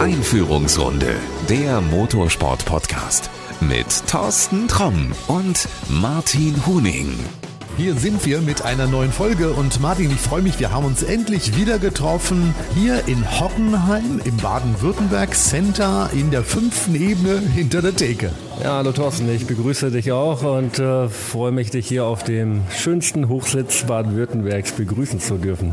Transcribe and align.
Einführungsrunde, 0.00 1.14
der 1.48 1.80
Motorsport-Podcast 1.82 3.28
mit 3.60 4.06
Thorsten 4.06 4.68
Tromm 4.68 5.12
und 5.26 5.68
Martin 5.88 6.64
Huning. 6.66 7.12
Hier 7.76 7.94
sind 7.94 8.24
wir 8.24 8.40
mit 8.40 8.62
einer 8.62 8.86
neuen 8.86 9.12
Folge 9.12 9.50
und 9.50 9.80
Martin, 9.80 10.10
ich 10.10 10.20
freue 10.20 10.42
mich, 10.42 10.58
wir 10.58 10.72
haben 10.72 10.86
uns 10.86 11.02
endlich 11.02 11.56
wieder 11.56 11.78
getroffen 11.78 12.54
hier 12.74 13.06
in 13.06 13.22
Hockenheim 13.38 14.20
im 14.24 14.36
Baden-Württemberg 14.38 15.34
Center 15.34 16.08
in 16.14 16.30
der 16.30 16.42
fünften 16.42 16.94
Ebene 16.94 17.38
hinter 17.38 17.82
der 17.82 17.94
Theke. 17.96 18.32
Ja, 18.62 18.76
hallo 18.76 18.92
Thorsten, 18.92 19.26
ich 19.34 19.46
begrüße 19.46 19.90
dich 19.90 20.12
auch 20.12 20.42
und 20.42 20.78
äh, 20.78 21.08
freue 21.08 21.50
mich, 21.50 21.70
dich 21.70 21.88
hier 21.88 22.04
auf 22.04 22.24
dem 22.24 22.60
schönsten 22.70 23.30
Hochsitz 23.30 23.84
Baden-Württembergs 23.84 24.72
begrüßen 24.72 25.18
zu 25.18 25.38
dürfen. 25.38 25.72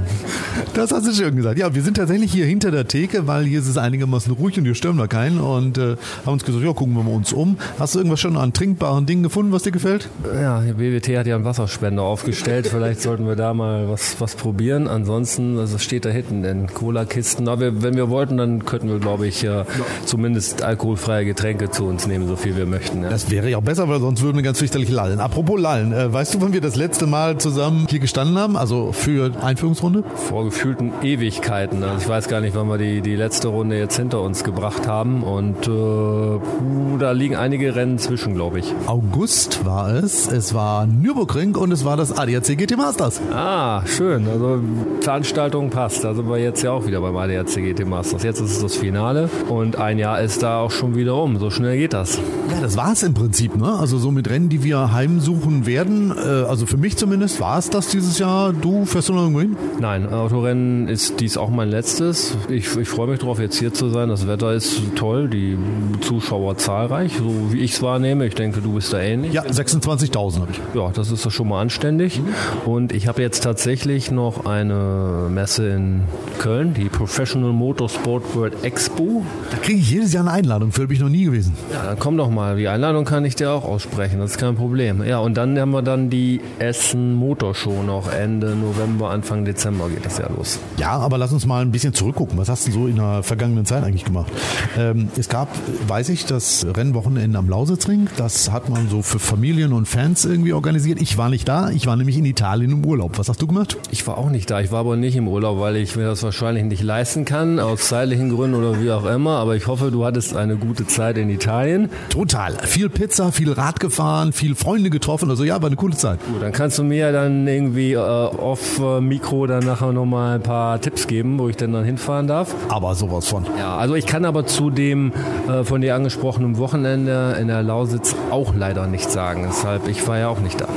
Das 0.74 0.92
hast 0.94 1.06
du 1.06 1.12
schön 1.12 1.36
gesagt. 1.36 1.60
Ja, 1.60 1.76
wir 1.76 1.82
sind 1.82 1.98
tatsächlich 1.98 2.32
hier 2.32 2.46
hinter 2.46 2.72
der 2.72 2.88
Theke, 2.88 3.28
weil 3.28 3.44
hier 3.44 3.60
ist 3.60 3.68
es 3.68 3.78
einigermaßen 3.78 4.32
ruhig 4.32 4.58
und 4.58 4.64
hier 4.64 4.74
stören 4.74 4.96
wir 4.96 5.10
keinen 5.10 5.42
und 5.42 5.78
äh, 5.78 5.98
haben 6.26 6.34
uns 6.34 6.46
gesagt, 6.46 6.64
ja, 6.64 6.72
gucken 6.72 6.96
wir 6.96 7.04
mal 7.04 7.14
uns 7.14 7.34
um. 7.34 7.58
Hast 7.78 7.96
du 7.96 8.00
irgendwas 8.00 8.22
schon 8.22 8.38
an 8.38 8.54
trinkbaren 8.54 9.06
Dingen 9.06 9.22
gefunden, 9.22 9.52
was 9.52 9.64
dir 9.64 9.72
gefällt? 9.72 10.08
Ja, 10.34 10.60
BWT 10.60 11.18
hat 11.18 11.28
ja 11.28 11.36
einen 11.36 11.44
Wasserspender 11.44 12.04
aufgestellt. 12.04 12.68
Vielleicht 12.72 13.02
sollten 13.02 13.28
wir 13.28 13.36
da 13.36 13.54
mal 13.54 13.90
was, 13.90 14.22
was 14.22 14.36
probieren. 14.36 14.88
Ansonsten, 14.88 15.60
also 15.60 15.78
steht 15.78 16.06
da 16.06 16.10
hinten 16.10 16.46
in 16.46 16.68
Cola-Kisten. 16.68 17.50
Aber 17.50 17.84
wenn 17.84 17.98
wir 17.98 18.10
wollten, 18.10 18.38
dann 18.38 18.64
könnten 18.64 18.88
wir, 18.88 19.00
glaube 19.00 19.28
ich, 19.28 19.44
äh, 19.44 19.66
zumindest 20.06 20.62
alkoholfreie 20.62 21.26
Getränke 21.26 21.70
zu 21.70 21.84
uns 21.84 22.08
nehmen, 22.08 22.30
so 22.30 22.38
viel 22.38 22.56
wir 22.56 22.66
möchten 22.66 22.77
möchten. 22.78 23.04
Ja. 23.04 23.10
Das 23.10 23.30
wäre 23.30 23.50
ja 23.50 23.58
auch 23.58 23.64
besser, 23.64 23.90
weil 23.90 24.00
sonst 24.00 24.22
würden 24.22 24.38
wir 24.38 24.44
ganz 24.44 24.60
fürchterlich 24.60 24.90
lallen. 24.90 25.20
Apropos 25.20 25.60
lallen, 25.60 25.92
äh, 25.92 26.12
weißt 26.12 26.36
du, 26.36 26.42
wann 26.42 26.54
wir 26.54 26.62
das 26.62 26.76
letzte 26.76 27.08
Mal 27.08 27.38
zusammen 27.38 27.88
hier 27.90 28.00
gestanden 28.00 28.38
haben? 28.38 28.58
Also 28.58 28.92
für 28.92 29.32
Einführungsrunde? 29.42 30.04
Vor 30.16 30.46
gefühlten 30.46 30.92
Ewigkeiten. 31.02 31.84
Also 31.84 31.98
ich 32.00 32.08
weiß 32.08 32.28
gar 32.28 32.42
nicht, 32.42 32.56
wann 32.56 32.68
wir 32.68 32.78
die, 32.78 33.02
die 33.02 33.16
letzte 33.16 33.50
Runde 33.50 33.78
jetzt 33.78 33.98
hinter 33.98 34.22
uns 34.22 34.44
gebracht 34.44 34.88
haben. 34.88 35.24
Und 35.24 35.68
äh, 35.68 37.00
da 37.00 37.12
liegen 37.12 37.36
einige 37.36 37.76
Rennen 37.76 37.98
zwischen, 37.98 38.34
glaube 38.36 38.60
ich. 38.60 38.74
August 38.86 39.66
war 39.66 39.90
es. 39.90 40.28
Es 40.28 40.54
war 40.54 40.86
Nürburgring 40.86 41.56
und 41.56 41.72
es 41.72 41.86
war 41.86 41.98
das 41.98 42.18
ADAC 42.18 42.58
GT 42.58 42.78
Masters. 42.78 43.22
Ah, 43.34 43.86
schön. 43.86 44.28
Also 44.28 44.60
Veranstaltung 45.02 45.70
passt. 45.70 46.04
Da 46.04 46.14
sind 46.14 46.30
wir 46.30 46.38
jetzt 46.38 46.62
ja 46.64 46.72
auch 46.72 46.86
wieder 46.86 47.02
beim 47.02 47.16
ADAC 47.16 47.56
GT 47.56 47.86
Masters. 47.88 48.24
Jetzt 48.24 48.40
ist 48.40 48.52
es 48.52 48.62
das 48.62 48.76
Finale 48.76 49.30
und 49.50 49.78
ein 49.78 49.98
Jahr 49.98 50.22
ist 50.22 50.44
da 50.44 50.60
auch 50.60 50.72
schon 50.72 50.96
wieder 50.96 51.16
um. 51.16 51.38
So 51.38 51.50
schnell 51.50 51.78
geht 51.78 51.94
das. 51.94 52.18
Ja, 52.50 52.62
das 52.62 52.67
war 52.76 52.94
es 52.94 53.04
im 53.04 53.14
Prinzip. 53.14 53.56
Ne? 53.56 53.72
Also 53.72 53.98
so 53.98 54.12
mit 54.12 54.30
Rennen, 54.30 54.50
die 54.50 54.64
wir 54.64 54.92
heimsuchen 54.92 55.66
werden. 55.66 56.12
Äh, 56.12 56.46
also 56.48 56.66
für 56.66 56.78
mich 56.78 56.98
zumindest 56.98 57.40
war 57.40 57.58
es 57.58 57.70
das 57.70 57.90
dieses 57.90 58.20
Jahr. 58.20 58.52
Du 58.52 58.86
fährst 58.86 59.10
du 59.10 59.14
noch 59.14 59.22
irgendwo 59.22 59.42
hin? 59.42 59.56
Nein, 59.80 60.12
Autorennen 60.12 60.88
ist 60.88 61.20
dies 61.20 61.38
auch 61.38 61.50
mein 61.50 61.70
letztes. 61.70 62.36
Ich, 62.50 62.76
ich 62.76 62.90
freue 62.90 63.08
mich 63.08 63.20
darauf, 63.20 63.40
jetzt 63.40 63.58
hier 63.58 63.74
zu 63.74 63.90
sein. 63.90 64.10
Das 64.10 64.28
Wetter 64.28 64.54
ist 64.54 64.82
toll, 64.96 65.30
die 65.30 65.58
Zuschauer 66.02 66.58
zahlreich, 66.58 67.14
so 67.18 67.54
wie 67.54 67.60
ich 67.60 67.74
es 67.74 67.82
wahrnehme. 67.82 68.26
Ich 68.26 68.36
denke, 68.36 68.62
du 68.62 68.74
bist 68.74 68.92
da 68.92 69.00
ähnlich. 69.00 69.34
Ja, 69.34 69.44
26.000 69.44 70.42
habe 70.42 70.52
ich. 70.52 70.60
Ja, 70.74 70.90
das 70.92 71.12
ist 71.12 71.26
doch 71.26 71.32
schon 71.32 71.48
mal 71.48 71.62
anständig. 71.62 72.20
Mhm. 72.20 72.72
Und 72.72 72.92
ich 72.92 73.08
habe 73.08 73.22
jetzt 73.22 73.44
tatsächlich 73.44 74.12
noch 74.12 74.46
eine 74.46 75.28
Messe 75.30 75.70
in 75.70 76.02
Köln, 76.40 76.74
die 76.74 76.90
Professional 76.90 77.54
Motorsport 77.54 78.36
World 78.36 78.64
Expo. 78.64 79.24
Da 79.52 79.58
kriege 79.58 79.80
ich 79.80 79.92
jedes 79.92 80.14
Jahr 80.14 80.24
eine 80.24 80.32
Einladung, 80.32 80.72
für 80.72 80.88
bin 80.88 80.96
ich 80.96 81.02
noch 81.02 81.10
nie 81.10 81.26
gewesen. 81.26 81.54
Ja, 81.72 81.84
dann 81.84 82.00
komm 82.00 82.18
doch 82.18 82.30
mal 82.30 82.57
die 82.58 82.68
Einladung 82.68 83.06
kann 83.06 83.26
ich 83.26 83.36
dir 83.36 83.52
auch 83.52 83.64
aussprechen, 83.64 84.20
das 84.20 84.32
ist 84.32 84.38
kein 84.38 84.56
Problem. 84.56 85.04
Ja, 85.04 85.20
und 85.20 85.36
dann 85.36 85.58
haben 85.58 85.72
wir 85.72 85.82
dann 85.82 86.10
die 86.10 86.42
Essen 86.60 87.14
Motorshow 87.16 87.84
noch 87.84 88.12
Ende 88.12 88.56
November, 88.56 89.10
Anfang 89.12 89.46
Dezember 89.46 89.90
geht 89.90 90.06
das 90.06 90.18
ja 90.18 90.30
los. 90.36 90.60
Ja, 90.78 90.92
aber 90.92 91.18
lass 91.18 91.32
uns 91.32 91.46
mal 91.46 91.62
ein 91.62 91.72
bisschen 91.72 91.94
zurückgucken. 91.94 92.38
Was 92.38 92.50
hast 92.50 92.68
du 92.68 92.72
so 92.72 92.88
in 92.88 92.98
der 92.98 93.24
vergangenen 93.24 93.66
Zeit 93.66 93.84
eigentlich 93.84 94.06
gemacht? 94.06 94.32
Ähm, 94.78 95.10
es 95.18 95.30
gab, 95.30 95.48
weiß 95.88 96.10
ich, 96.10 96.26
das 96.26 96.66
Rennwochenende 96.76 97.38
am 97.38 97.50
Lausitzring. 97.50 98.08
Das 98.18 98.52
hat 98.52 98.70
man 98.70 98.90
so 98.90 99.02
für 99.02 99.20
Familien 99.20 99.74
und 99.74 99.88
Fans 99.88 100.26
irgendwie 100.26 100.54
organisiert. 100.54 101.02
Ich 101.02 101.18
war 101.18 101.30
nicht 101.30 101.48
da, 101.48 101.70
ich 101.70 101.88
war 101.88 101.96
nämlich 101.96 102.18
in 102.18 102.26
Italien 102.26 102.72
im 102.72 102.86
Urlaub. 102.86 103.18
Was 103.18 103.30
hast 103.30 103.42
du 103.42 103.48
gemacht? 103.48 103.78
Ich 103.92 104.06
war 104.08 104.18
auch 104.18 104.30
nicht 104.30 104.50
da. 104.50 104.62
Ich 104.62 104.72
war 104.72 104.80
aber 104.80 104.96
nicht 104.96 105.16
im 105.16 105.28
Urlaub, 105.28 105.60
weil 105.60 105.76
ich 105.78 105.96
mir 105.96 106.06
das 106.06 106.24
wahrscheinlich 106.24 106.64
nicht 106.64 106.84
leisten 106.84 107.26
kann, 107.26 107.60
aus 107.60 107.88
zeitlichen 107.88 108.30
Gründen 108.30 108.56
oder 108.56 108.82
wie 108.82 108.92
auch 108.92 109.06
immer. 109.06 109.38
Aber 109.38 109.56
ich 109.56 109.68
hoffe, 109.68 109.92
du 109.92 110.06
hattest 110.06 110.36
eine 110.36 110.56
gute 110.56 110.88
Zeit 110.88 111.18
in 111.18 111.30
Italien. 111.30 111.90
Total 112.10 112.37
viel 112.64 112.90
Pizza, 112.90 113.32
viel 113.32 113.52
Rad 113.52 113.80
gefahren, 113.80 114.34
viel 114.34 114.56
Freunde 114.56 114.90
getroffen. 114.90 115.30
Also 115.30 115.44
ja, 115.44 115.62
war 115.62 115.68
eine 115.68 115.76
coole 115.76 115.96
Zeit. 115.96 116.20
Gut, 116.26 116.42
dann 116.42 116.52
kannst 116.52 116.78
du 116.78 116.84
mir 116.84 117.12
dann 117.12 117.48
irgendwie 117.48 117.94
äh, 117.94 117.98
off 117.98 118.80
äh, 118.80 119.02
Mikro 119.02 119.48
dann 119.48 119.66
nachher 119.66 119.92
nochmal 119.92 120.36
ein 120.36 120.44
paar 120.44 120.80
Tipps 120.80 121.08
geben, 121.08 121.40
wo 121.40 121.50
ich 121.50 121.58
denn 121.58 121.74
dann 121.74 121.84
hinfahren 121.84 122.28
darf. 122.28 122.54
Aber 122.70 122.96
sowas 122.96 123.28
von. 123.28 123.46
Ja, 123.58 123.78
also 123.78 123.96
ich 123.96 124.06
kann 124.06 124.26
aber 124.26 124.46
zu 124.46 124.70
dem 124.70 125.14
äh, 125.48 125.64
von 125.64 125.82
dir 125.82 125.96
angesprochenen 125.96 126.58
Wochenende 126.58 127.38
in 127.40 127.48
der 127.48 127.64
Lausitz 127.64 128.16
auch 128.30 128.54
leider 128.56 128.88
nichts 128.88 129.14
sagen. 129.14 129.46
Deshalb, 129.48 129.88
ich 129.88 130.08
war 130.08 130.18
ja 130.18 130.30
auch 130.30 130.40
nicht 130.40 130.60
da. 130.62 130.68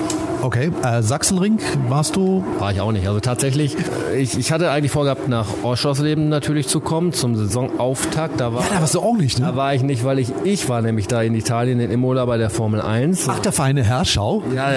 Okay, 0.43 0.71
äh, 0.83 1.03
Sachsenring 1.03 1.59
warst 1.89 2.17
du? 2.17 2.43
War 2.59 2.73
ich 2.73 2.81
auch 2.81 2.93
nicht. 2.93 3.07
Also 3.07 3.21
tatsächlich, 3.21 3.77
äh, 4.11 4.19
ich, 4.21 4.39
ich 4.39 4.53
hatte 4.53 4.71
eigentlich 4.71 4.91
vorgehabt, 4.91 5.29
nach 5.29 5.47
Orschausleben 5.63 6.31
natürlich 6.31 6.67
zu 6.67 6.81
kommen, 6.81 7.13
zum 7.13 7.37
Saisonauftakt. 7.37 8.41
Da 8.41 8.55
war, 8.55 8.63
ja, 8.63 8.69
da 8.75 8.81
warst 8.81 8.95
du 8.95 9.01
auch 9.01 9.17
nicht, 9.17 9.39
ne? 9.39 9.47
Da 9.47 9.57
war 9.57 9.75
ich 9.75 9.83
nicht, 9.83 10.05
weil 10.05 10.19
ich, 10.19 10.33
ich 10.45 10.69
war 10.69 10.81
nämlich 10.81 11.09
da 11.09 11.21
in 11.21 11.35
Italien 11.35 11.79
in 11.79 11.91
Imola 11.91 12.25
bei 12.25 12.39
der 12.39 12.49
Formel 12.49 12.81
1. 12.81 13.29
Ach, 13.29 13.39
der 13.41 13.53
feine 13.53 13.83
Herr, 13.83 14.05
schau. 14.07 14.43
Ja, 14.55 14.69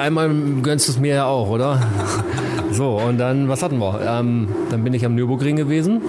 einmal 0.00 0.30
gönnst 0.62 0.88
du 0.88 0.92
es 0.92 0.98
mir 0.98 1.14
ja 1.14 1.26
auch, 1.26 1.50
oder? 1.50 1.82
so, 2.72 2.98
und 2.98 3.18
dann, 3.18 3.48
was 3.48 3.62
hatten 3.62 3.78
wir? 3.78 4.00
Ähm, 4.06 4.48
dann 4.70 4.84
bin 4.84 4.94
ich 4.94 5.04
am 5.04 5.14
Nürburgring 5.14 5.56
gewesen. 5.56 6.00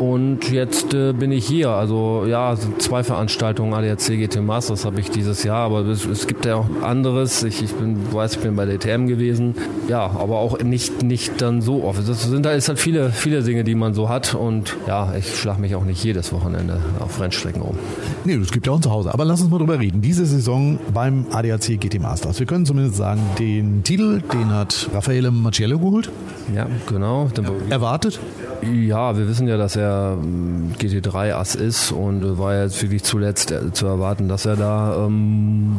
Und 0.00 0.50
jetzt 0.50 0.94
äh, 0.94 1.12
bin 1.12 1.30
ich 1.30 1.46
hier. 1.46 1.68
Also 1.68 2.24
ja, 2.26 2.56
zwei 2.78 3.04
Veranstaltungen 3.04 3.74
ADAC 3.74 4.18
GT 4.18 4.40
Masters 4.40 4.86
habe 4.86 4.98
ich 4.98 5.10
dieses 5.10 5.44
Jahr, 5.44 5.66
aber 5.66 5.80
es, 5.80 6.06
es, 6.06 6.26
gibt 6.26 6.46
ja 6.46 6.54
auch 6.54 6.66
anderes. 6.82 7.42
Ich, 7.42 7.62
ich 7.62 7.74
bin, 7.74 8.10
weiß, 8.10 8.36
ich 8.36 8.40
bin 8.40 8.56
bei 8.56 8.64
der 8.64 8.76
ETM 8.76 9.06
gewesen. 9.06 9.54
Ja, 9.88 10.06
aber 10.06 10.38
auch 10.38 10.58
nicht, 10.60 11.02
nicht 11.02 11.42
dann 11.42 11.60
so 11.60 11.84
oft. 11.84 12.08
Das 12.08 12.22
sind 12.22 12.46
halt, 12.46 12.66
halt 12.66 12.78
viele, 12.78 13.10
viele 13.10 13.42
Dinge, 13.42 13.62
die 13.62 13.74
man 13.74 13.92
so 13.92 14.08
hat. 14.08 14.34
Und 14.34 14.74
ja, 14.86 15.14
ich 15.14 15.38
schlage 15.38 15.60
mich 15.60 15.74
auch 15.74 15.84
nicht 15.84 16.02
jedes 16.02 16.32
Wochenende 16.32 16.80
auf 16.98 17.20
Rennstrecken 17.20 17.60
um. 17.60 17.76
Nee, 18.24 18.36
das 18.36 18.52
gibt 18.52 18.66
ja 18.66 18.72
auch 18.72 18.80
zu 18.80 18.90
Hause. 18.90 19.12
Aber 19.12 19.24
lass 19.24 19.40
uns 19.40 19.50
mal 19.50 19.58
drüber 19.58 19.78
reden. 19.78 20.02
Diese 20.02 20.26
Saison 20.26 20.78
beim 20.92 21.26
ADAC 21.30 21.80
GT 21.80 22.00
Masters. 22.00 22.38
Wir 22.38 22.46
können 22.46 22.66
zumindest 22.66 22.96
sagen, 22.96 23.20
den 23.38 23.82
Titel, 23.82 24.20
den 24.32 24.50
hat 24.50 24.90
Raffaele 24.92 25.30
Macciello 25.30 25.78
geholt. 25.78 26.10
Ja, 26.54 26.66
genau. 26.86 27.28
Erwartet? 27.70 28.20
Ja, 28.62 29.16
wir 29.16 29.26
wissen 29.26 29.48
ja, 29.48 29.56
dass 29.56 29.74
er 29.76 30.18
ähm, 30.22 30.72
GT3-Ass 30.78 31.54
ist 31.54 31.92
und 31.92 32.38
war 32.38 32.60
jetzt 32.60 32.82
wirklich 32.82 33.02
zuletzt 33.02 33.52
äh, 33.52 33.72
zu 33.72 33.86
erwarten, 33.86 34.28
dass 34.28 34.44
er 34.44 34.56
da 34.56 35.06
ähm, 35.06 35.76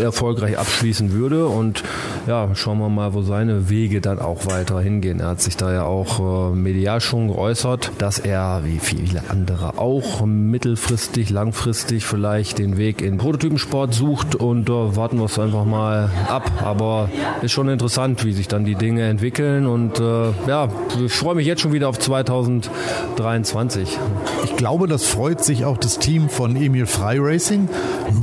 erfolgreich 0.00 0.56
abschließen 0.56 1.10
würde. 1.12 1.46
Und 1.46 1.82
ja, 2.28 2.54
schauen 2.54 2.78
wir 2.78 2.88
mal, 2.88 3.14
wo 3.14 3.22
seine 3.22 3.68
Wege 3.68 4.00
dann 4.00 4.20
auch 4.20 4.46
weiter 4.46 4.80
hingehen. 4.80 5.18
Er 5.18 5.28
hat 5.28 5.40
sich 5.40 5.56
da 5.56 5.72
ja 5.72 5.84
auch 5.84 6.52
äh, 6.52 6.54
medial 6.54 7.00
schon 7.00 7.28
geäußert, 7.28 7.90
dass 7.98 8.20
er, 8.20 8.60
wie 8.64 8.78
viele 8.78 9.22
andere 9.28 9.78
auch, 9.78 10.24
mittelfristig, 10.24 11.30
langfristig 11.30 11.63
vielleicht 11.72 12.58
den 12.58 12.76
Weg 12.76 13.00
in 13.00 13.16
Prototypensport 13.16 13.94
sucht 13.94 14.34
und 14.34 14.68
äh, 14.68 14.96
warten 14.96 15.18
wir 15.18 15.24
es 15.24 15.38
einfach 15.38 15.64
mal 15.64 16.10
ab. 16.28 16.50
Aber 16.62 17.08
ist 17.42 17.52
schon 17.52 17.68
interessant, 17.68 18.24
wie 18.24 18.32
sich 18.32 18.48
dann 18.48 18.64
die 18.64 18.74
Dinge 18.74 19.04
entwickeln 19.04 19.66
und 19.66 19.98
äh, 19.98 20.30
ja, 20.46 20.68
ich 21.04 21.12
freue 21.12 21.34
mich 21.34 21.46
jetzt 21.46 21.62
schon 21.62 21.72
wieder 21.72 21.88
auf 21.88 21.98
2023. 21.98 23.98
Ich 24.44 24.56
glaube, 24.56 24.86
das 24.86 25.06
freut 25.06 25.42
sich 25.42 25.64
auch 25.64 25.78
das 25.78 25.98
Team 25.98 26.28
von 26.28 26.56
Emil 26.56 26.86
Frey 26.86 27.18
Racing. 27.18 27.68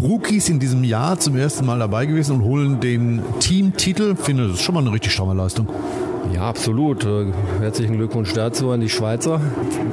Rookies 0.02 0.50
in 0.50 0.60
diesem 0.60 0.84
Jahr 0.84 1.20
zum 1.20 1.36
ersten 1.36 1.66
Mal 1.66 1.80
dabei 1.80 2.06
gewesen 2.06 2.36
und 2.36 2.44
holen 2.44 2.80
den 2.80 3.22
Teamtitel. 3.40 4.16
Finde, 4.16 4.48
das 4.48 4.58
ist 4.58 4.62
schon 4.62 4.76
mal 4.76 4.82
eine 4.82 4.94
richtig 4.94 5.14
stramme 5.14 5.34
Leistung. 5.34 5.68
Ja, 6.34 6.44
absolut. 6.44 7.06
Äh, 7.06 7.28
herzlichen 7.60 7.98
Glückwunsch 7.98 8.34
dazu 8.34 8.72
an 8.72 8.82
die 8.82 8.90
Schweizer. 8.90 9.42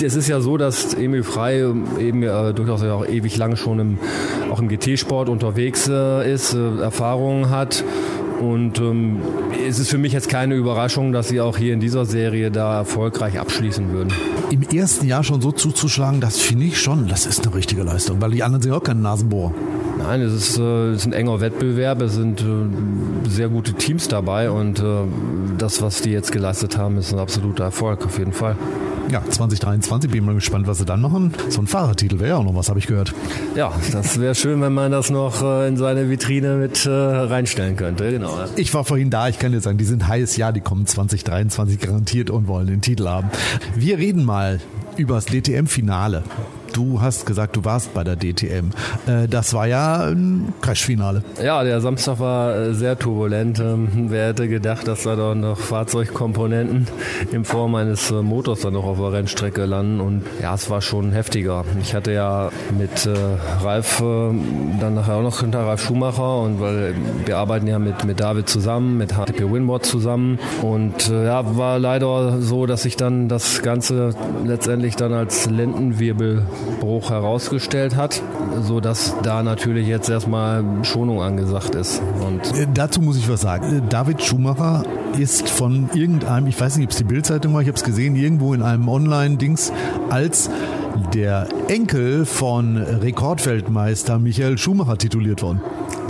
Es 0.03 0.15
ist 0.15 0.29
ja 0.29 0.41
so, 0.41 0.57
dass 0.57 0.95
Emil 0.95 1.23
Frey 1.23 1.65
eben 1.99 2.23
äh, 2.23 2.53
durchaus 2.55 2.83
auch 2.83 3.07
ewig 3.07 3.37
lang 3.37 3.57
schon 3.57 3.79
im, 3.79 3.99
auch 4.51 4.61
im 4.61 4.69
GT-Sport 4.69 5.29
unterwegs 5.29 5.89
äh, 5.89 6.33
ist, 6.33 6.55
äh, 6.55 6.81
Erfahrungen 6.81 7.51
hat 7.51 7.85
und 8.41 8.79
ähm, 8.79 9.21
es 9.67 9.79
ist 9.79 9.91
für 9.91 9.99
mich 9.99 10.13
jetzt 10.13 10.29
keine 10.29 10.55
Überraschung, 10.55 11.13
dass 11.13 11.29
sie 11.29 11.41
auch 11.41 11.57
hier 11.57 11.75
in 11.75 11.81
dieser 11.81 12.05
Serie 12.05 12.51
da 12.51 12.79
erfolgreich 12.79 13.39
abschließen 13.39 13.93
würden. 13.93 14.13
Im 14.51 14.63
ersten 14.63 15.07
Jahr 15.07 15.25
schon 15.25 15.41
so 15.41 15.51
zuzuschlagen, 15.51 16.21
das 16.21 16.39
finde 16.39 16.67
ich 16.67 16.81
schon, 16.81 17.09
das 17.09 17.27
ist 17.27 17.45
eine 17.45 17.55
richtige 17.55 17.83
Leistung, 17.83 18.21
weil 18.21 18.31
die 18.31 18.43
anderen 18.43 18.63
sind 18.63 18.73
auch 18.73 18.83
keine 18.83 19.01
Nasenbohrer. 19.01 19.55
Nein, 20.09 20.23
es 20.23 20.33
ist, 20.33 20.59
äh, 20.59 20.93
es 20.93 21.01
ist 21.01 21.07
ein 21.07 21.13
enger 21.13 21.43
Wettbewerb, 21.43 22.01
es 22.01 22.15
sind 22.15 22.41
äh, 22.41 23.29
sehr 23.29 23.51
gute 23.51 23.75
Teams 23.75 24.09
dabei 24.09 24.51
und 24.51 24.79
äh, 24.79 24.85
das, 25.59 25.83
was 25.83 26.01
die 26.01 26.09
jetzt 26.09 26.33
geleistet 26.33 26.79
haben, 26.79 26.97
ist 26.97 27.13
ein 27.13 27.19
absoluter 27.19 27.65
Erfolg 27.65 28.07
auf 28.07 28.19
jeden 28.19 28.33
Fall. 28.33 28.57
Ja, 29.11 29.23
2023 29.23 30.11
bin 30.11 30.21
ich 30.21 30.27
mal 30.27 30.35
gespannt, 30.35 30.67
was 30.67 30.79
sie 30.79 30.87
dann 30.87 31.03
machen. 31.03 31.35
So 31.51 31.61
ein 31.61 31.67
Fahrertitel 31.67 32.21
wäre 32.21 32.31
ja 32.31 32.37
auch 32.39 32.45
noch 32.45 32.55
was, 32.55 32.71
habe 32.71 32.79
ich 32.79 32.87
gehört. 32.87 33.13
Ja, 33.55 33.71
das 33.93 34.19
wäre 34.19 34.35
schön, 34.35 34.63
wenn 34.63 34.73
man 34.73 34.93
das 34.93 35.11
noch 35.11 35.43
äh, 35.43 35.69
in 35.69 35.77
seine 35.77 36.09
Vitrine 36.09 36.55
mit 36.55 36.87
äh, 36.87 36.91
reinstellen 36.91 37.77
könnte. 37.77 38.11
Genau. 38.11 38.33
Ich 38.57 38.73
war 38.73 38.85
vorhin 38.85 39.11
da, 39.11 39.29
ich 39.29 39.39
kann 39.39 39.53
dir 39.53 39.61
sagen, 39.61 39.77
die 39.77 39.85
sind 39.85 40.09
heiß, 40.09 40.39
ja, 40.39 40.53
die 40.53 40.63
kommen 40.63 40.87
2023 40.87 41.81
garantiert 41.81 42.31
und 42.31 42.49
wollen 42.49 42.67
den 42.67 42.81
Titel 42.81 43.09
haben. 43.09 43.29
Wir 43.77 43.99
reden 43.99 44.25
mal 44.25 44.59
übers 44.97 45.27
DTM-Finale. 45.27 46.23
Du 46.73 47.01
hast 47.01 47.27
gesagt, 47.27 47.57
du 47.57 47.65
warst 47.65 47.95
bei 47.95 48.05
der 48.05 48.17
DTM. 48.17 48.71
Äh, 49.07 49.29
das 49.29 49.55
war 49.55 49.67
ja 49.67 50.07
ein 50.07 50.53
Crash-Finale. 50.61 51.23
Ja, 51.43 51.65
der 51.65 51.81
Samstag 51.81 52.21
war 52.21 52.55
äh, 52.55 52.75
sehr 52.75 52.99
turbulent. 52.99 53.59
Ähm, 53.59 54.07
wer 54.09 54.29
hätte 54.29 54.49
gedacht, 54.49 54.87
dass 54.89 55.03
da 55.05 55.17
doch 55.17 55.35
noch 55.35 55.59
Fahrzeugkomponenten 55.59 56.87
in 57.33 57.45
Form 57.45 57.75
eines 57.75 58.11
äh, 58.11 58.23
Motors 58.23 58.61
dann 58.61 58.75
noch 58.75 58.85
auf 58.85 58.99
der 58.99 59.13
Rennstrecke 59.13 59.65
landen? 59.65 60.01
Und 60.01 60.23
ja, 60.43 60.55
es 60.55 60.71
war 60.71 60.81
schon 60.81 61.13
heftiger. 61.13 61.65
Ich 61.81 61.95
hatte 61.95 62.13
ja 62.13 62.51
mit 62.77 63.09
Ralf 63.63 63.99
dann 63.99 64.95
nachher 64.95 65.15
auch 65.15 65.23
noch 65.23 65.41
hinter 65.41 65.61
Ralf 65.61 65.83
Schumacher 65.83 66.41
und 66.41 66.61
weil 66.61 66.95
wir 67.25 67.37
arbeiten 67.37 67.67
ja 67.67 67.79
mit, 67.79 68.05
mit 68.05 68.21
David 68.21 68.49
zusammen, 68.49 68.99
mit 68.99 69.13
HTP 69.13 69.51
Winboard 69.51 69.85
zusammen. 69.85 70.39
Und 70.63 71.09
ja, 71.09 71.57
war 71.57 71.79
leider 71.79 72.41
so, 72.41 72.67
dass 72.67 72.85
ich 72.85 72.97
dann 72.97 73.29
das 73.29 73.63
Ganze 73.63 74.15
letztendlich 74.45 74.97
dann 74.97 75.13
als 75.13 75.49
Lendenwirbel 75.49 76.43
Bruch 76.81 77.11
herausgestellt 77.11 77.97
hat, 77.97 78.23
so 78.63 78.81
dass 78.81 79.15
da 79.23 79.43
natürlich 79.43 79.87
jetzt 79.87 80.09
erstmal 80.09 80.65
Schonung 80.83 81.23
angesagt 81.23 81.75
ist. 81.75 82.01
Und 82.25 82.41
äh, 82.59 82.67
Dazu 82.73 83.01
muss 83.01 83.17
ich 83.17 83.29
was 83.29 83.41
sagen. 83.41 83.79
Äh, 83.79 83.83
David 83.89 84.23
Schumacher 84.23 84.85
ist 85.19 85.49
von 85.49 85.89
irgendeinem, 85.95 86.47
ich 86.47 86.61
weiß 86.61 86.77
nicht, 86.77 86.87
ob 86.87 86.91
es 86.93 86.97
die 86.97 87.05
Bildzeitung 87.05 87.55
war, 87.55 87.63
ich 87.63 87.69
habe 87.69 87.77
es 87.77 87.85
gesehen, 87.85 88.17
irgendwo 88.17 88.55
in 88.55 88.63
einem 88.63 88.89
Online-Dings 88.89 89.73
als 90.11 90.51
der 91.15 91.49
Enkel 91.69 92.25
von 92.25 92.77
Rekordweltmeister 92.77 94.19
Michael 94.19 94.59
Schumacher 94.59 94.99
tituliert 94.99 95.43
worden. 95.43 95.61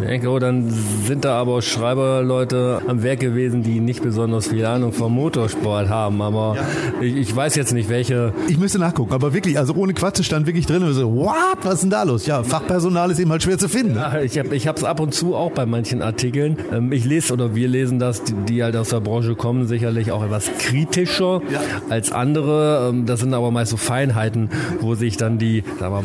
Denke, 0.01 0.29
oh, 0.29 0.39
dann 0.39 0.71
sind 1.05 1.25
da 1.25 1.39
aber 1.39 1.61
Schreiberleute 1.61 2.83
am 2.87 3.03
Werk 3.03 3.21
gewesen, 3.21 3.63
die 3.65 3.81
nicht 3.81 4.03
besonders 4.03 4.49
viel 4.49 4.65
Ahnung 4.65 4.93
vom 4.93 5.13
Motorsport 5.13 5.89
haben. 5.89 6.23
Aber 6.23 6.57
ja. 6.57 6.63
ich, 7.03 7.17
ich, 7.17 7.37
weiß 7.37 7.57
jetzt 7.57 7.73
nicht, 7.73 7.89
welche. 7.89 8.33
Ich 8.49 8.59
müsste 8.59 8.79
nachgucken, 8.79 9.13
aber 9.13 9.35
wirklich, 9.35 9.59
also 9.59 9.75
ohne 9.75 9.95
Quatsch 9.95 10.23
stand 10.23 10.47
wirklich 10.47 10.67
drin 10.67 10.83
und 10.85 10.93
so, 10.93 11.15
what? 11.15 11.59
Was 11.63 11.75
ist 11.75 11.83
denn 11.83 11.91
da 11.91 12.05
los? 12.05 12.27
Ja, 12.27 12.45
Fachpersonal 12.45 13.11
ist 13.11 13.19
eben 13.19 13.31
halt 13.31 13.43
schwer 13.43 13.59
zu 13.59 13.69
finden. 13.69 13.95
Ne? 13.95 14.01
Ja, 14.31 14.45
ich 14.53 14.67
habe 14.69 14.79
es 14.79 14.85
ab 14.85 15.01
und 15.01 15.15
zu 15.15 15.35
auch 15.35 15.51
bei 15.51 15.67
manchen 15.67 16.01
Artikeln. 16.03 16.59
Ähm, 16.73 16.93
ich 16.93 17.05
lese 17.05 17.33
oder 17.33 17.55
wir 17.55 17.67
lesen 17.67 17.99
das, 17.99 18.23
die, 18.23 18.35
die, 18.35 18.63
halt 18.63 18.77
aus 18.77 18.91
der 18.91 19.01
Branche 19.01 19.35
kommen, 19.35 19.67
sicherlich 19.67 20.13
auch 20.13 20.25
etwas 20.25 20.51
kritischer 20.59 21.43
ja. 21.53 21.61
als 21.91 22.13
andere. 22.13 22.89
Ähm, 22.91 23.07
das 23.07 23.21
sind 23.21 23.35
aber 23.35 23.51
meist 23.51 23.73
so 23.73 23.77
Feinheiten, 23.77 24.51
wo 24.81 24.95
sich 24.95 25.17
dann 25.17 25.39
die 25.39 25.65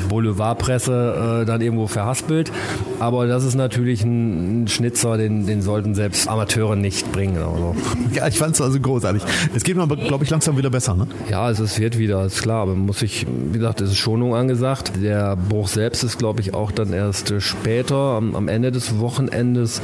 Boulevardpresse 0.10 1.42
äh, 1.42 1.46
dann 1.46 1.62
irgendwo 1.62 1.88
verhaspelt. 1.88 2.52
Aber 3.00 3.28
das 3.28 3.44
ist 3.44 3.56
natürlich 3.56 3.84
natürlich 3.84 4.04
ein, 4.04 4.68
Schnitzer, 4.68 5.18
den, 5.18 5.46
den 5.46 5.62
sollten 5.62 5.94
selbst 5.94 6.28
Amateure 6.28 6.76
nicht 6.76 7.12
bringen. 7.12 7.38
Also. 7.38 7.76
Ja, 8.14 8.28
ich 8.28 8.38
fand 8.38 8.56
es 8.56 8.62
also 8.62 8.80
großartig. 8.80 9.24
Es 9.56 9.64
geht 9.64 9.76
mir 9.76 9.84
aber, 9.84 9.98
glaube 9.98 10.24
ich, 10.24 10.30
langsam 10.30 10.58
wieder 10.58 10.70
besser, 10.70 10.96
ne? 10.96 11.08
Ja, 11.30 11.50
es 11.50 11.80
wird 11.80 11.98
wieder, 11.98 12.26
ist 12.26 12.42
klar. 12.42 12.62
Aber 12.62 12.76
muss 12.76 13.02
ich, 13.02 13.26
wie 13.28 13.58
gesagt, 13.58 13.82
es 13.82 13.92
ist 13.92 13.98
Schonung 13.98 14.36
angesagt. 14.36 14.94
Der 15.02 15.36
Bruch 15.36 15.68
selbst 15.68 16.04
ist, 16.04 16.18
glaube 16.18 16.42
ich, 16.42 16.54
auch 16.54 16.72
dann 16.72 16.94
erst 16.94 17.34
später, 17.42 17.96
am, 17.96 18.36
am 18.36 18.48
Ende 18.48 18.72
des 18.72 19.00
Wochenendes 19.00 19.82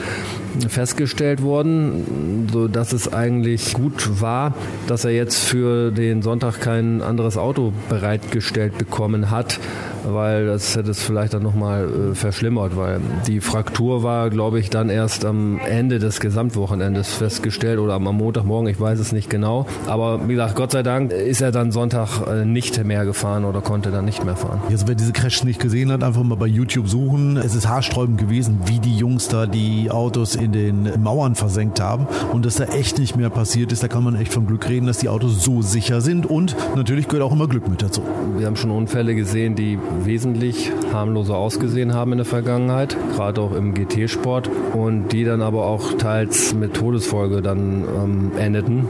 festgestellt 0.67 1.41
worden, 1.41 2.47
so 2.51 2.67
dass 2.67 2.93
es 2.93 3.11
eigentlich 3.11 3.73
gut 3.73 4.21
war, 4.21 4.53
dass 4.87 5.05
er 5.05 5.11
jetzt 5.11 5.39
für 5.39 5.91
den 5.91 6.21
Sonntag 6.21 6.59
kein 6.61 7.01
anderes 7.01 7.37
Auto 7.37 7.73
bereitgestellt 7.89 8.77
bekommen 8.79 9.29
hat 9.29 9.59
weil 10.05 10.45
das 10.45 10.75
hätte 10.75 10.91
es 10.91 11.01
vielleicht 11.01 11.33
dann 11.33 11.43
nochmal 11.43 12.11
äh, 12.11 12.15
verschlimmert, 12.15 12.75
weil 12.75 12.99
die 13.27 13.41
Fraktur 13.41 14.03
war, 14.03 14.29
glaube 14.29 14.59
ich, 14.59 14.69
dann 14.69 14.89
erst 14.89 15.25
am 15.25 15.59
Ende 15.59 15.99
des 15.99 16.19
Gesamtwochenendes 16.19 17.13
festgestellt 17.13 17.79
oder 17.79 17.93
am 17.93 18.03
Montagmorgen, 18.03 18.69
ich 18.69 18.79
weiß 18.79 18.99
es 18.99 19.11
nicht 19.11 19.29
genau. 19.29 19.65
Aber 19.87 20.27
wie 20.27 20.33
gesagt, 20.33 20.55
Gott 20.55 20.71
sei 20.71 20.83
Dank 20.83 21.11
ist 21.11 21.41
er 21.41 21.51
dann 21.51 21.71
Sonntag 21.71 22.27
äh, 22.27 22.45
nicht 22.45 22.83
mehr 22.83 23.05
gefahren 23.05 23.45
oder 23.45 23.61
konnte 23.61 23.91
dann 23.91 24.05
nicht 24.05 24.23
mehr 24.23 24.35
fahren. 24.35 24.61
Also 24.69 24.87
wer 24.87 24.95
diese 24.95 25.13
Crash 25.13 25.43
nicht 25.43 25.59
gesehen 25.59 25.91
hat, 25.91 26.03
einfach 26.03 26.23
mal 26.23 26.35
bei 26.35 26.47
YouTube 26.47 26.87
suchen. 26.87 27.37
Es 27.37 27.55
ist 27.55 27.67
haarsträubend 27.67 28.17
gewesen, 28.17 28.59
wie 28.65 28.79
die 28.79 28.95
Jungs 28.95 29.27
da 29.27 29.45
die 29.45 29.91
Autos 29.91 30.35
in 30.35 30.51
den 30.51 31.01
Mauern 31.01 31.35
versenkt 31.35 31.79
haben 31.79 32.07
und 32.31 32.45
dass 32.45 32.55
da 32.55 32.65
echt 32.65 32.99
nicht 32.99 33.15
mehr 33.15 33.29
passiert 33.29 33.71
ist. 33.71 33.83
Da 33.83 33.87
kann 33.87 34.03
man 34.03 34.15
echt 34.15 34.33
vom 34.33 34.47
Glück 34.47 34.67
reden, 34.69 34.87
dass 34.87 34.97
die 34.97 35.09
Autos 35.09 35.43
so 35.43 35.61
sicher 35.61 36.01
sind 36.01 36.25
und 36.25 36.55
natürlich 36.75 37.07
gehört 37.07 37.23
auch 37.23 37.33
immer 37.33 37.47
Glück 37.47 37.67
mit 37.67 37.81
dazu. 37.81 38.01
Wir 38.37 38.47
haben 38.47 38.55
schon 38.59 38.71
Unfälle 38.71 39.15
gesehen, 39.15 39.55
die 39.55 39.79
wesentlich 40.03 40.71
harmloser 40.93 41.37
ausgesehen 41.37 41.93
haben 41.93 42.11
in 42.11 42.17
der 42.19 42.25
Vergangenheit, 42.25 42.95
gerade 43.15 43.41
auch 43.41 43.55
im 43.55 43.73
GT-Sport 43.73 44.49
und 44.73 45.09
die 45.09 45.23
dann 45.23 45.41
aber 45.41 45.65
auch 45.65 45.93
teils 45.93 46.53
mit 46.53 46.73
Todesfolge 46.73 47.41
dann 47.41 47.83
ähm, 47.83 48.31
endeten. 48.37 48.87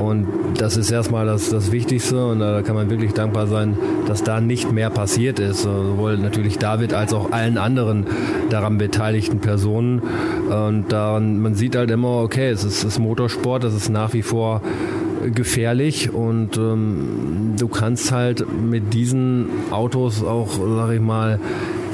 Und 0.00 0.26
das 0.58 0.76
ist 0.76 0.90
erstmal 0.90 1.24
das, 1.24 1.50
das 1.50 1.72
Wichtigste 1.72 2.26
und 2.26 2.40
da 2.40 2.62
kann 2.62 2.74
man 2.74 2.90
wirklich 2.90 3.12
dankbar 3.12 3.46
sein, 3.46 3.78
dass 4.06 4.22
da 4.22 4.40
nicht 4.40 4.72
mehr 4.72 4.90
passiert 4.90 5.38
ist. 5.38 5.62
Sowohl 5.62 6.18
natürlich 6.18 6.58
David 6.58 6.94
als 6.94 7.12
auch 7.12 7.32
allen 7.32 7.58
anderen 7.58 8.06
daran 8.50 8.76
beteiligten 8.76 9.38
Personen. 9.38 10.00
Und 10.50 10.86
daran, 10.90 11.40
man 11.40 11.54
sieht 11.54 11.76
halt 11.76 11.90
immer, 11.90 12.22
okay, 12.22 12.48
es 12.48 12.64
ist, 12.64 12.78
es 12.78 12.84
ist 12.84 12.98
Motorsport, 12.98 13.64
das 13.64 13.74
ist 13.74 13.88
nach 13.88 14.12
wie 14.12 14.22
vor 14.22 14.62
gefährlich 15.32 16.12
und 16.12 16.56
ähm, 16.56 17.54
du 17.58 17.68
kannst 17.68 18.12
halt 18.12 18.46
mit 18.52 18.94
diesen 18.94 19.48
Autos 19.70 20.22
auch, 20.22 20.52
sag 20.52 20.92
ich 20.92 21.00
mal, 21.00 21.38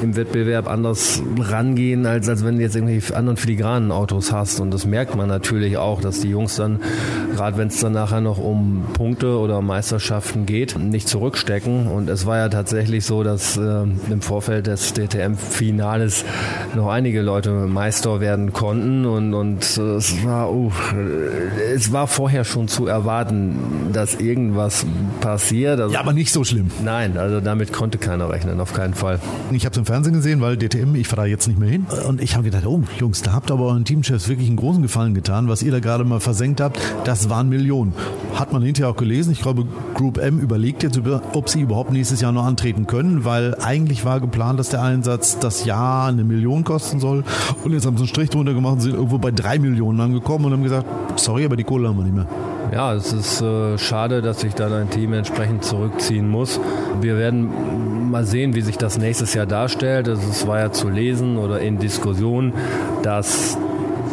im 0.01 0.15
Wettbewerb 0.15 0.67
anders 0.67 1.21
rangehen, 1.39 2.05
als, 2.05 2.27
als 2.27 2.43
wenn 2.43 2.57
du 2.57 2.61
jetzt 2.61 2.75
irgendwie 2.75 3.01
anderen 3.13 3.37
filigranen 3.37 3.91
Autos 3.91 4.31
hast. 4.31 4.59
Und 4.59 4.71
das 4.71 4.85
merkt 4.85 5.15
man 5.15 5.27
natürlich 5.27 5.77
auch, 5.77 6.01
dass 6.01 6.19
die 6.19 6.29
Jungs 6.29 6.55
dann, 6.55 6.79
gerade 7.35 7.57
wenn 7.57 7.67
es 7.67 7.79
dann 7.79 7.93
nachher 7.93 8.21
noch 8.21 8.37
um 8.37 8.85
Punkte 8.93 9.37
oder 9.37 9.61
Meisterschaften 9.61 10.45
geht, 10.45 10.77
nicht 10.77 11.07
zurückstecken. 11.07 11.87
Und 11.87 12.09
es 12.09 12.25
war 12.25 12.37
ja 12.37 12.49
tatsächlich 12.49 13.05
so, 13.05 13.23
dass 13.23 13.57
äh, 13.57 13.83
im 14.09 14.21
Vorfeld 14.21 14.67
des 14.67 14.93
DTM-Finales 14.93 16.25
noch 16.75 16.87
einige 16.87 17.21
Leute 17.21 17.51
Meister 17.51 18.19
werden 18.19 18.53
konnten. 18.53 19.05
Und, 19.05 19.33
und 19.33 19.77
äh, 19.77 19.81
es 19.95 20.25
war, 20.25 20.51
uh, 20.51 20.71
es 21.73 21.91
war 21.91 22.07
vorher 22.07 22.43
schon 22.43 22.67
zu 22.67 22.87
erwarten, 22.87 23.91
dass 23.93 24.15
irgendwas 24.15 24.85
passiert. 25.19 25.79
Also, 25.79 25.93
ja, 25.93 25.99
aber 25.99 26.13
nicht 26.13 26.31
so 26.31 26.43
schlimm. 26.43 26.71
Nein, 26.83 27.17
also 27.17 27.39
damit 27.39 27.73
konnte 27.73 27.97
keiner 27.97 28.29
rechnen, 28.29 28.59
auf 28.59 28.73
keinen 28.73 28.93
Fall. 28.93 29.19
Ich 29.51 29.65
habe 29.65 29.73
es 29.73 29.77
im 29.77 29.85
Fernsehen 29.91 30.13
gesehen, 30.13 30.39
weil 30.39 30.55
DTM, 30.55 30.95
ich 30.95 31.09
fahre 31.09 31.23
da 31.23 31.25
jetzt 31.25 31.49
nicht 31.49 31.59
mehr 31.59 31.67
hin. 31.67 31.85
Und 32.07 32.21
ich 32.21 32.35
habe 32.35 32.45
gedacht, 32.45 32.65
oh 32.65 32.81
Jungs, 32.97 33.23
da 33.23 33.33
habt 33.33 33.51
ihr 33.51 33.55
aber 33.55 33.65
euren 33.65 33.83
Teamchefs 33.83 34.29
wirklich 34.29 34.47
einen 34.47 34.55
großen 34.55 34.81
Gefallen 34.81 35.13
getan. 35.13 35.49
Was 35.49 35.61
ihr 35.63 35.71
da 35.73 35.81
gerade 35.81 36.05
mal 36.05 36.21
versenkt 36.21 36.61
habt, 36.61 36.79
das 37.03 37.29
waren 37.29 37.49
Millionen. 37.49 37.93
Hat 38.35 38.53
man 38.53 38.61
hinterher 38.61 38.89
auch 38.89 38.95
gelesen. 38.95 39.33
Ich 39.33 39.41
glaube, 39.41 39.65
Group 39.95 40.17
M 40.17 40.39
überlegt 40.39 40.83
jetzt, 40.83 40.97
ob 41.33 41.49
sie 41.49 41.59
überhaupt 41.59 41.91
nächstes 41.91 42.21
Jahr 42.21 42.31
noch 42.31 42.45
antreten 42.45 42.87
können, 42.87 43.25
weil 43.25 43.53
eigentlich 43.55 44.05
war 44.05 44.21
geplant, 44.21 44.61
dass 44.61 44.69
der 44.69 44.81
Einsatz 44.81 45.39
das 45.39 45.65
Jahr 45.65 46.07
eine 46.07 46.23
Million 46.23 46.63
kosten 46.63 47.01
soll. 47.01 47.25
Und 47.65 47.73
jetzt 47.73 47.85
haben 47.85 47.97
sie 47.97 48.03
einen 48.03 48.07
Strich 48.07 48.29
drunter 48.29 48.53
gemacht 48.53 48.75
und 48.75 48.79
sind 48.79 48.93
irgendwo 48.93 49.17
bei 49.17 49.31
drei 49.31 49.59
Millionen 49.59 49.99
angekommen 49.99 50.45
und 50.45 50.53
haben 50.53 50.63
gesagt, 50.63 50.85
sorry, 51.19 51.43
aber 51.43 51.57
die 51.57 51.65
Kohle 51.65 51.89
haben 51.89 51.97
wir 51.97 52.05
nicht 52.05 52.15
mehr. 52.15 52.27
Ja, 52.71 52.93
es 52.93 53.11
ist 53.11 53.41
äh, 53.41 53.77
schade, 53.77 54.21
dass 54.21 54.39
sich 54.39 54.53
dann 54.53 54.71
ein 54.71 54.89
Team 54.89 55.11
entsprechend 55.11 55.65
zurückziehen 55.65 56.29
muss. 56.29 56.57
Wir 57.01 57.17
werden 57.17 58.09
mal 58.09 58.23
sehen, 58.23 58.55
wie 58.55 58.61
sich 58.61 58.77
das 58.77 58.97
nächstes 58.97 59.33
Jahr 59.33 59.45
darstellt. 59.45 60.07
Also 60.07 60.21
es 60.29 60.47
war 60.47 60.59
ja 60.59 60.71
zu 60.71 60.87
lesen 60.87 61.37
oder 61.37 61.59
in 61.59 61.79
Diskussion, 61.79 62.53
dass 63.03 63.57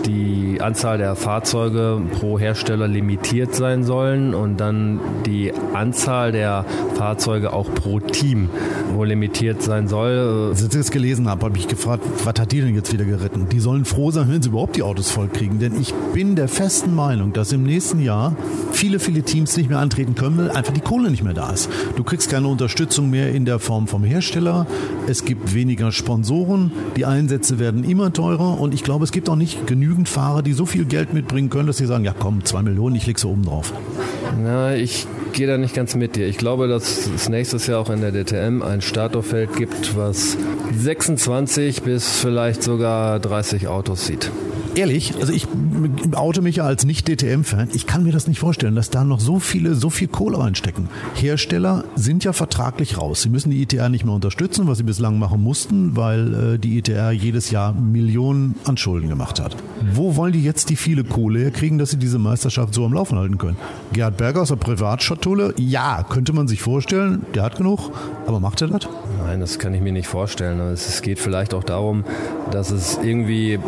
die 0.06 0.37
Anzahl 0.60 0.98
der 0.98 1.16
Fahrzeuge 1.16 2.00
pro 2.12 2.38
Hersteller 2.38 2.88
limitiert 2.88 3.54
sein 3.54 3.84
sollen 3.84 4.34
und 4.34 4.58
dann 4.58 5.00
die 5.26 5.52
Anzahl 5.74 6.32
der 6.32 6.64
Fahrzeuge 6.96 7.52
auch 7.52 7.72
pro 7.74 8.00
Team 8.00 8.48
wohl 8.94 9.08
limitiert 9.08 9.62
sein 9.62 9.88
soll. 9.88 10.50
Als 10.50 10.62
ich 10.62 10.68
das 10.68 10.90
gelesen 10.90 11.28
habe, 11.28 11.46
habe 11.46 11.58
ich 11.58 11.68
gefragt, 11.68 12.04
was 12.24 12.40
hat 12.40 12.52
die 12.52 12.60
denn 12.60 12.74
jetzt 12.74 12.92
wieder 12.92 13.04
geritten? 13.04 13.48
Die 13.50 13.60
sollen 13.60 13.84
froh 13.84 14.10
sein, 14.10 14.30
wenn 14.30 14.42
sie 14.42 14.48
überhaupt 14.48 14.76
die 14.76 14.82
Autos 14.82 15.10
voll 15.10 15.28
kriegen. 15.28 15.58
Denn 15.58 15.80
ich 15.80 15.94
bin 16.12 16.36
der 16.36 16.48
festen 16.48 16.94
Meinung, 16.94 17.32
dass 17.32 17.52
im 17.52 17.62
nächsten 17.62 18.00
Jahr 18.00 18.34
viele, 18.72 18.98
viele 18.98 19.22
Teams 19.22 19.56
nicht 19.56 19.68
mehr 19.68 19.78
antreten 19.78 20.14
können, 20.14 20.38
weil 20.38 20.50
einfach 20.50 20.72
die 20.72 20.80
Kohle 20.80 21.10
nicht 21.10 21.22
mehr 21.22 21.34
da 21.34 21.50
ist. 21.50 21.68
Du 21.96 22.04
kriegst 22.04 22.30
keine 22.30 22.48
Unterstützung 22.48 23.10
mehr 23.10 23.32
in 23.32 23.44
der 23.44 23.58
Form 23.58 23.86
vom 23.86 24.04
Hersteller. 24.04 24.66
Es 25.06 25.24
gibt 25.24 25.54
weniger 25.54 25.92
Sponsoren. 25.92 26.72
Die 26.96 27.04
Einsätze 27.04 27.58
werden 27.58 27.84
immer 27.84 28.12
teurer. 28.12 28.60
Und 28.60 28.74
ich 28.74 28.82
glaube, 28.82 29.04
es 29.04 29.12
gibt 29.12 29.28
auch 29.28 29.36
nicht 29.36 29.66
genügend 29.66 30.08
Fahrer, 30.08 30.42
die 30.48 30.54
so 30.54 30.64
viel 30.64 30.86
Geld 30.86 31.12
mitbringen 31.12 31.50
können, 31.50 31.66
dass 31.66 31.76
sie 31.76 31.84
sagen, 31.84 32.04
ja 32.04 32.14
komm, 32.18 32.42
zwei 32.44 32.62
Millionen, 32.62 32.96
ich 32.96 33.06
leg 33.06 33.18
so 33.18 33.28
oben 33.28 33.44
drauf. 33.44 33.74
Na, 34.42 34.74
ich 34.74 35.06
gehe 35.34 35.46
da 35.46 35.58
nicht 35.58 35.74
ganz 35.74 35.94
mit 35.94 36.16
dir. 36.16 36.26
Ich 36.26 36.38
glaube, 36.38 36.68
dass 36.68 37.06
es 37.06 37.28
nächstes 37.28 37.66
Jahr 37.66 37.80
auch 37.80 37.90
in 37.90 38.00
der 38.00 38.12
DTM 38.12 38.62
ein 38.62 38.80
Starterfeld 38.80 39.56
gibt, 39.56 39.94
was 39.94 40.38
26 40.74 41.82
bis 41.82 42.18
vielleicht 42.18 42.62
sogar 42.62 43.20
30 43.20 43.68
Autos 43.68 44.06
sieht. 44.06 44.30
Ehrlich, 44.78 45.12
also 45.18 45.32
ich 45.32 45.48
oute 46.14 46.40
mich 46.40 46.54
ja 46.54 46.64
als 46.64 46.84
Nicht-DTM-Fan. 46.84 47.70
Ich 47.72 47.88
kann 47.88 48.04
mir 48.04 48.12
das 48.12 48.28
nicht 48.28 48.38
vorstellen, 48.38 48.76
dass 48.76 48.90
da 48.90 49.02
noch 49.02 49.18
so 49.18 49.40
viele, 49.40 49.74
so 49.74 49.90
viel 49.90 50.06
Kohle 50.06 50.38
reinstecken. 50.38 50.88
Hersteller 51.16 51.82
sind 51.96 52.22
ja 52.22 52.32
vertraglich 52.32 52.96
raus. 52.96 53.22
Sie 53.22 53.28
müssen 53.28 53.50
die 53.50 53.60
ITR 53.60 53.88
nicht 53.88 54.04
mehr 54.04 54.14
unterstützen, 54.14 54.68
was 54.68 54.78
sie 54.78 54.84
bislang 54.84 55.18
machen 55.18 55.42
mussten, 55.42 55.96
weil 55.96 56.54
äh, 56.54 56.58
die 56.60 56.78
ITR 56.78 57.10
jedes 57.10 57.50
Jahr 57.50 57.72
Millionen 57.72 58.54
an 58.66 58.76
Schulden 58.76 59.08
gemacht 59.08 59.40
hat. 59.40 59.56
Wo 59.94 60.14
wollen 60.14 60.32
die 60.32 60.44
jetzt 60.44 60.70
die 60.70 60.76
viele 60.76 61.02
Kohle 61.02 61.40
herkriegen, 61.40 61.78
dass 61.78 61.90
sie 61.90 61.96
diese 61.96 62.20
Meisterschaft 62.20 62.72
so 62.72 62.84
am 62.84 62.92
Laufen 62.92 63.18
halten 63.18 63.36
können? 63.36 63.56
Gerhard 63.92 64.16
Berger 64.16 64.42
aus 64.42 64.48
der 64.50 64.56
Privatschatulle, 64.56 65.54
ja, 65.58 66.04
könnte 66.08 66.32
man 66.32 66.46
sich 66.46 66.62
vorstellen, 66.62 67.26
der 67.34 67.42
hat 67.42 67.56
genug, 67.56 67.90
aber 68.28 68.38
macht 68.38 68.62
er 68.62 68.68
das? 68.68 68.88
Nein, 69.28 69.40
das 69.40 69.58
kann 69.58 69.74
ich 69.74 69.82
mir 69.82 69.92
nicht 69.92 70.06
vorstellen. 70.06 70.58
Es 70.72 71.02
geht 71.02 71.18
vielleicht 71.18 71.52
auch 71.52 71.62
darum, 71.62 72.04
dass 72.50 72.70
es 72.70 72.98
irgendwie 73.02 73.58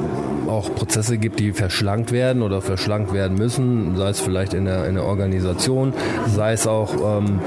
auch 0.46 0.74
Prozesse 0.74 1.18
gibt, 1.18 1.38
die 1.38 1.52
verschlankt 1.52 2.12
werden 2.12 2.40
oder 2.40 2.62
verschlankt 2.62 3.12
werden 3.12 3.36
müssen, 3.36 3.94
sei 3.94 4.08
es 4.08 4.20
vielleicht 4.20 4.54
in 4.54 4.64
der, 4.64 4.86
in 4.86 4.94
der 4.94 5.04
Organisation, 5.04 5.92
sei 6.34 6.54
es 6.54 6.66
auch 6.66 7.18
ähm, 7.18 7.40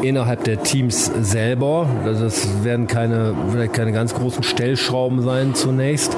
innerhalb 0.00 0.44
der 0.44 0.62
Teams 0.62 1.10
selber. 1.22 1.88
Also 2.04 2.22
das 2.22 2.62
werden 2.62 2.86
keine, 2.86 3.34
vielleicht 3.50 3.72
keine 3.72 3.90
ganz 3.90 4.14
großen 4.14 4.44
Stellschrauben 4.44 5.20
sein 5.22 5.56
zunächst, 5.56 6.16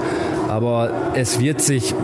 aber 0.48 0.90
es 1.14 1.40
wird 1.40 1.62
sich 1.62 1.94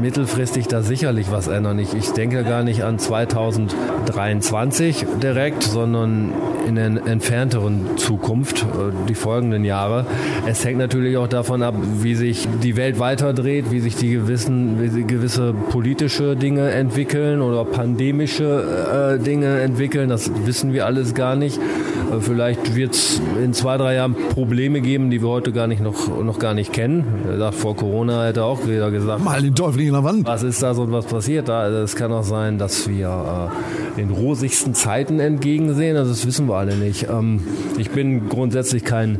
mittelfristig 0.00 0.68
da 0.68 0.82
sicherlich 0.82 1.30
was 1.30 1.48
ändern. 1.48 1.78
Ich, 1.78 1.94
ich 1.94 2.10
denke 2.12 2.44
gar 2.44 2.62
nicht 2.62 2.84
an 2.84 2.98
2023 2.98 5.06
direkt, 5.22 5.62
sondern 5.62 6.32
in 6.66 6.74
der 6.74 7.06
entfernteren 7.06 7.96
Zukunft, 7.96 8.62
äh, 8.62 8.92
die 9.08 9.14
folgenden 9.14 9.64
Jahre. 9.64 10.04
Es 10.46 10.64
hängt 10.64 10.78
natürlich 10.78 11.16
auch 11.16 11.28
davon 11.28 11.62
ab, 11.62 11.74
wie 12.00 12.14
sich 12.14 12.46
die 12.62 12.76
Welt 12.76 12.98
weiterdreht, 12.98 13.70
wie 13.70 13.80
sich 13.80 13.96
die 13.96 14.10
gewissen, 14.10 14.94
wie 14.94 15.04
gewisse 15.04 15.54
politische 15.70 16.36
Dinge 16.36 16.70
entwickeln 16.70 17.40
oder 17.40 17.64
pandemische 17.64 19.16
äh, 19.18 19.22
Dinge 19.22 19.60
entwickeln. 19.60 20.10
Das 20.10 20.30
wissen 20.44 20.72
wir 20.72 20.86
alles 20.86 21.14
gar 21.14 21.36
nicht. 21.36 21.58
Äh, 21.58 22.20
vielleicht 22.20 22.74
wird 22.74 22.94
es 22.94 23.20
in 23.42 23.54
zwei, 23.54 23.76
drei 23.76 23.94
Jahren 23.94 24.14
Probleme 24.14 24.80
geben, 24.80 25.10
die 25.10 25.22
wir 25.22 25.28
heute 25.28 25.52
gar 25.52 25.66
nicht 25.66 25.82
noch, 25.82 26.08
noch 26.22 26.38
gar 26.38 26.54
nicht 26.54 26.72
kennen. 26.72 27.04
Vor 27.52 27.76
Corona 27.76 28.26
hätte 28.26 28.44
auch 28.44 28.60
jeder 28.66 28.90
gesagt. 28.90 29.24
Mal 29.24 29.42
den 29.42 29.54
Teufel 29.54 29.80
in 29.88 29.94
der 29.94 30.04
Wand. 30.04 30.26
Was 30.26 30.42
ist 30.42 30.62
da 30.62 30.74
so 30.74 30.82
und 30.82 30.92
was 30.92 31.06
passiert 31.06 31.48
da? 31.48 31.60
Also 31.60 31.78
es 31.78 31.96
kann 31.96 32.12
auch 32.12 32.24
sein, 32.24 32.58
dass 32.58 32.88
wir 32.88 33.50
äh, 33.50 33.96
den 33.96 34.10
rosigsten 34.10 34.74
Zeiten 34.74 35.20
entgegensehen. 35.20 35.96
Also 35.96 36.10
das 36.10 36.26
wissen 36.26 36.46
wir 36.46 36.54
alle 36.54 36.76
nicht. 36.76 37.08
Ähm, 37.10 37.40
ich 37.78 37.90
bin 37.90 38.28
grundsätzlich 38.28 38.84
kein 38.84 39.18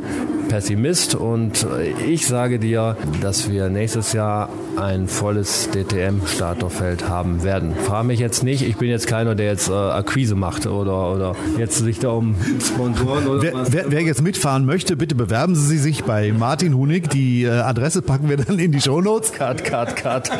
Pessimist 0.48 1.14
und 1.14 1.66
ich 2.06 2.26
sage 2.26 2.58
dir, 2.58 2.96
dass 3.20 3.50
wir 3.50 3.68
nächstes 3.68 4.12
Jahr 4.12 4.48
ein 4.76 5.08
volles 5.08 5.68
DTM-Starterfeld 5.72 7.08
haben 7.08 7.42
werden. 7.42 7.74
Frage 7.74 8.06
mich 8.06 8.20
jetzt 8.20 8.42
nicht, 8.42 8.62
ich 8.62 8.76
bin 8.76 8.88
jetzt 8.88 9.06
keiner, 9.06 9.34
der 9.34 9.46
jetzt 9.46 9.68
äh, 9.68 9.72
Akquise 9.72 10.34
macht 10.34 10.66
oder, 10.66 11.12
oder 11.12 11.36
jetzt 11.58 11.78
sich 11.78 11.98
da 11.98 12.10
um 12.10 12.36
Sponsoren 12.64 13.26
oder 13.26 13.42
wer, 13.42 13.54
was. 13.54 13.72
Wer, 13.72 13.90
wer, 13.90 14.02
jetzt 14.02 14.22
mitfahren 14.22 14.64
möchte, 14.64 14.96
bitte 14.96 15.14
bewerben 15.14 15.54
Sie 15.54 15.78
sich 15.78 16.04
bei 16.04 16.32
Martin 16.32 16.74
Hunig. 16.74 17.10
Die 17.10 17.44
äh, 17.44 17.50
Adresse 17.50 18.02
packen 18.02 18.28
wir 18.28 18.36
dann 18.36 18.58
in 18.58 18.72
die 18.72 18.80
Shownotes. 18.80 19.32
Cut, 19.32 19.64
cut, 19.64 19.96
cut. 19.96 20.30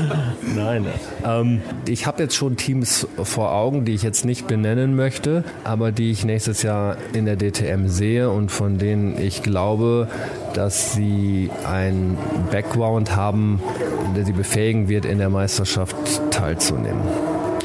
Nein. 0.54 0.86
Ähm, 1.24 1.60
ich 1.86 2.06
habe 2.06 2.22
jetzt 2.22 2.36
schon 2.36 2.56
Teams 2.56 3.06
vor 3.22 3.52
Augen, 3.52 3.84
die 3.84 3.94
ich 3.94 4.02
jetzt 4.02 4.24
nicht 4.24 4.46
benennen 4.46 4.94
möchte, 4.94 5.44
aber 5.64 5.92
die 5.92 6.10
ich 6.10 6.24
nächstes 6.24 6.62
Jahr 6.62 6.96
in 7.12 7.24
der 7.24 7.36
DTM 7.36 7.88
sehe 7.88 8.30
und 8.30 8.50
von 8.50 8.78
denen 8.78 9.20
ich 9.20 9.42
glaube, 9.50 10.08
dass 10.54 10.92
sie 10.92 11.50
einen 11.64 12.16
Background 12.50 13.14
haben, 13.16 13.60
der 14.16 14.24
sie 14.24 14.32
befähigen 14.32 14.88
wird, 14.88 15.04
in 15.04 15.18
der 15.18 15.28
Meisterschaft 15.28 15.96
teilzunehmen. 16.30 17.02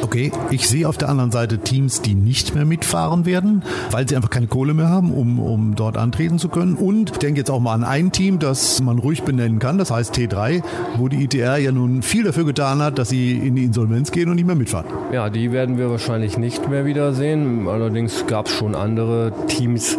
Okay, 0.06 0.32
ich 0.52 0.70
sehe 0.70 0.88
auf 0.88 1.00
der 1.00 1.10
anderen 1.10 1.32
Seite 1.32 1.58
Teams, 1.58 2.00
die 2.00 2.14
nicht 2.14 2.54
mehr 2.54 2.64
mitfahren 2.64 3.26
werden, 3.26 3.64
weil 3.90 4.08
sie 4.08 4.16
einfach 4.16 4.30
keine 4.30 4.46
Kohle 4.46 4.76
mehr 4.76 4.88
haben, 4.88 5.12
um, 5.12 5.40
um 5.40 5.74
dort 5.74 5.98
antreten 5.98 6.38
zu 6.38 6.48
können. 6.48 6.76
Und 6.76 7.10
ich 7.10 7.18
denke 7.18 7.40
jetzt 7.40 7.50
auch 7.50 7.60
mal 7.60 7.74
an 7.74 7.84
ein 7.84 8.12
Team, 8.12 8.38
das 8.38 8.84
man 8.84 9.00
ruhig 9.00 9.24
benennen 9.24 9.58
kann, 9.58 9.80
das 9.80 9.90
heißt 9.90 10.14
T3, 10.14 10.62
wo 10.98 11.08
die 11.08 11.24
ITR 11.24 11.58
ja 11.58 11.72
nun 11.72 12.04
viel 12.04 12.24
dafür 12.24 12.46
getan 12.46 12.84
hat, 12.84 13.00
dass 13.00 13.10
sie 13.10 13.32
in 13.32 13.56
die 13.56 13.64
Insolvenz 13.64 14.12
gehen 14.12 14.30
und 14.30 14.36
nicht 14.36 14.46
mehr 14.46 14.56
mitfahren. 14.56 14.86
Ja, 15.12 15.32
die 15.32 15.52
werden 15.52 15.80
wir 15.80 15.90
wahrscheinlich 15.90 16.38
nicht 16.38 16.70
mehr 16.70 16.86
wiedersehen. 16.86 17.68
Allerdings 17.68 18.28
gab 18.28 18.46
es 18.46 18.52
schon 18.52 18.76
andere 18.76 19.34
Teams, 19.48 19.98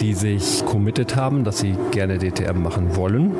die 0.00 0.14
sich 0.14 0.64
committed 0.64 1.14
haben, 1.14 1.44
dass 1.44 1.58
sie 1.58 1.76
gerne 1.90 2.16
DTM 2.16 2.62
machen 2.62 2.96
wollen. 2.96 3.32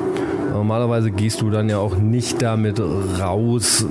Normalerweise 0.53 1.09
gehst 1.09 1.41
du 1.41 1.49
dann 1.49 1.67
ja 1.67 1.79
auch 1.79 1.97
nicht 1.97 2.43
damit 2.43 2.79
raus, 3.19 3.83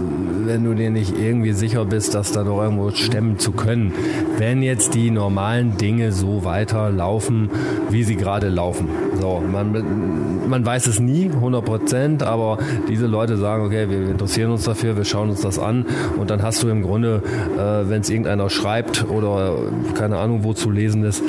wenn 0.53 0.65
du 0.65 0.75
dir 0.75 0.91
nicht 0.91 1.17
irgendwie 1.19 1.53
sicher 1.53 1.87
bist, 1.87 2.15
dass 2.15 2.31
da 2.31 2.45
noch 2.45 2.63
irgendwo 2.63 2.91
stemmen 2.91 3.39
zu 3.39 3.53
können. 3.53 3.91
Wenn 4.37 4.63
jetzt 4.63 4.93
die 4.93 5.11
normalen 5.11 5.79
Dinge 5.79 6.13
so 6.13 6.45
weiterlaufen, 6.45 7.49
wie 7.89 8.03
sie 8.03 8.17
gerade 8.17 8.51
laufen. 8.51 8.87
So, 9.19 9.43
man, 9.51 10.47
man 10.47 10.67
weiß 10.67 10.89
es 10.89 11.01
nie, 11.01 11.31
100 11.31 11.65
Prozent, 11.65 12.23
aber 12.23 12.59
diese 12.87 13.07
Leute 13.07 13.39
sagen, 13.39 13.65
okay, 13.65 13.89
wir 13.89 14.11
interessieren 14.11 14.51
uns 14.51 14.65
dafür, 14.65 14.95
wir 14.95 15.07
schauen 15.07 15.31
uns 15.31 15.41
das 15.41 15.59
an 15.59 15.87
und 16.19 16.29
dann 16.29 16.43
hast 16.43 16.63
du 16.63 16.69
im 16.69 16.83
Grunde, 16.83 17.23
äh, 17.57 17.89
wenn 17.89 18.03
es 18.03 18.11
irgendeiner 18.11 18.51
schreibt 18.51 19.09
oder 19.09 19.57
keine 19.95 20.19
Ahnung, 20.19 20.45
wo 20.45 20.53
zu 20.53 20.71
lesen 20.71 21.03
ist, 21.03 21.23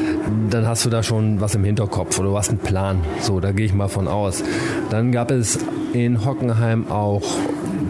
dann 0.50 0.68
hast 0.68 0.86
du 0.86 0.90
da 0.90 1.02
schon 1.02 1.40
was 1.40 1.56
im 1.56 1.64
Hinterkopf 1.64 2.20
oder 2.20 2.30
du 2.30 2.38
hast 2.38 2.50
einen 2.50 2.60
Plan. 2.60 3.00
So, 3.22 3.40
da 3.40 3.54
gehe 3.54 3.66
ich 3.66 3.74
mal 3.74 3.88
von 3.88 4.10
aus. 4.10 4.44
Dann 4.90 5.14
gab 5.14 5.32
es 5.32 5.60
in 5.94 6.26
Hockenheim 6.26 6.92
auch 6.92 7.24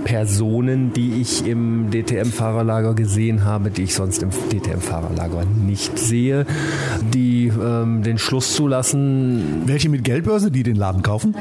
Personen, 0.03 0.93
die 0.93 1.21
ich 1.21 1.45
im 1.45 1.89
DTM-Fahrerlager 1.91 2.93
gesehen 2.93 3.45
habe, 3.45 3.69
die 3.69 3.83
ich 3.83 3.93
sonst 3.93 4.23
im 4.23 4.29
DTM-Fahrerlager 4.29 5.45
nicht 5.45 5.97
sehe, 5.97 6.45
die 7.13 7.47
ähm, 7.47 8.03
den 8.03 8.17
Schluss 8.17 8.53
zulassen. 8.53 9.63
Welche 9.65 9.89
mit 9.89 10.03
Geldbörse, 10.03 10.51
die 10.51 10.63
den 10.63 10.75
Laden 10.75 11.01
kaufen? 11.01 11.35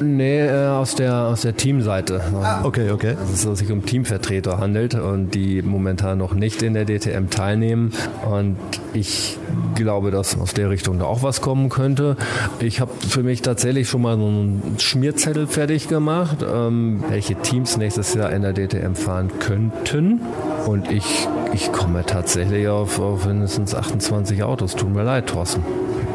Nee, 0.00 0.40
äh, 0.40 0.66
aus 0.66 0.94
der, 0.94 1.14
aus 1.26 1.42
der 1.42 1.56
Teamseite. 1.56 2.20
Ah, 2.34 2.64
okay, 2.64 2.90
okay. 2.90 3.16
Also 3.20 3.52
es 3.52 3.58
sich 3.58 3.70
um 3.72 3.84
Teamvertreter 3.84 4.58
handelt 4.58 4.94
und 4.94 5.34
die 5.34 5.62
momentan 5.62 6.18
noch 6.18 6.34
nicht 6.34 6.62
in 6.62 6.74
der 6.74 6.84
DTM 6.84 7.30
teilnehmen. 7.30 7.92
Und 8.28 8.56
ich 8.94 9.38
glaube, 9.74 10.10
dass 10.10 10.38
aus 10.38 10.54
der 10.54 10.70
Richtung 10.70 10.98
da 10.98 11.04
auch 11.04 11.22
was 11.22 11.40
kommen 11.40 11.68
könnte. 11.68 12.16
Ich 12.60 12.80
habe 12.80 12.92
für 13.08 13.22
mich 13.22 13.42
tatsächlich 13.42 13.88
schon 13.88 14.02
mal 14.02 14.16
so 14.16 14.26
einen 14.26 14.76
Schmierzettel 14.78 15.46
fertig 15.46 15.88
gemacht, 15.88 16.38
ähm, 16.42 17.02
welche 17.08 17.34
Teams 17.36 17.76
nächstes 17.76 18.14
Jahr 18.14 18.30
in 18.32 18.42
der 18.42 18.52
DTM 18.52 18.94
fahren 18.94 19.30
könnten. 19.38 20.20
Und 20.66 20.90
ich, 20.90 21.28
ich 21.52 21.72
komme 21.72 22.04
tatsächlich 22.04 22.68
auf, 22.68 23.00
auf 23.00 23.26
mindestens 23.26 23.74
28 23.74 24.42
Autos. 24.42 24.74
Tut 24.74 24.92
mir 24.92 25.02
leid, 25.02 25.26
Thorsten. 25.28 25.62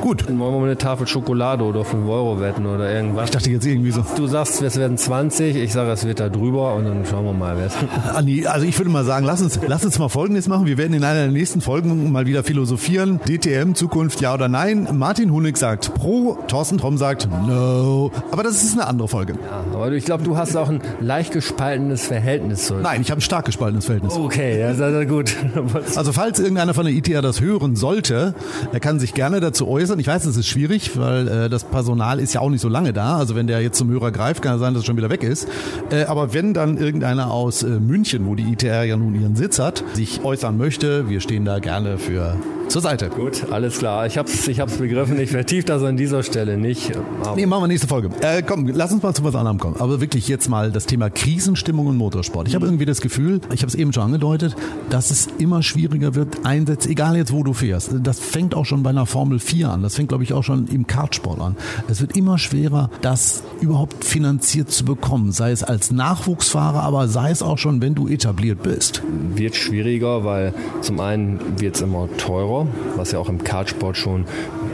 Gut. 0.04 0.28
Wollen 0.28 0.38
wir 0.38 0.60
mal 0.60 0.66
eine 0.66 0.78
Tafel 0.78 1.08
Schokolade 1.08 1.64
oder 1.64 1.86
5 1.86 2.10
Euro 2.10 2.42
wetten 2.42 2.66
oder 2.66 2.94
irgendwas? 2.94 3.24
Ich 3.24 3.32
dachte 3.32 3.50
jetzt 3.50 3.66
irgendwie 3.66 3.92
so. 3.92 4.04
Du 4.18 4.28
sagst, 4.28 4.62
es 4.62 4.76
werden 4.76 4.98
20, 4.98 5.56
ich 5.56 5.72
sage, 5.72 5.92
es 5.92 6.06
wird 6.06 6.20
da 6.20 6.28
drüber 6.28 6.76
und 6.76 6.84
dann 6.84 7.06
schauen 7.06 7.24
wir 7.24 7.32
mal, 7.32 7.56
wer 7.56 7.68
es 7.68 7.74
Andi, 8.14 8.46
also 8.46 8.66
ich 8.66 8.78
würde 8.78 8.92
mal 8.92 9.06
sagen, 9.06 9.26
lass 9.26 9.42
uns, 9.42 9.62
lass 9.66 9.86
uns 9.86 9.98
mal 10.00 10.10
Folgendes 10.10 10.50
machen. 10.50 10.66
Wir 10.66 10.78
werden 10.78 10.92
in 10.92 11.06
einer 11.06 11.22
der 11.22 11.32
nächsten 11.32 11.62
Folgen 11.62 12.12
mal 12.12 12.26
wieder 12.26 12.44
philosophieren. 12.44 13.22
DTM, 13.26 13.76
Zukunft, 13.76 14.20
ja 14.20 14.34
oder 14.34 14.50
nein. 14.50 14.90
Martin 14.92 15.32
Hunig 15.32 15.56
sagt 15.56 15.94
pro, 15.94 16.38
Thorsten 16.50 16.78
Tromm 16.78 16.98
sagt 16.98 17.30
no. 17.48 18.12
Aber 18.30 18.44
das 18.44 18.62
ist 18.62 18.74
eine 18.74 18.88
andere 18.88 19.08
Folge. 19.08 19.36
Ja, 19.42 19.64
aber 19.74 19.94
ich 19.94 20.04
glaube, 20.04 20.26
du 20.26 20.36
hast 20.36 20.58
auch 20.58 20.68
ein 20.68 20.82
leicht 21.00 21.32
gespaltenes 21.32 22.08
Verhältnis 22.08 22.66
zu. 22.66 22.74
Nein, 22.74 23.00
ich 23.00 23.10
habe 23.10 23.20
ein 23.20 23.22
stark 23.22 23.46
gespaltenes 23.46 23.86
Verhältnis. 23.86 24.18
Okay, 24.18 24.60
ja, 24.60 24.72
ist 24.72 25.08
gut. 25.08 25.34
Also 25.96 26.12
falls 26.12 26.40
irgendeiner 26.40 26.74
von 26.74 26.84
der 26.84 26.94
ITA 26.94 27.22
das 27.22 27.40
hören 27.40 27.78
sollte, 27.78 28.36
er 28.74 28.80
kann 28.82 29.00
sich 29.00 29.14
gerne 29.14 29.40
dazu 29.40 29.66
äußern. 29.66 29.93
Ich 30.00 30.08
weiß, 30.08 30.26
es 30.26 30.38
ist 30.38 30.48
schwierig, 30.48 30.98
weil 30.98 31.28
äh, 31.28 31.50
das 31.50 31.64
Personal 31.64 32.20
ist 32.20 32.34
ja 32.34 32.42
auch 32.42 32.50
nicht 32.50 32.62
so 32.62 32.70
lange 32.70 32.94
da. 32.94 33.18
Also 33.18 33.36
wenn 33.36 33.48
der 33.48 33.62
jetzt 33.62 33.78
zum 33.78 33.90
Hörer 33.90 34.12
greift, 34.12 34.42
kann 34.42 34.56
es 34.56 34.60
sein, 34.60 34.74
dass 34.74 34.84
er 34.84 34.86
schon 34.86 34.98
wieder 34.98 35.10
weg 35.10 35.24
ist. 35.24 35.48
Äh, 35.92 36.06
aber 36.06 36.34
wenn 36.34 36.54
dann 36.54 36.78
irgendeiner 36.78 37.32
aus 37.32 37.64
äh, 37.64 37.80
München, 37.80 38.26
wo 38.26 38.36
die 38.36 38.52
ITR 38.52 38.84
ja 38.84 38.98
nun 38.98 39.20
ihren 39.20 39.36
Sitz 39.36 39.60
hat, 39.60 39.84
sich 39.94 40.24
äußern 40.24 40.58
möchte, 40.58 41.10
wir 41.10 41.22
stehen 41.22 41.46
da 41.46 41.60
gerne 41.60 41.98
für 41.98 42.36
zur 42.74 42.82
Seite. 42.82 43.10
Gut, 43.10 43.52
alles 43.52 43.78
klar. 43.78 44.08
Ich 44.08 44.18
hab's, 44.18 44.48
ich 44.48 44.60
hab's 44.60 44.78
begriffen. 44.78 45.20
Ich 45.20 45.30
vertiefe 45.30 45.68
das 45.68 45.84
an 45.84 45.96
dieser 45.96 46.24
Stelle 46.24 46.58
nicht. 46.58 46.92
Aber 47.22 47.36
nee, 47.36 47.46
machen 47.46 47.64
wir 47.64 47.68
nächste 47.68 47.88
Folge. 47.88 48.10
Äh, 48.22 48.42
komm, 48.42 48.68
lass 48.68 48.92
uns 48.92 49.04
mal 49.04 49.14
zu 49.14 49.24
was 49.24 49.36
anderem 49.36 49.60
kommen. 49.60 49.76
Aber 49.80 50.02
wirklich 50.02 50.28
jetzt 50.28 50.50
mal 50.50 50.72
das 50.72 50.88
Thema 50.88 51.12
Krisenstimmung 51.12 51.86
und 51.86 51.98
Motorsport. 51.98 52.48
Ich 52.48 52.56
habe 52.56 52.66
irgendwie 52.66 52.86
das 52.86 53.02
Gefühl, 53.02 53.42
ich 53.54 53.62
habe 53.62 53.68
es 53.68 53.76
eben 53.76 53.94
schon 53.94 54.04
angedeutet, 54.04 54.56
dass 54.90 55.12
es 55.12 55.28
immer 55.38 55.62
schwieriger 55.62 56.16
wird, 56.16 56.46
Einsätze, 56.46 56.90
egal 56.90 57.16
jetzt 57.16 57.32
wo 57.32 57.44
du 57.44 57.54
fährst. 57.54 57.92
Das 58.02 58.20
fängt 58.20 58.56
auch 58.56 58.66
schon 58.66 58.82
bei 58.82 58.90
einer 58.90 59.06
Formel 59.06 59.38
4 59.38 59.70
an. 59.70 59.83
Das 59.84 59.96
fängt, 59.96 60.10
glaube 60.10 60.24
ich, 60.24 60.34
auch 60.34 60.44
schon 60.44 60.68
im 60.68 60.88
Kartsport 60.88 61.40
an. 61.40 61.56
Es 61.88 62.02
wird 62.02 62.18
immer 62.18 62.38
schwerer, 62.38 62.90
das 63.02 63.44
überhaupt 63.62 64.04
finanziert 64.04 64.72
zu 64.72 64.86
bekommen. 64.86 65.32
Sei 65.32 65.52
es 65.52 65.64
als 65.64 65.92
Nachwuchsfahrer, 65.92 66.82
aber 66.84 67.08
sei 67.08 67.32
es 67.32 67.42
auch 67.42 67.58
schon, 67.58 67.82
wenn 67.82 67.96
du 67.96 68.08
etabliert 68.08 68.64
bist. 68.64 69.02
Wird 69.36 69.56
schwieriger, 69.56 70.24
weil 70.24 70.54
zum 70.82 71.00
einen 71.00 71.40
wird 71.60 71.76
es 71.76 71.82
immer 71.82 72.08
teurer 72.18 72.68
was 72.96 73.12
ja 73.12 73.20
auch 73.20 73.30
im 73.30 73.44
Kartsport 73.44 73.98
schon 73.98 74.26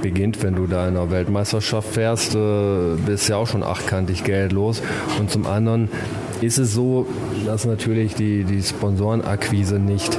beginnt, 0.01 0.44
wenn 0.44 0.56
du 0.56 0.68
da 0.68 0.88
in 0.88 0.96
der 0.96 1.12
Weltmeisterschaft 1.12 1.89
fährst, 1.89 2.36
äh, 2.36 2.96
bist 3.06 3.30
ja 3.30 3.38
auch 3.38 3.48
schon 3.48 3.63
achtkantig 3.63 4.24
Geld 4.24 4.51
los. 4.51 4.82
Und 5.20 5.30
zum 5.30 5.46
anderen 5.46 5.89
ist 6.42 6.58
es 6.58 6.74
so, 6.74 7.06
dass 7.46 7.66
natürlich 7.66 8.16
die, 8.16 8.44
die 8.44 8.62
Sponsorenakquise 8.62 9.80
nicht 9.80 10.18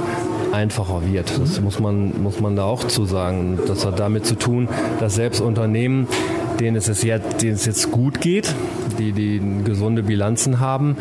einfacher 0.51 1.01
wird. 1.05 1.39
Das 1.39 1.61
muss 1.61 1.79
man, 1.79 2.21
muss 2.21 2.39
man 2.39 2.55
da 2.55 2.63
auch 2.63 2.85
zu 2.85 3.05
sagen. 3.05 3.59
Das 3.67 3.85
hat 3.85 3.99
damit 3.99 4.25
zu 4.25 4.35
tun, 4.35 4.67
dass 4.99 5.15
selbst 5.15 5.41
Unternehmen, 5.41 6.07
denen 6.59 6.77
es 6.77 6.87
jetzt, 7.03 7.41
denen 7.41 7.53
es 7.53 7.65
jetzt 7.65 7.91
gut 7.91 8.21
geht, 8.21 8.53
die, 8.99 9.11
die 9.11 9.41
gesunde 9.63 10.03
Bilanzen 10.03 10.59
haben, 10.59 10.97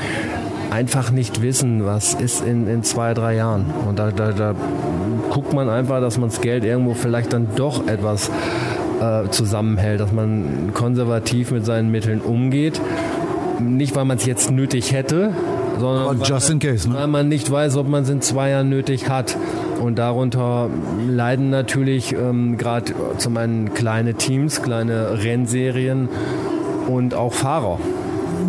einfach 0.70 1.10
nicht 1.10 1.42
wissen, 1.42 1.84
was 1.84 2.14
ist 2.14 2.44
in, 2.44 2.66
in 2.68 2.82
zwei, 2.82 3.14
drei 3.14 3.36
Jahren. 3.36 3.66
Und 3.88 3.98
da, 3.98 4.10
da, 4.10 4.32
da 4.32 4.54
guckt 5.30 5.52
man 5.52 5.68
einfach, 5.68 6.00
dass 6.00 6.18
man 6.18 6.30
das 6.30 6.40
Geld 6.40 6.64
irgendwo 6.64 6.94
vielleicht 6.94 7.32
dann 7.32 7.48
doch 7.56 7.86
etwas 7.86 8.30
äh, 9.00 9.28
zusammenhält, 9.30 10.00
dass 10.00 10.12
man 10.12 10.70
konservativ 10.74 11.50
mit 11.50 11.64
seinen 11.64 11.90
Mitteln 11.90 12.20
umgeht. 12.20 12.80
Nicht, 13.58 13.94
weil 13.94 14.04
man 14.04 14.16
es 14.16 14.26
jetzt 14.26 14.50
nötig 14.50 14.92
hätte, 14.92 15.32
sondern 15.80 16.20
just 16.22 16.50
in 16.50 16.58
case, 16.58 16.88
ne? 16.88 16.94
weil 16.94 17.06
man 17.06 17.28
nicht 17.28 17.50
weiß, 17.50 17.76
ob 17.76 17.88
man 17.88 18.04
es 18.04 18.10
in 18.10 18.20
zwei 18.20 18.50
Jahren 18.50 18.68
nötig 18.68 19.08
hat. 19.08 19.36
Und 19.80 19.98
darunter 19.98 20.68
leiden 21.08 21.48
natürlich 21.50 22.12
ähm, 22.12 22.58
gerade 22.58 22.92
zum 23.16 23.36
einen 23.36 23.72
kleine 23.72 24.14
Teams, 24.14 24.62
kleine 24.62 25.22
Rennserien 25.24 26.08
und 26.86 27.14
auch 27.14 27.32
Fahrer. 27.32 27.78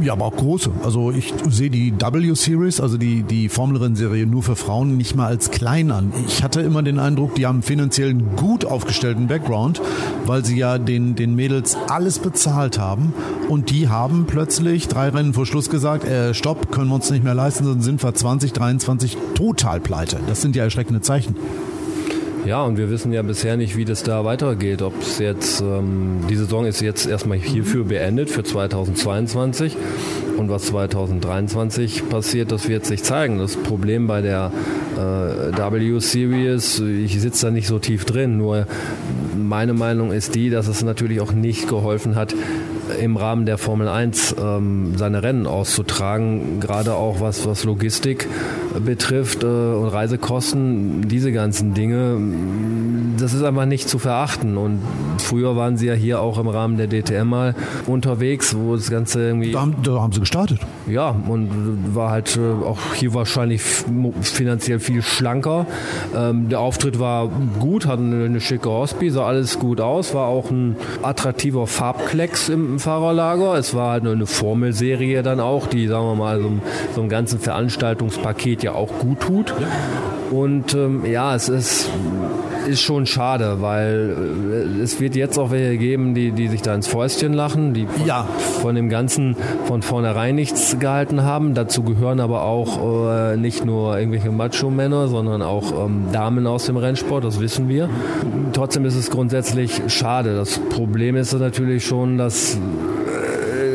Ja, 0.02 0.14
aber 0.14 0.26
auch 0.26 0.36
große. 0.36 0.72
Also 0.84 1.12
ich 1.12 1.34
sehe 1.50 1.70
die 1.70 1.94
W-Series, 1.94 2.80
also 2.80 2.98
die, 2.98 3.24
die 3.24 3.50
Formel-Rennserie 3.50 4.26
nur 4.26 4.44
für 4.44 4.56
Frauen, 4.56 4.98
nicht 4.98 5.16
mal 5.16 5.28
als 5.28 5.52
klein 5.52 5.92
an. 5.92 6.12
Ich 6.28 6.44
hatte 6.44 6.62
immer 6.62 6.82
den 6.84 7.00
Eindruck, 7.00 7.36
die 7.36 7.46
haben 7.46 7.62
finanziell 7.62 8.10
einen 8.10 8.36
gut 8.36 8.66
aufgestellten 8.66 9.28
Background, 9.28 9.82
weil 10.26 10.44
sie 10.46 10.58
ja 10.58 10.78
den, 10.78 11.16
den 11.16 11.36
Mädels 11.36 11.78
alles 11.90 12.20
bezahlt 12.20 12.80
haben. 12.80 13.14
Und 13.50 13.70
die 13.70 13.90
haben 13.90 14.26
plötzlich 14.28 14.88
drei 14.88 15.10
Rennen 15.10 15.34
vor 15.34 15.46
Schluss 15.46 15.70
gesagt, 15.70 16.06
äh, 16.06 16.34
stopp, 16.34 16.72
können 16.72 16.90
wir 16.90 16.96
uns 16.96 17.10
nicht 17.12 17.24
mehr 17.24 17.36
leisten, 17.36 17.66
sonst 17.66 17.84
sind 17.84 18.02
wir 18.04 18.14
2023 18.14 19.18
total 19.36 19.80
pleite. 19.80 20.20
Das 20.28 20.42
sind 20.42 20.56
ja 20.56 20.64
erschreckende 20.64 21.02
Zeichen. 21.02 21.36
Ja, 22.52 22.64
und 22.64 22.76
wir 22.76 22.90
wissen 22.90 23.14
ja 23.14 23.22
bisher 23.22 23.56
nicht, 23.56 23.78
wie 23.78 23.86
das 23.86 24.04
da 24.04 24.26
weitergeht. 24.26 24.82
Ob 24.82 25.02
es 25.02 25.20
jetzt, 25.20 25.62
ähm, 25.62 26.26
die 26.30 26.36
Saison 26.36 26.66
ist 26.66 26.82
jetzt 26.82 27.08
erstmal 27.08 27.38
hierfür 27.38 27.86
beendet, 27.86 28.30
für 28.30 28.44
2022. 28.44 29.78
Und 30.36 30.50
was 30.50 30.64
2023 30.64 32.10
passiert, 32.10 32.52
das 32.52 32.68
wird 32.68 32.86
sich 32.86 33.04
zeigen. 33.04 33.38
Das 33.38 33.56
Problem 33.56 34.06
bei 34.06 34.20
der 34.20 34.52
äh, 34.98 35.58
W-Series, 35.58 36.82
ich 36.82 37.22
sitze 37.22 37.46
da 37.46 37.52
nicht 37.54 37.68
so 37.68 37.80
tief 37.80 38.04
drin, 38.04 38.38
nur 38.38 38.68
meine 39.38 39.74
Meinung 39.74 40.12
ist 40.12 40.36
die, 40.36 40.50
dass 40.50 40.68
es 40.68 40.84
natürlich 40.84 41.22
auch 41.22 41.32
nicht 41.32 41.70
geholfen 41.70 42.16
hat, 42.16 42.36
im 43.00 43.18
Rahmen 43.18 43.46
der 43.46 43.58
Formel 43.58 43.88
1 43.88 44.36
ähm, 44.40 44.98
seine 44.98 45.24
Rennen 45.24 45.48
auszutragen, 45.48 46.60
gerade 46.60 46.94
auch 46.96 47.22
was, 47.22 47.46
was 47.46 47.64
Logistik 47.64 48.28
betrifft 48.80 49.44
äh, 49.44 49.46
und 49.46 49.88
Reisekosten, 49.88 51.08
diese 51.08 51.32
ganzen 51.32 51.74
Dinge, 51.74 52.18
das 53.18 53.34
ist 53.34 53.44
einfach 53.44 53.66
nicht 53.66 53.90
zu 53.90 54.00
verachten. 54.00 54.58
Und 54.58 54.80
früher 55.18 55.56
waren 55.56 55.78
sie 55.78 55.88
ja 55.88 55.94
hier 55.94 56.22
auch 56.22 56.38
im 56.38 56.48
Rahmen 56.48 56.78
der 56.78 56.88
DTM 56.88 57.28
mal 57.28 57.56
unterwegs, 57.88 58.56
wo 58.56 58.76
das 58.76 58.90
Ganze 58.90 59.22
irgendwie. 59.22 59.52
Da 59.52 59.62
haben, 59.62 59.76
da 59.84 60.02
haben 60.02 60.12
sie 60.14 60.20
gestartet. 60.20 60.60
Ja, 60.88 61.10
und 61.10 61.96
war 61.96 62.12
halt 62.12 62.38
äh, 62.38 62.66
auch 62.66 62.80
hier 62.96 63.14
wahrscheinlich 63.14 63.62
finanziell 63.62 64.80
viel 64.80 65.02
schlanker. 65.02 65.66
Ähm, 66.16 66.50
der 66.50 66.60
Auftritt 66.60 67.00
war 67.00 67.30
gut, 67.60 67.86
hatten 67.86 68.14
eine, 68.14 68.42
schicke 68.42 68.70
Hospi, 68.70 69.10
sah 69.10 69.26
alles 69.26 69.60
gut 69.60 69.80
aus, 69.80 70.14
war 70.14 70.28
auch 70.28 70.50
ein 70.50 70.76
attraktiver 71.04 71.68
Farbklecks 71.68 72.50
im, 72.50 72.74
im 72.74 72.80
Fahrerlager. 72.82 73.56
Es 73.56 73.74
war 73.74 73.92
halt 73.92 74.06
eine 74.06 74.26
Formelserie 74.26 75.24
dann 75.24 75.40
auch, 75.40 75.68
die, 75.68 75.88
sagen 75.88 76.06
wir 76.06 76.16
mal, 76.16 76.42
so, 76.42 76.52
so 76.96 77.02
einem 77.02 77.10
ganzen 77.10 77.40
Veranstaltungspaket 77.40 78.64
ja 78.64 78.74
auch 78.74 79.00
gut 79.00 79.20
tut. 79.22 79.54
Und 80.32 80.74
ähm, 80.74 81.06
ja, 81.06 81.36
es 81.36 81.48
ist, 81.50 81.90
ist 82.68 82.82
schon 82.82 83.06
schade, 83.06 83.58
weil 83.62 84.16
äh, 84.78 84.82
es 84.82 85.00
wird 85.00 85.16
jetzt 85.16 85.38
auch 85.38 85.52
welche 85.52 85.78
geben, 85.78 86.14
die, 86.14 86.32
die 86.32 86.48
sich 86.48 86.62
da 86.62 86.74
ins 86.76 86.88
Fäustchen 86.88 87.34
lachen, 87.34 87.74
die 87.74 87.86
von, 87.88 88.06
Ja. 88.06 88.28
von 88.62 88.76
dem 88.76 88.90
Ganzen 88.90 89.36
von 89.66 89.82
vornherein 89.82 90.36
nichts 90.36 90.78
gehalten 90.80 91.24
haben. 91.24 91.54
Dazu 91.54 91.84
gehören 91.84 92.20
aber 92.20 92.44
auch 92.44 93.12
äh, 93.32 93.38
nicht 93.38 93.66
nur 93.66 93.98
irgendwelche 93.98 94.32
Macho-Männer, 94.32 95.08
sondern 95.08 95.42
auch 95.42 95.86
ähm, 95.86 96.06
Damen 96.12 96.48
aus 96.48 96.66
dem 96.66 96.78
Rennsport, 96.78 97.24
das 97.24 97.40
wissen 97.40 97.68
wir. 97.70 97.90
Trotzdem 98.54 98.86
ist 98.86 98.96
es 98.96 99.10
grundsätzlich 99.10 99.82
schade. 99.88 100.36
Das 100.36 100.60
Problem 100.60 101.16
ist 101.16 101.34
natürlich 101.34 101.86
schon, 101.86 102.18
dass 102.18 102.58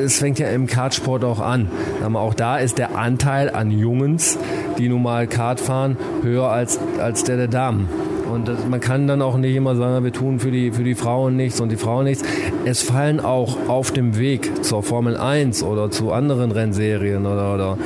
es 0.04 0.18
fängt 0.18 0.38
ja 0.38 0.48
im 0.48 0.66
Kartsport 0.68 1.24
auch 1.24 1.40
an. 1.40 1.68
Aber 2.04 2.20
auch 2.20 2.34
da 2.34 2.58
ist 2.58 2.78
der 2.78 2.96
Anteil 2.96 3.50
an 3.50 3.70
Jungens, 3.72 4.38
die 4.78 4.88
nun 4.88 5.02
mal 5.02 5.26
Kart 5.26 5.58
fahren, 5.58 5.96
höher 6.22 6.48
als, 6.48 6.78
als 7.00 7.24
der 7.24 7.36
der 7.36 7.48
Damen. 7.48 7.88
Und 8.32 8.48
das, 8.48 8.66
man 8.66 8.80
kann 8.80 9.06
dann 9.06 9.22
auch 9.22 9.36
nicht 9.36 9.54
immer 9.54 9.76
sagen, 9.76 10.04
wir 10.04 10.12
tun 10.12 10.38
für 10.38 10.50
die, 10.50 10.70
für 10.70 10.84
die 10.84 10.94
Frauen 10.94 11.36
nichts 11.36 11.60
und 11.60 11.70
die 11.70 11.76
Frauen 11.76 12.04
nichts. 12.04 12.24
Es 12.64 12.82
fallen 12.82 13.20
auch 13.20 13.68
auf 13.68 13.90
dem 13.90 14.18
Weg 14.18 14.64
zur 14.64 14.82
Formel 14.82 15.16
1 15.16 15.62
oder 15.62 15.90
zu 15.90 16.12
anderen 16.12 16.50
Rennserien 16.50 17.26
oder, 17.26 17.54
oder 17.54 17.78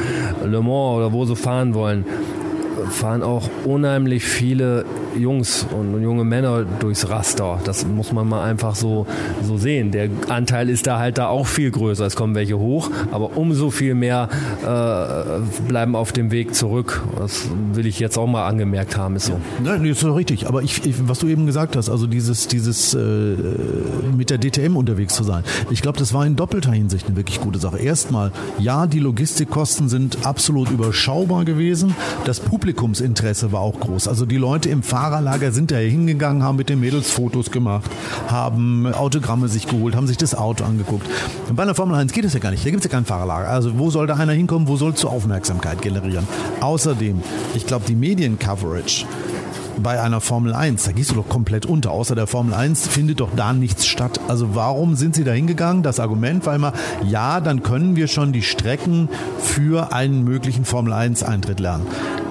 Le 0.45 0.63
Mans 0.63 0.97
oder 0.97 1.13
wo 1.13 1.25
sie 1.25 1.37
fahren 1.37 1.75
wollen, 1.75 2.05
fahren 2.91 3.23
auch 3.23 3.49
unheimlich 3.65 4.25
viele 4.25 4.85
Jungs 5.19 5.67
und 5.77 6.03
junge 6.03 6.25
Männer 6.25 6.65
durchs 6.65 7.09
Raster. 7.09 7.61
Das 7.65 7.87
muss 7.87 8.13
man 8.13 8.29
mal 8.29 8.43
einfach 8.43 8.75
so, 8.75 9.07
so 9.43 9.57
sehen. 9.57 9.91
Der 9.91 10.09
Anteil 10.29 10.69
ist 10.69 10.87
da 10.87 10.99
halt 10.99 11.19
da 11.19 11.29
auch 11.29 11.47
viel 11.47 11.71
größer. 11.71 12.05
Es 12.05 12.17
kommen 12.17 12.35
welche 12.35 12.59
hoch, 12.59 12.91
aber 13.13 13.37
umso 13.37 13.71
viel 13.71 13.95
mehr 13.95 14.29
äh, 14.63 15.69
bleiben 15.69 15.97
auf 15.97 16.13
dem 16.13 16.31
Weg 16.31 16.55
zurück. 16.55 17.03
Das 17.19 17.49
will 17.73 17.87
ich 17.87 17.99
jetzt 17.99 18.19
auch 18.19 18.27
mal 18.27 18.47
angemerkt 18.47 18.97
haben, 18.97 19.17
ist 19.17 19.27
so. 19.27 19.41
Nein, 19.63 19.83
nee, 19.83 19.91
ist 19.91 20.03
doch 20.03 20.17
richtig. 20.17 20.47
Aber 20.47 20.63
ich, 20.63 20.85
ich, 20.87 21.09
was 21.09 21.19
du 21.19 21.29
eben 21.29 21.47
gesagt 21.47 21.77
hast, 21.77 21.89
also 21.89 22.07
dieses, 22.07 22.49
dieses 22.49 22.95
äh, 22.95 23.37
mit 24.17 24.31
der 24.31 24.39
DTM 24.39 24.77
unterwegs 24.77 25.15
zu 25.15 25.25
sein, 25.25 25.45
ich 25.71 25.83
glaube, 25.83 25.99
das 25.99 26.13
war 26.13 26.27
in 26.27 26.37
doppelter 26.37 26.73
Hinsicht 26.73 27.07
eine 27.07 27.17
wirklich 27.17 27.41
gute 27.41 27.59
Sache. 27.59 27.79
Erstmal, 27.79 28.33
ja, 28.59 28.87
die 28.87 29.01
Logistikkosten 29.01 29.89
sind 29.89 30.19
absolut 30.25 30.71
überschaubar 30.71 31.45
gewesen. 31.45 31.95
Das 32.25 32.41
Publikumsinteresse 32.81 33.53
war 33.53 33.61
auch 33.61 33.79
groß. 33.79 34.09
Also 34.09 34.25
die 34.25 34.39
Leute 34.39 34.71
im 34.71 34.83
Fahrerlager 34.83 35.53
sind 35.53 35.71
da 35.71 35.77
hingegangen, 35.77 36.43
haben 36.43 36.57
mit 36.57 36.71
den 36.71 36.81
Mädels 36.81 37.11
Fotos 37.11 37.51
gemacht, 37.51 37.91
haben 38.29 38.87
Autogramme 38.95 39.49
sich 39.49 39.67
geholt, 39.67 39.95
haben 39.95 40.07
sich 40.07 40.17
das 40.17 40.35
Auto 40.35 40.65
angeguckt. 40.65 41.07
Und 41.51 41.57
bei 41.57 41.63
einer 41.63 41.75
Formel 41.75 41.95
1 41.97 42.15
geht 42.15 42.25
es 42.25 42.33
ja 42.33 42.41
gar 42.41 42.51
nicht. 42.51 42.65
Da 42.65 42.71
gibt 42.71 42.83
es 42.83 42.91
ja 42.91 42.97
kein 42.97 43.05
Fahrerlager. 43.05 43.49
Also 43.49 43.79
wo 43.79 43.91
soll 43.91 44.07
da 44.07 44.15
einer 44.17 44.33
hinkommen? 44.33 44.67
Wo 44.67 44.77
sollst 44.77 45.03
du 45.03 45.09
Aufmerksamkeit 45.09 45.83
generieren? 45.83 46.27
Außerdem, 46.61 47.23
ich 47.55 47.67
glaube, 47.67 47.85
die 47.87 47.95
Mediencoverage 47.95 49.05
bei 49.83 50.01
einer 50.01 50.21
Formel 50.21 50.55
1, 50.55 50.85
da 50.85 50.93
gehst 50.93 51.11
du 51.11 51.17
doch 51.17 51.29
komplett 51.29 51.67
unter. 51.67 51.91
Außer 51.91 52.15
der 52.15 52.27
Formel 52.27 52.55
1 52.55 52.89
findet 52.89 53.21
doch 53.21 53.31
da 53.37 53.53
nichts 53.53 53.87
statt. 53.87 54.21
Also 54.29 54.55
warum 54.55 54.95
sind 54.95 55.15
sie 55.15 55.25
da 55.25 55.33
hingegangen? 55.33 55.83
Das 55.83 56.01
Argument 56.01 56.47
war 56.47 56.55
immer, 56.55 56.73
ja, 57.07 57.41
dann 57.41 57.63
können 57.63 57.95
wir 57.97 58.09
schon 58.09 58.33
die 58.33 58.43
Strecken 58.43 59.11
für 59.39 59.93
einen 59.93 60.25
möglichen 60.25 60.65
Formel 60.65 60.95
1 60.95 61.23
Eintritt 61.23 61.61
lernen. 61.61 61.87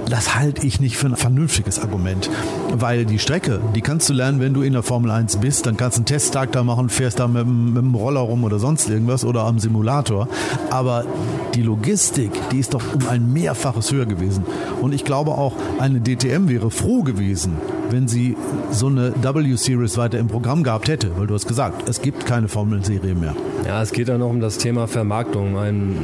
Das 0.09 0.35
halte 0.35 0.65
ich 0.65 0.79
nicht 0.79 0.97
für 0.97 1.05
ein 1.05 1.15
vernünftiges 1.15 1.79
Argument, 1.79 2.29
weil 2.73 3.05
die 3.05 3.19
Strecke, 3.19 3.61
die 3.75 3.81
kannst 3.81 4.09
du 4.09 4.13
lernen, 4.13 4.39
wenn 4.39 4.55
du 4.55 4.63
in 4.63 4.73
der 4.73 4.81
Formel 4.81 5.11
1 5.11 5.37
bist, 5.37 5.67
dann 5.67 5.77
kannst 5.77 5.97
du 5.97 5.99
einen 5.99 6.05
Testtag 6.07 6.51
da 6.51 6.63
machen, 6.63 6.89
fährst 6.89 7.19
da 7.19 7.27
mit, 7.27 7.45
mit 7.45 7.83
dem 7.83 7.93
Roller 7.93 8.21
rum 8.21 8.43
oder 8.43 8.57
sonst 8.57 8.89
irgendwas 8.89 9.23
oder 9.23 9.43
am 9.43 9.59
Simulator. 9.59 10.27
Aber 10.71 11.05
die 11.53 11.61
Logistik, 11.61 12.31
die 12.51 12.57
ist 12.57 12.73
doch 12.73 12.81
um 12.95 13.07
ein 13.07 13.31
Mehrfaches 13.31 13.91
höher 13.91 14.07
gewesen. 14.07 14.45
Und 14.81 14.93
ich 14.93 15.05
glaube 15.05 15.31
auch, 15.31 15.53
eine 15.77 16.01
DTM 16.01 16.49
wäre 16.49 16.71
froh 16.71 17.03
gewesen, 17.03 17.57
wenn 17.91 18.07
sie 18.07 18.35
so 18.71 18.87
eine 18.87 19.13
W-Series 19.21 19.97
weiter 19.97 20.19
im 20.19 20.27
Programm 20.27 20.63
gehabt 20.63 20.89
hätte, 20.89 21.11
weil 21.17 21.27
du 21.27 21.33
hast 21.33 21.47
gesagt, 21.47 21.89
es 21.89 22.01
gibt 22.01 22.25
keine 22.25 22.47
Formel-Serie 22.47 23.15
mehr. 23.15 23.35
Ja, 23.65 23.81
es 23.81 23.91
geht 23.91 24.09
dann 24.09 24.19
noch 24.19 24.29
um 24.29 24.39
das 24.39 24.57
Thema 24.57 24.87
Vermarktung. 24.87 25.57
Ein 25.57 25.95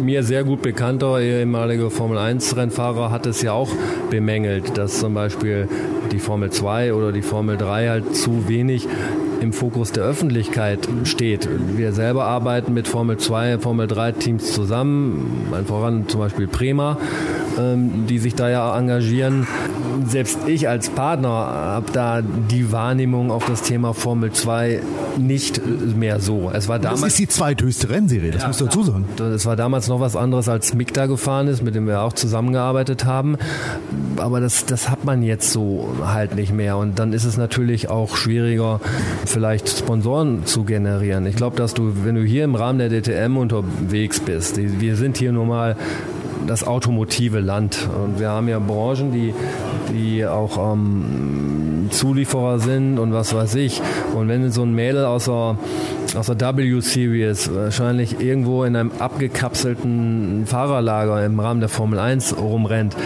mir 0.00 0.22
sehr 0.22 0.44
gut 0.44 0.62
bekannter 0.62 1.20
ehemaliger 1.20 1.90
Formel 1.90 2.18
1 2.18 2.56
Rennfahrer 2.56 3.10
hat 3.10 3.26
es 3.26 3.42
ja 3.42 3.52
auch 3.52 3.70
bemängelt, 4.10 4.76
dass 4.78 5.00
zum 5.00 5.14
Beispiel 5.14 5.68
die 6.12 6.18
Formel 6.18 6.50
2 6.50 6.94
oder 6.94 7.12
die 7.12 7.22
Formel 7.22 7.56
3 7.56 7.88
halt 7.88 8.16
zu 8.16 8.48
wenig 8.48 8.86
im 9.40 9.52
Fokus 9.52 9.92
der 9.92 10.04
Öffentlichkeit 10.04 10.86
steht. 11.04 11.48
Wir 11.76 11.92
selber 11.92 12.26
arbeiten 12.26 12.74
mit 12.74 12.88
Formel 12.88 13.16
2, 13.16 13.58
Formel 13.58 13.86
3 13.86 14.12
Teams 14.12 14.52
zusammen, 14.52 15.48
allen 15.52 15.66
voran 15.66 16.08
zum 16.08 16.20
Beispiel 16.20 16.46
Prema, 16.46 16.98
ähm, 17.58 18.06
die 18.06 18.18
sich 18.18 18.34
da 18.34 18.50
ja 18.50 18.76
engagieren. 18.78 19.46
Selbst 20.06 20.38
ich 20.46 20.68
als 20.68 20.90
Partner 20.90 21.28
habe 21.28 21.90
da 21.92 22.22
die 22.22 22.70
Wahrnehmung 22.72 23.30
auf 23.30 23.46
das 23.46 23.62
Thema 23.62 23.94
Formel 23.94 24.32
2 24.32 24.80
nicht 25.18 25.60
mehr 25.96 26.20
so. 26.20 26.50
Es 26.52 26.68
war 26.68 26.78
Das 26.78 26.94
damals 26.94 27.14
ist 27.14 27.18
die 27.18 27.28
zweithöchste 27.28 27.90
Rennserie, 27.90 28.30
das 28.30 28.46
musst 28.46 28.60
du 28.60 28.66
dazu 28.66 28.82
sagen. 28.82 29.04
das 29.16 29.46
war 29.46 29.56
damals 29.56 29.88
noch 29.88 30.00
was 30.00 30.16
anderes, 30.16 30.48
als 30.48 30.74
Mick 30.74 30.92
da 30.94 31.06
gefahren 31.06 31.48
ist, 31.48 31.62
mit 31.62 31.74
dem 31.74 31.86
wir 31.86 32.02
auch 32.02 32.12
zusammengearbeitet 32.12 33.04
haben. 33.04 33.36
Aber 34.16 34.40
das, 34.40 34.66
das 34.66 34.90
hat 34.90 35.04
man 35.04 35.22
jetzt 35.22 35.50
so 35.50 35.88
halt 36.04 36.34
nicht 36.34 36.52
mehr. 36.52 36.76
Und 36.76 36.98
dann 36.98 37.12
ist 37.12 37.24
es 37.24 37.36
natürlich 37.36 37.88
auch 37.88 38.16
schwieriger, 38.16 38.80
vielleicht 39.26 39.68
Sponsoren 39.68 40.46
zu 40.46 40.64
generieren. 40.64 41.26
Ich 41.26 41.36
glaube, 41.36 41.56
dass 41.56 41.74
du, 41.74 41.92
wenn 42.04 42.14
du 42.14 42.22
hier 42.22 42.44
im 42.44 42.54
Rahmen 42.54 42.78
der 42.78 42.88
DTM 42.88 43.36
unterwegs 43.36 44.20
bist, 44.20 44.58
wir 44.58 44.96
sind 44.96 45.18
hier 45.18 45.32
nun 45.32 45.48
mal 45.48 45.76
das 46.46 46.66
automotive 46.66 47.40
Land. 47.40 47.88
Und 48.04 48.18
wir 48.18 48.30
haben 48.30 48.48
ja 48.48 48.58
Branchen, 48.58 49.12
die, 49.12 49.34
die 49.92 50.26
auch 50.26 50.72
ähm, 50.72 51.88
Zulieferer 51.90 52.58
sind 52.58 52.98
und 52.98 53.12
was 53.12 53.34
weiß 53.34 53.54
ich. 53.56 53.80
Und 54.14 54.28
wenn 54.28 54.50
so 54.50 54.62
ein 54.62 54.74
Mädel 54.74 55.04
aus 55.04 55.26
der, 55.26 55.56
aus 56.16 56.26
der 56.26 56.56
W-Series 56.56 57.54
wahrscheinlich 57.54 58.20
irgendwo 58.20 58.64
in 58.64 58.76
einem 58.76 58.92
abgekapselten 58.98 60.46
Fahrerlager 60.46 61.24
im 61.24 61.38
Rahmen 61.38 61.60
der 61.60 61.68
Formel 61.68 61.98
1 61.98 62.36
rumrennt, 62.36 62.96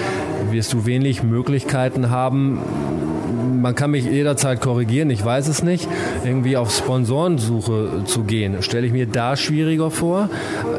wirst 0.50 0.72
du 0.72 0.86
wenig 0.86 1.22
Möglichkeiten 1.22 2.10
haben, 2.10 2.58
man 3.34 3.74
kann 3.74 3.90
mich 3.90 4.04
jederzeit 4.04 4.60
korrigieren, 4.60 5.10
ich 5.10 5.24
weiß 5.24 5.48
es 5.48 5.62
nicht, 5.62 5.88
irgendwie 6.24 6.56
auf 6.56 6.70
Sponsorensuche 6.74 8.04
zu 8.04 8.24
gehen. 8.24 8.62
Stelle 8.62 8.86
ich 8.86 8.92
mir 8.92 9.06
da 9.06 9.36
schwieriger 9.36 9.90
vor, 9.90 10.28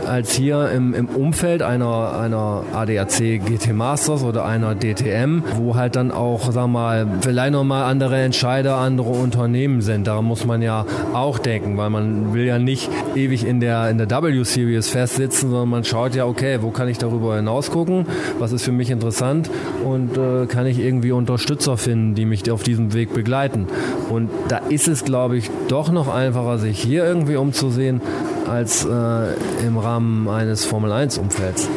als 0.08 0.34
hier 0.34 0.70
im, 0.72 0.94
im 0.94 1.08
Umfeld 1.08 1.62
einer, 1.62 2.18
einer 2.20 2.64
ADAC 2.74 3.46
GT 3.46 3.74
Masters 3.74 4.24
oder 4.24 4.46
einer 4.46 4.76
DTM, 4.76 5.44
wo 5.56 5.76
halt 5.76 5.96
dann 5.96 6.12
auch, 6.12 6.52
sag 6.52 6.68
mal, 6.68 7.08
vielleicht 7.22 7.54
nochmal 7.54 7.84
andere 7.84 8.18
Entscheider, 8.22 8.78
andere 8.78 9.10
Unternehmen 9.10 9.82
sind. 9.82 10.08
Daran 10.08 10.26
muss 10.26 10.46
man 10.46 10.62
ja 10.62 10.86
auch 11.14 11.40
denken, 11.40 11.78
weil 11.78 11.90
man 11.90 12.34
will 12.34 12.46
ja 12.46 12.60
nicht 12.60 12.90
ewig 13.16 13.46
in 13.46 13.60
der, 13.60 13.90
in 13.90 13.98
der 13.98 14.10
W-Series 14.10 14.90
festsitzen, 14.90 15.50
sondern 15.50 15.70
man 15.70 15.84
schaut 15.84 16.16
ja, 16.16 16.26
okay, 16.26 16.60
wo 16.62 16.70
kann 16.70 16.88
ich 16.88 16.98
darüber 16.98 17.36
hinaus 17.36 17.72
gucken, 17.72 18.06
was 18.40 18.52
ist 18.52 18.64
für 18.64 18.72
mich 18.72 18.90
interessant 18.90 19.50
und 19.84 20.18
äh, 20.18 20.46
kann 20.48 20.66
ich 20.66 20.80
irgendwie 20.80 21.12
Unterstützer 21.12 21.78
finden, 21.78 22.16
die 22.16 22.26
mich 22.26 22.44
auf 22.52 22.64
diesem 22.64 22.94
Weg 22.94 23.14
begleiten. 23.14 23.68
Und 24.10 24.30
da 24.48 24.58
ist 24.58 24.88
es, 24.88 25.04
glaube 25.04 25.38
ich, 25.38 25.50
doch 25.68 25.92
noch 25.92 26.14
einfacher, 26.14 26.58
sich 26.58 26.80
hier 26.80 27.06
irgendwie 27.06 27.36
umzusehen, 27.36 28.02
als 28.48 28.86
äh, 28.86 29.66
im 29.66 29.78
Rahmen 29.78 30.28
eines 30.30 30.66
Formel-1-Umfelds. 30.66 31.70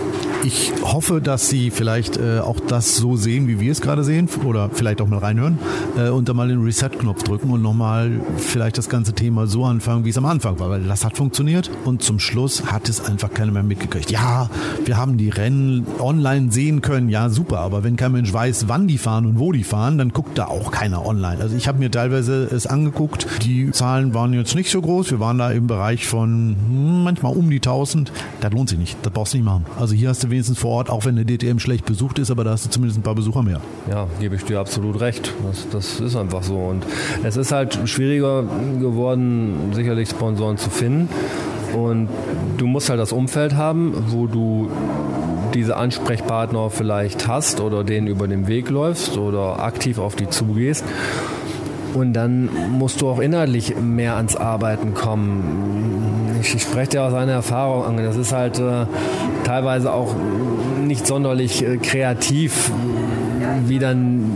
Ich 0.44 0.72
hoffe, 0.84 1.20
dass 1.20 1.48
Sie 1.48 1.70
vielleicht 1.70 2.16
äh, 2.16 2.38
auch 2.38 2.60
das 2.60 2.94
so 2.94 3.16
sehen, 3.16 3.48
wie 3.48 3.58
wir 3.58 3.72
es 3.72 3.80
gerade 3.80 4.04
sehen, 4.04 4.28
oder 4.44 4.70
vielleicht 4.72 5.00
auch 5.00 5.08
mal 5.08 5.18
reinhören 5.18 5.58
äh, 5.98 6.10
und 6.10 6.28
dann 6.28 6.36
mal 6.36 6.46
den 6.46 6.62
Reset-Knopf 6.62 7.24
drücken 7.24 7.50
und 7.50 7.60
nochmal 7.60 8.20
vielleicht 8.36 8.78
das 8.78 8.88
ganze 8.88 9.14
Thema 9.14 9.48
so 9.48 9.64
anfangen, 9.64 10.04
wie 10.04 10.10
es 10.10 10.16
am 10.16 10.26
Anfang 10.26 10.60
war, 10.60 10.70
weil 10.70 10.84
das 10.84 11.04
hat 11.04 11.16
funktioniert 11.16 11.70
und 11.84 12.04
zum 12.04 12.20
Schluss 12.20 12.66
hat 12.66 12.88
es 12.88 13.04
einfach 13.04 13.34
keiner 13.34 13.50
mehr 13.50 13.64
mitgekriegt. 13.64 14.12
Ja, 14.12 14.48
wir 14.84 14.96
haben 14.96 15.16
die 15.16 15.28
Rennen 15.28 15.84
online 15.98 16.52
sehen 16.52 16.82
können, 16.82 17.08
ja 17.08 17.30
super, 17.30 17.58
aber 17.58 17.82
wenn 17.82 17.96
kein 17.96 18.12
Mensch 18.12 18.32
weiß, 18.32 18.68
wann 18.68 18.86
die 18.86 18.98
fahren 18.98 19.26
und 19.26 19.40
wo 19.40 19.50
die 19.50 19.64
fahren, 19.64 19.98
dann 19.98 20.10
guckt 20.10 20.38
da 20.38 20.46
auch 20.46 20.70
keiner 20.70 21.04
online. 21.04 21.38
Also 21.40 21.56
ich 21.56 21.66
habe 21.66 21.78
mir 21.78 21.90
teilweise 21.90 22.44
es 22.44 22.68
angeguckt, 22.68 23.26
die 23.42 23.72
Zahlen 23.72 24.14
waren 24.14 24.32
jetzt 24.34 24.54
nicht 24.54 24.70
so 24.70 24.80
groß, 24.80 25.10
wir 25.10 25.18
waren 25.18 25.38
da 25.38 25.50
im 25.50 25.66
Bereich 25.66 26.06
von 26.06 26.54
hm, 26.68 27.02
manchmal 27.02 27.32
um 27.34 27.50
die 27.50 27.56
1000, 27.56 28.12
das 28.40 28.52
lohnt 28.52 28.68
sich 28.68 28.78
nicht, 28.78 28.96
das 29.02 29.12
brauchst 29.12 29.34
du 29.34 29.38
nicht 29.38 29.46
machen. 29.46 29.66
Also 29.80 29.94
hier 29.94 30.10
hast 30.10 30.22
du 30.22 30.27
wenigstens 30.30 30.58
vor 30.58 30.70
Ort, 30.70 30.90
auch 30.90 31.04
wenn 31.04 31.16
eine 31.18 31.24
DTM 31.24 31.58
schlecht 31.58 31.84
besucht 31.84 32.18
ist, 32.18 32.30
aber 32.30 32.44
da 32.44 32.50
hast 32.50 32.64
du 32.66 32.70
zumindest 32.70 32.98
ein 32.98 33.02
paar 33.02 33.14
Besucher 33.14 33.42
mehr. 33.42 33.60
Ja, 33.90 34.06
gebe 34.20 34.36
ich 34.36 34.44
dir 34.44 34.60
absolut 34.60 35.00
recht. 35.00 35.32
Das, 35.46 35.68
das 35.70 36.00
ist 36.00 36.16
einfach 36.16 36.42
so. 36.42 36.56
Und 36.56 36.84
es 37.24 37.36
ist 37.36 37.52
halt 37.52 37.78
schwieriger 37.88 38.44
geworden, 38.80 39.72
sicherlich 39.72 40.08
Sponsoren 40.10 40.56
zu 40.58 40.70
finden. 40.70 41.08
Und 41.74 42.08
du 42.56 42.66
musst 42.66 42.88
halt 42.88 43.00
das 43.00 43.12
Umfeld 43.12 43.54
haben, 43.54 43.92
wo 44.08 44.26
du 44.26 44.70
diese 45.54 45.76
Ansprechpartner 45.76 46.70
vielleicht 46.70 47.26
hast 47.26 47.60
oder 47.60 47.84
denen 47.84 48.06
über 48.06 48.28
den 48.28 48.46
Weg 48.48 48.70
läufst 48.70 49.16
oder 49.16 49.60
aktiv 49.60 49.98
auf 49.98 50.16
die 50.16 50.28
zugehst. 50.28 50.84
Und 51.94 52.12
dann 52.12 52.48
musst 52.70 53.00
du 53.00 53.08
auch 53.08 53.18
inhaltlich 53.18 53.74
mehr 53.76 54.16
ans 54.16 54.36
Arbeiten 54.36 54.94
kommen. 54.94 56.17
Ich, 56.40 56.54
ich 56.54 56.62
spreche 56.62 56.90
dir 56.90 57.02
aus 57.02 57.14
einer 57.14 57.32
Erfahrung 57.32 57.84
an. 57.84 57.96
Das 57.96 58.16
ist 58.16 58.32
halt 58.32 58.58
äh, 58.58 58.86
teilweise 59.44 59.92
auch 59.92 60.14
nicht 60.84 61.06
sonderlich 61.06 61.64
äh, 61.64 61.76
kreativ, 61.78 62.70
wie 63.66 63.78
dann 63.78 64.30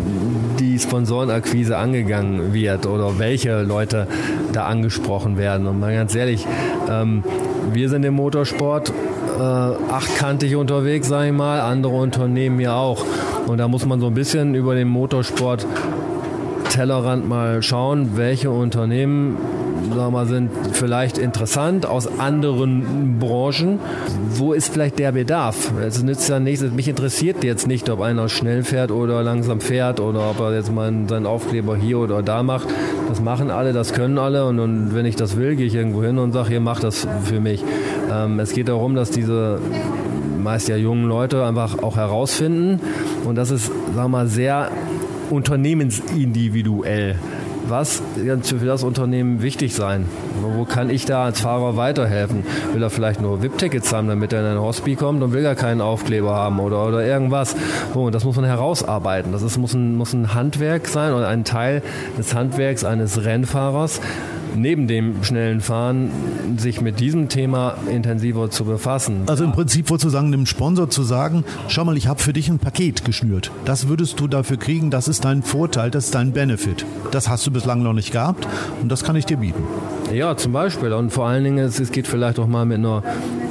die 0.59 0.79
Sponsorenakquise 0.79 1.77
angegangen 1.77 2.53
wird 2.53 2.87
oder 2.87 3.19
welche 3.19 3.63
Leute 3.63 4.07
da 4.53 4.67
angesprochen 4.67 5.37
werden. 5.37 5.67
Und 5.67 5.81
mal 5.81 5.95
ganz 5.95 6.15
ehrlich, 6.15 6.47
ähm, 6.91 7.25
wir 7.73 7.89
sind 7.89 8.05
im 8.05 8.15
Motorsport 8.15 8.93
äh, 9.39 9.43
achtkantig 9.43 10.57
unterwegs, 10.57 11.09
sage 11.09 11.29
ich 11.29 11.33
mal, 11.33 11.61
andere 11.61 11.95
Unternehmen 11.95 12.61
ja 12.61 12.77
auch. 12.77 13.05
Und 13.47 13.59
da 13.59 13.69
muss 13.69 13.87
man 13.87 14.01
so 14.01 14.07
ein 14.07 14.15
bisschen 14.15 14.55
über 14.55 14.75
den 14.75 14.89
Motorsport 14.89 15.67
Tellerrand 16.71 17.29
mal 17.29 17.63
schauen, 17.63 18.17
welche 18.17 18.51
Unternehmen 18.51 19.37
sagen 19.95 20.13
wir, 20.13 20.27
sind 20.27 20.51
vielleicht 20.73 21.19
interessant 21.19 21.87
aus 21.87 22.19
anderen 22.19 23.19
Branchen. 23.19 23.79
Wo 24.31 24.53
ist 24.53 24.73
vielleicht 24.73 24.99
der 24.99 25.13
Bedarf? 25.13 25.73
Es 25.81 26.03
nützt 26.03 26.29
ja 26.29 26.41
nichts. 26.41 26.63
Mich 26.63 26.89
interessiert 26.89 27.45
jetzt 27.45 27.67
nicht, 27.67 27.89
ob 27.91 28.01
einer 28.01 28.29
schnell 28.29 28.63
fährt 28.65 28.91
oder 28.91 29.23
langsam 29.23 29.61
fährt 29.61 30.01
oder 30.01 30.31
ob 30.31 30.41
er 30.41 30.55
jetzt 30.55 30.73
mal 30.73 30.93
seinen 31.09 31.27
Aufkleber 31.27 31.77
hier 31.77 31.99
oder 31.99 32.23
da 32.23 32.43
macht. 32.43 32.69
Das 33.09 33.21
machen 33.21 33.51
alle, 33.51 33.73
das 33.73 33.93
können 33.93 34.19
alle 34.19 34.47
und, 34.47 34.59
und 34.59 34.95
wenn 34.95 35.07
ich 35.07 35.17
das 35.17 35.37
will, 35.37 35.57
gehe 35.57 35.67
ich 35.67 35.75
irgendwo 35.75 36.03
hin 36.03 36.19
und 36.19 36.33
sage, 36.33 36.49
hier 36.51 36.61
mach 36.61 36.81
das 36.81 37.07
für 37.25 37.41
mich. 37.41 37.63
Ähm, 38.11 38.41
es 38.41 38.53
geht 38.53 38.69
darum, 38.69 38.95
dass 38.95 39.11
diese 39.11 39.61
meist 40.43 40.69
ja 40.69 40.77
jungen 40.77 41.05
Leute 41.05 41.45
einfach 41.45 41.83
auch 41.83 41.97
herausfinden 41.97 42.81
und 43.25 43.37
das 43.37 43.51
ist, 43.51 43.67
sagen 43.67 43.95
wir 43.95 44.09
mal, 44.09 44.27
sehr 44.27 44.71
unternehmensindividuell. 45.31 47.17
Was 47.69 48.03
für 48.17 48.67
das 48.67 48.83
Unternehmen 48.83 49.43
wichtig 49.43 49.75
sein? 49.75 50.07
Wo 50.43 50.65
kann 50.65 50.91
ich 50.91 51.05
da 51.05 51.25
als 51.25 51.41
Fahrer 51.41 51.77
weiterhelfen? 51.77 52.45
Will 52.73 52.83
er 52.83 52.91
vielleicht 52.91 53.21
nur 53.21 53.43
VIP-Tickets 53.43 53.93
haben, 53.93 54.09
damit 54.09 54.33
er 54.33 54.41
in 54.41 54.47
ein 54.47 54.61
Hospi 54.61 54.97
kommt 54.97 55.23
und 55.23 55.33
will 55.33 55.45
er 55.45 55.55
keinen 55.55 55.81
Aufkleber 55.81 56.35
haben 56.35 56.61
oder, 56.61 56.87
oder 56.87 57.05
irgendwas? 57.05 57.57
Oh, 57.95 58.11
das 58.11 58.25
muss 58.25 58.37
man 58.37 58.45
herausarbeiten. 58.45 59.33
Das 59.33 59.43
ist, 59.43 59.59
muss, 59.59 59.75
ein, 59.75 59.97
muss 59.97 60.13
ein 60.13 60.35
Handwerk 60.35 60.89
sein 60.89 61.13
oder 61.13 61.29
ein 61.29 61.45
Teil 61.45 61.83
des 62.19 62.35
Handwerks 62.35 62.85
eines 62.85 63.25
Rennfahrers 63.25 64.01
neben 64.57 64.87
dem 64.87 65.23
schnellen 65.25 65.61
Fahren 65.61 66.11
sich 66.57 66.81
mit 66.81 67.01
diesem 67.01 67.29
Thema 67.29 67.77
intensiver 67.91 68.51
zu 68.51 68.65
befassen. 68.65 69.23
Also 69.27 69.45
im 69.45 69.53
Prinzip 69.53 69.91
wohl 69.91 69.99
zu 69.99 70.11
sagen, 70.11 70.33
dem 70.33 70.47
Sponsor 70.47 70.91
zu 70.91 71.03
sagen, 71.03 71.45
schau 71.69 71.85
mal, 71.85 71.97
ich 71.97 72.09
habe 72.09 72.23
für 72.23 72.33
dich 72.33 72.49
ein 72.49 72.59
Paket 72.59 73.05
geschnürt. 73.05 73.51
Das 73.65 73.89
würdest 73.89 74.21
du 74.21 74.29
dafür 74.29 74.57
kriegen, 74.57 74.91
das 74.91 75.09
ist 75.09 75.25
dein 75.25 75.43
Vorteil, 75.43 75.91
das 75.91 76.07
ist 76.07 76.15
dein 76.15 76.33
Benefit. 76.33 76.85
Das 77.11 77.29
hast 77.29 77.47
du 77.47 77.51
bislang 77.51 77.83
noch 77.83 77.93
nicht 77.93 78.13
gehabt 78.13 78.47
und 78.81 78.91
das 78.91 79.05
kann 79.05 79.17
ich 79.17 79.27
dir 79.27 79.39
bieten. 79.39 79.63
Ja, 80.13 80.37
zum 80.37 80.53
Beispiel. 80.53 80.93
Und 80.93 81.11
vor 81.11 81.27
allen 81.27 81.43
Dingen, 81.43 81.59
es, 81.59 81.91
geht 81.91 82.07
vielleicht 82.07 82.39
auch 82.39 82.47
mal 82.47 82.67
mit 82.67 82.79
einer 82.79 83.03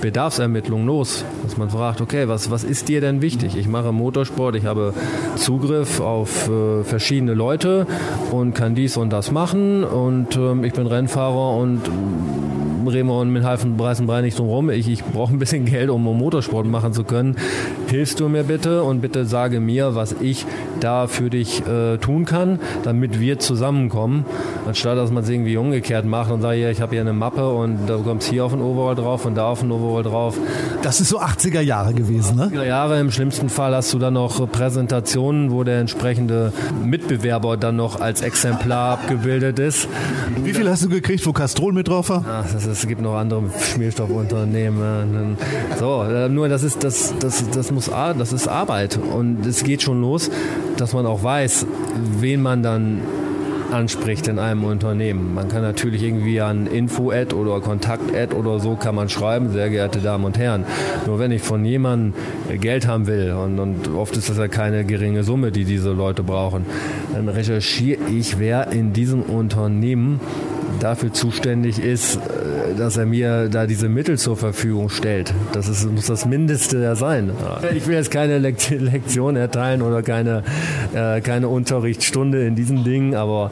Bedarfsermittlung 0.02 0.86
los, 0.86 1.26
dass 1.44 1.58
man 1.58 1.70
fragt, 1.72 2.02
okay, 2.02 2.28
was, 2.28 2.52
was 2.52 2.64
ist 2.64 2.88
dir 2.88 3.02
denn 3.02 3.22
wichtig? 3.22 3.58
Ich 3.58 3.68
mache 3.68 3.92
Motorsport, 3.92 4.56
ich 4.56 4.66
habe 4.66 4.94
Zugriff 5.38 6.00
auf 6.00 6.50
äh, 6.50 6.84
verschiedene 6.84 7.34
Leute 7.34 7.88
und 8.32 8.54
kann 8.54 8.76
dies 8.76 8.96
und 8.96 9.12
das 9.12 9.32
machen 9.32 9.84
und 9.84 10.36
ähm, 10.36 10.64
ich 10.64 10.74
bin 10.74 10.86
Rennfahrer 10.86 11.56
und 11.58 11.82
reden 12.88 13.08
wir 13.08 13.26
mit 13.26 13.44
halben 13.44 13.78
Preisen 13.78 14.08
Brei 14.08 14.22
nicht 14.22 14.38
drum 14.38 14.48
rum. 14.48 14.70
Ich, 14.70 14.88
ich 14.88 15.04
brauche 15.04 15.34
ein 15.34 15.40
bisschen 15.40 15.66
Geld, 15.66 15.90
um 15.90 16.04
Motorsport 16.04 16.66
machen 16.66 16.94
zu 16.94 17.04
können. 17.04 17.36
Hilfst 17.88 18.20
du 18.20 18.30
mir 18.30 18.44
bitte 18.44 18.84
und 18.84 19.02
bitte 19.02 19.26
sage 19.26 19.60
mir, 19.60 19.96
was 19.96 20.16
ich 20.22 20.46
da 20.80 21.08
für 21.08 21.30
dich 21.30 21.66
äh, 21.68 21.98
tun 21.98 22.26
kann, 22.26 22.60
damit 22.84 23.20
wir 23.20 23.40
zusammenkommen. 23.40 24.26
Anstatt 24.68 24.98
dass 24.98 25.12
man 25.12 25.24
es 25.24 25.30
irgendwie 25.30 25.58
umgekehrt 25.58 26.06
macht 26.06 26.32
und 26.32 26.42
sagt, 26.42 26.58
ja, 26.58 26.70
ich 26.70 26.82
habe 26.82 26.92
hier 26.92 27.02
eine 27.02 27.14
Mappe 27.14 27.50
und 27.50 27.88
da 27.88 27.98
kommt 27.98 28.24
hier 28.24 28.46
auf 28.46 28.54
ein 28.54 28.62
Overall 28.62 28.96
drauf 28.96 29.26
und 29.26 29.36
da 29.36 29.48
auf 29.48 29.62
ein 29.62 29.72
Overall 29.72 30.04
drauf. 30.04 30.38
Das 30.82 31.00
ist 31.02 31.10
so 31.10 31.20
80er 31.20 31.62
Jahre 31.62 31.94
gewesen, 31.94 32.38
ne? 32.38 32.52
80er 32.54 32.66
Jahre. 32.66 33.00
Im 33.00 33.12
schlimmsten 33.12 33.50
Fall 33.50 33.76
hast 33.76 33.94
du 33.94 34.00
dann 34.00 34.14
noch 34.14 34.52
Präsentationen, 34.52 35.52
wo 35.52 35.64
der 35.64 35.80
entsprechende 35.80 36.52
Mitbewerber 36.84 37.58
dann 37.58 37.76
noch 37.76 38.00
als 38.00 38.22
Exemplar 38.22 38.94
abgebildet 38.94 39.60
ist. 39.60 39.88
Wie 40.44 40.54
viel 40.54 40.70
hast 40.70 40.84
du 40.84 40.90
gekriegt, 40.90 41.26
wo 41.26 41.34
Castrol 41.34 41.74
mit 41.74 41.88
drauf 41.88 42.10
war? 42.10 42.26
Ach, 42.28 42.52
das 42.52 42.66
ist 42.66 42.71
es 42.72 42.88
gibt 42.88 43.02
noch 43.02 43.16
andere 43.16 43.44
Schmierstoffunternehmen. 43.60 45.38
So, 45.80 46.04
äh, 46.04 46.30
nur 46.30 46.50
das 46.50 46.64
ist 46.64 46.84
das, 46.84 47.14
das, 47.20 47.50
das 47.50 47.72
muss 47.72 47.88
das 47.88 48.34
ist 48.34 48.48
Arbeit 48.48 48.98
und 48.98 49.46
es 49.46 49.64
geht 49.64 49.82
schon 49.82 50.02
los, 50.02 50.30
dass 50.78 50.94
man 50.94 51.06
auch 51.06 51.24
weiß, 51.24 51.66
wen 52.20 52.42
man 52.42 52.64
dann 52.64 53.02
anspricht 53.72 54.28
in 54.28 54.40
einem 54.40 54.64
Unternehmen. 54.64 55.34
Man 55.34 55.48
kann 55.48 55.62
natürlich 55.62 56.04
irgendwie 56.04 56.42
an 56.42 56.68
Info-Ad 56.68 57.34
oder 57.34 57.62
Kontakt-Ad 57.62 58.36
oder 58.36 58.60
so 58.60 58.76
kann 58.76 58.96
man 58.96 59.10
schreiben, 59.10 59.52
sehr 59.52 59.70
geehrte 59.70 60.00
Damen 60.00 60.26
und 60.26 60.38
Herren. 60.38 60.66
Nur 61.06 61.20
wenn 61.20 61.32
ich 61.32 61.42
von 61.42 61.64
jemandem 61.66 62.14
Geld 62.60 62.88
haben 62.88 63.08
will 63.08 63.32
und, 63.32 63.60
und 63.60 63.88
oft 63.96 64.18
ist 64.18 64.30
das 64.30 64.38
ja 64.38 64.48
keine 64.48 64.86
geringe 64.86 65.24
Summe, 65.24 65.52
die 65.52 65.64
diese 65.64 65.92
Leute 65.92 66.24
brauchen, 66.24 66.66
dann 67.14 67.30
recherchiere 67.30 68.02
ich, 68.10 68.40
wer 68.40 68.72
in 68.72 68.94
diesem 68.94 69.22
Unternehmen 69.22 70.20
dafür 70.80 71.14
zuständig 71.14 71.80
ist, 71.80 72.18
äh, 72.18 72.20
dass 72.78 72.98
er 72.98 73.06
mir 73.06 73.50
da 73.50 73.66
diese 73.66 73.90
Mittel 73.90 74.18
zur 74.18 74.38
Verfügung 74.38 74.90
stellt. 74.90 75.34
Das 75.54 75.68
ist, 75.68 75.90
muss 75.90 76.08
das 76.08 76.26
Mindeste 76.26 76.82
ja 76.82 76.96
sein. 76.96 77.32
Ich 77.76 77.88
will 77.88 77.96
jetzt 77.96 78.12
keine 78.12 78.40
Lektion 78.40 79.36
erteilen 79.36 79.82
oder 79.82 80.02
keine, 80.02 80.44
äh, 80.94 81.22
keine 81.22 81.48
Unterrichtsstunde 81.48 82.46
in 82.46 82.56
diesen 82.56 82.84
Dingen, 82.84 83.16
aber 83.16 83.52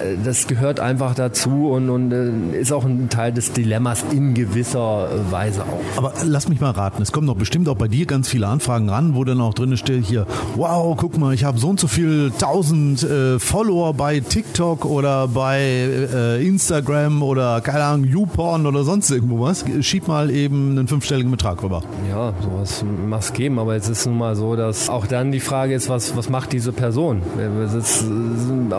äh, 0.00 0.16
das 0.24 0.46
gehört 0.46 0.80
einfach 0.80 1.14
dazu 1.14 1.70
und, 1.70 1.90
und 1.90 2.12
äh, 2.12 2.60
ist 2.60 2.72
auch 2.72 2.84
ein 2.84 3.08
Teil 3.08 3.32
des 3.32 3.52
Dilemmas 3.52 4.04
in 4.12 4.34
gewisser 4.34 5.08
Weise 5.30 5.62
auch. 5.62 5.98
Aber 5.98 6.12
lass 6.24 6.48
mich 6.48 6.60
mal 6.60 6.70
raten, 6.70 7.02
es 7.02 7.12
kommen 7.12 7.26
doch 7.26 7.36
bestimmt 7.36 7.68
auch 7.68 7.76
bei 7.76 7.88
dir 7.88 8.06
ganz 8.06 8.28
viele 8.28 8.46
Anfragen 8.46 8.88
ran, 8.88 9.14
wo 9.14 9.24
dann 9.24 9.40
auch 9.40 9.54
drin 9.54 9.76
steht 9.76 10.04
hier, 10.04 10.26
wow, 10.56 10.96
guck 10.96 11.18
mal, 11.18 11.34
ich 11.34 11.44
habe 11.44 11.58
so 11.58 11.68
und 11.68 11.80
so 11.80 11.88
viel 11.88 12.32
tausend 12.38 13.02
äh, 13.02 13.38
Follower 13.38 13.94
bei 13.94 14.20
TikTok 14.20 14.84
oder 14.84 15.28
bei 15.28 15.60
äh, 15.60 16.46
Instagram 16.46 17.22
oder 17.22 17.60
keine 17.60 17.84
Ahnung, 17.84 18.06
YouPorn 18.06 18.47
oder 18.48 18.84
sonst 18.84 19.10
irgendwo 19.10 19.40
was. 19.40 19.64
Schieb 19.80 20.08
mal 20.08 20.30
eben 20.30 20.70
einen 20.70 20.88
fünfstelligen 20.88 21.30
Betrag 21.30 21.62
rüber. 21.62 21.82
Ja, 22.08 22.32
sowas 22.42 22.84
mag 23.06 23.20
es 23.20 23.32
geben, 23.32 23.58
aber 23.58 23.74
jetzt 23.74 23.88
ist 23.88 24.06
nun 24.06 24.18
mal 24.18 24.36
so, 24.36 24.56
dass 24.56 24.88
auch 24.88 25.06
dann 25.06 25.32
die 25.32 25.40
Frage 25.40 25.74
ist, 25.74 25.88
was, 25.88 26.16
was 26.16 26.28
macht 26.28 26.52
diese 26.52 26.72
Person? 26.72 27.22
Das 27.70 28.04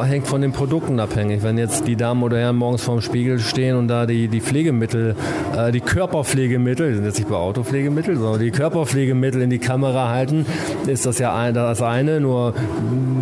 hängt 0.08 0.28
von 0.28 0.42
den 0.42 0.52
Produkten 0.52 1.00
abhängig. 1.00 1.44
Wenn 1.44 1.58
jetzt 1.58 1.88
die 1.88 1.96
Damen 1.96 2.24
oder 2.24 2.38
Herren 2.38 2.56
morgens 2.56 2.82
vorm 2.82 3.02
Spiegel 3.02 3.40
stehen 3.40 3.76
und 3.76 3.88
da 3.88 4.06
die, 4.06 4.28
die 4.28 4.42
Pflegemittel, 4.42 5.16
äh, 5.56 5.72
die 5.72 5.82
Körperpflegemittel, 5.82 6.96
sind 6.96 7.06
jetzt 7.06 7.18
nicht 7.18 7.30
bei 7.30 7.36
Autopflegemittel, 7.36 8.18
sondern 8.18 8.42
die 8.42 8.52
Körperpflegemittel 8.52 9.42
in 9.42 9.50
die 9.50 9.60
Kamera 9.60 10.10
halten, 10.10 10.46
ist 10.88 11.06
das 11.06 11.20
ja 11.20 11.36
ein, 11.36 11.54
das 11.54 11.82
eine. 11.82 12.20
Nur 12.20 12.54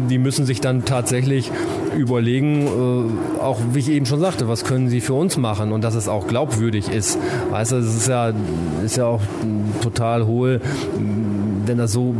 die 0.09 0.17
müssen 0.17 0.45
sich 0.45 0.61
dann 0.61 0.85
tatsächlich 0.85 1.51
überlegen, 1.97 2.67
äh, 2.67 3.41
auch 3.41 3.59
wie 3.73 3.79
ich 3.79 3.89
eben 3.89 4.05
schon 4.05 4.19
sagte, 4.19 4.47
was 4.47 4.63
können 4.63 4.89
sie 4.89 5.01
für 5.01 5.13
uns 5.13 5.37
machen 5.37 5.71
und 5.71 5.83
dass 5.83 5.95
es 5.95 6.07
auch 6.07 6.27
glaubwürdig 6.37 6.89
ist. 6.89 7.17
Weißt 7.49 7.71
du, 7.71 7.77
es 7.77 7.95
ist 7.95 8.07
ja, 8.07 8.31
ist 8.85 8.95
ja 8.95 9.05
auch 9.05 9.21
total 9.81 10.27
hohl, 10.27 10.61
wenn 11.65 11.79
das 11.79 11.93
so 11.93 12.13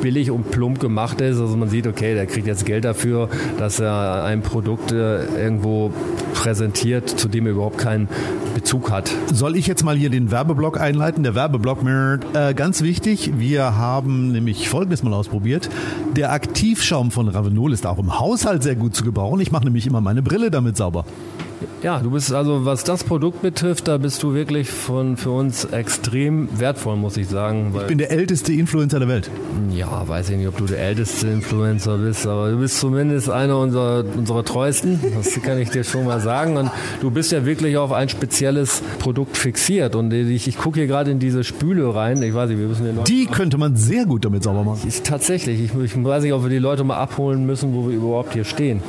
billig 0.00 0.30
und 0.30 0.50
plump 0.50 0.80
gemacht 0.80 1.20
ist. 1.20 1.38
Also 1.38 1.54
man 1.54 1.68
sieht, 1.68 1.86
okay, 1.86 2.14
der 2.14 2.24
kriegt 2.24 2.46
jetzt 2.46 2.64
Geld 2.64 2.86
dafür, 2.86 3.28
dass 3.58 3.80
er 3.80 4.24
ein 4.24 4.40
Produkt 4.40 4.92
äh, 4.92 5.26
irgendwo 5.26 5.92
präsentiert, 6.32 7.10
zu 7.10 7.28
dem 7.28 7.44
er 7.44 7.52
überhaupt 7.52 7.76
keinen 7.76 8.08
Bezug 8.54 8.90
hat. 8.90 9.10
Soll 9.30 9.56
ich 9.56 9.66
jetzt 9.66 9.84
mal 9.84 9.94
hier 9.94 10.08
den 10.08 10.30
Werbeblock 10.30 10.80
einleiten? 10.80 11.22
Der 11.22 11.34
Werbeblock, 11.34 11.80
äh, 12.32 12.54
ganz 12.54 12.80
wichtig, 12.80 13.32
wir 13.36 13.76
haben 13.76 14.32
nämlich 14.32 14.70
Folgendes 14.70 15.02
mal 15.02 15.12
ausprobiert. 15.12 15.68
Der 16.16 16.32
Aktivschaum 16.32 17.10
von 17.10 17.28
Ravenol 17.28 17.74
ist 17.74 17.86
auch 17.86 17.98
im 17.98 18.18
Haushalt 18.18 18.62
sehr 18.62 18.74
gut 18.74 18.94
zu 18.94 19.04
gebrauchen. 19.04 19.40
Ich 19.40 19.52
mache 19.52 19.64
nämlich 19.64 19.86
immer 19.86 20.00
meine 20.00 20.22
Brille 20.22 20.50
damit 20.50 20.78
sauber. 20.78 21.04
Ja, 21.82 21.98
du 21.98 22.10
bist 22.10 22.32
also, 22.32 22.64
was 22.64 22.84
das 22.84 23.04
Produkt 23.04 23.42
betrifft, 23.42 23.88
da 23.88 23.98
bist 23.98 24.22
du 24.22 24.34
wirklich 24.34 24.70
von, 24.70 25.16
für 25.16 25.30
uns 25.30 25.64
extrem 25.64 26.48
wertvoll, 26.58 26.96
muss 26.96 27.16
ich 27.16 27.28
sagen. 27.28 27.74
ich 27.76 27.86
bin 27.86 27.98
der 27.98 28.10
älteste 28.10 28.52
Influencer 28.52 28.98
der 28.98 29.08
Welt. 29.08 29.30
Ja, 29.70 30.06
weiß 30.06 30.30
ich 30.30 30.36
nicht, 30.36 30.48
ob 30.48 30.56
du 30.56 30.66
der 30.66 30.78
älteste 30.78 31.28
Influencer 31.28 31.98
bist, 31.98 32.26
aber 32.26 32.50
du 32.50 32.58
bist 32.58 32.78
zumindest 32.78 33.30
einer 33.30 33.58
unserer, 33.58 34.04
unserer 34.16 34.44
treuesten. 34.44 35.00
Das 35.16 35.34
kann 35.42 35.58
ich 35.58 35.70
dir 35.70 35.84
schon 35.84 36.04
mal 36.04 36.20
sagen. 36.20 36.56
Und 36.56 36.70
du 37.00 37.10
bist 37.10 37.32
ja 37.32 37.44
wirklich 37.44 37.76
auf 37.76 37.92
ein 37.92 38.08
spezielles 38.08 38.82
Produkt 38.98 39.36
fixiert. 39.36 39.94
Und 39.94 40.12
ich, 40.12 40.48
ich 40.48 40.58
gucke 40.58 40.80
hier 40.80 40.86
gerade 40.86 41.10
in 41.10 41.18
diese 41.18 41.44
Spüle 41.44 41.94
rein. 41.94 42.22
Ich 42.22 42.34
weiß 42.34 42.48
nicht, 42.50 42.58
wir 42.58 42.68
müssen 42.68 42.84
den 42.84 43.04
Die 43.04 43.26
könnte 43.26 43.58
man 43.58 43.76
sehr 43.76 44.06
gut 44.06 44.24
damit 44.24 44.42
sauber 44.42 44.64
machen. 44.64 44.86
Ist 44.86 45.06
tatsächlich. 45.06 45.60
Ich, 45.60 45.74
ich 45.74 46.04
weiß 46.04 46.22
nicht, 46.22 46.32
ob 46.32 46.42
wir 46.42 46.50
die 46.50 46.58
Leute 46.58 46.84
mal 46.84 46.96
abholen 46.96 47.46
müssen, 47.46 47.74
wo 47.74 47.88
wir 47.88 47.96
überhaupt 47.96 48.32
hier 48.32 48.44
stehen. 48.44 48.82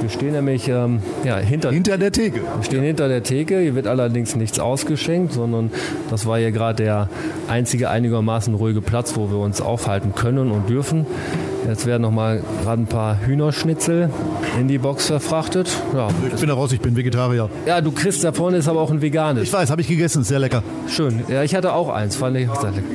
Wir 0.00 0.08
stehen 0.10 0.32
nämlich 0.32 0.68
ähm, 0.68 1.00
ja, 1.24 1.38
hinter, 1.38 1.72
hinter 1.72 1.98
der 1.98 2.12
Theke. 2.12 2.40
Wir 2.40 2.64
stehen 2.64 2.82
hinter 2.82 3.08
der 3.08 3.22
Theke. 3.22 3.58
Hier 3.58 3.74
wird 3.74 3.86
allerdings 3.86 4.36
nichts 4.36 4.58
ausgeschenkt, 4.58 5.32
sondern 5.32 5.70
das 6.10 6.26
war 6.26 6.38
hier 6.38 6.52
gerade 6.52 6.82
der 6.82 7.08
einzige 7.48 7.90
einigermaßen 7.90 8.54
ruhige 8.54 8.80
Platz, 8.80 9.16
wo 9.16 9.30
wir 9.30 9.38
uns 9.38 9.60
aufhalten 9.60 10.14
können 10.14 10.50
und 10.52 10.68
dürfen. 10.68 11.06
Jetzt 11.66 11.84
werden 11.86 12.02
noch 12.02 12.12
mal 12.12 12.42
gerade 12.62 12.82
ein 12.82 12.86
paar 12.86 13.20
Hühnerschnitzel 13.26 14.10
in 14.58 14.68
die 14.68 14.78
Box 14.78 15.06
verfrachtet. 15.06 15.68
Ja. 15.94 16.08
Ich 16.32 16.40
bin 16.40 16.48
da 16.48 16.54
raus, 16.54 16.72
ich 16.72 16.80
bin 16.80 16.96
Vegetarier. 16.96 17.50
Ja, 17.66 17.80
du 17.80 17.90
kriegst 17.92 18.22
da 18.24 18.32
vorne 18.32 18.58
ist 18.58 18.68
aber 18.68 18.80
auch 18.80 18.90
ein 18.90 19.02
veganes. 19.02 19.42
Ich 19.42 19.52
weiß, 19.52 19.70
habe 19.70 19.80
ich 19.80 19.88
gegessen, 19.88 20.24
sehr 20.24 20.38
lecker. 20.38 20.62
Schön. 20.88 21.22
Ja, 21.28 21.42
ich 21.42 21.54
hatte 21.54 21.72
auch 21.72 21.88
eins, 21.88 22.16
fand 22.16 22.36
ich 22.36 22.48
auch 22.48 22.60
sehr 22.60 22.70
lecker. 22.70 22.86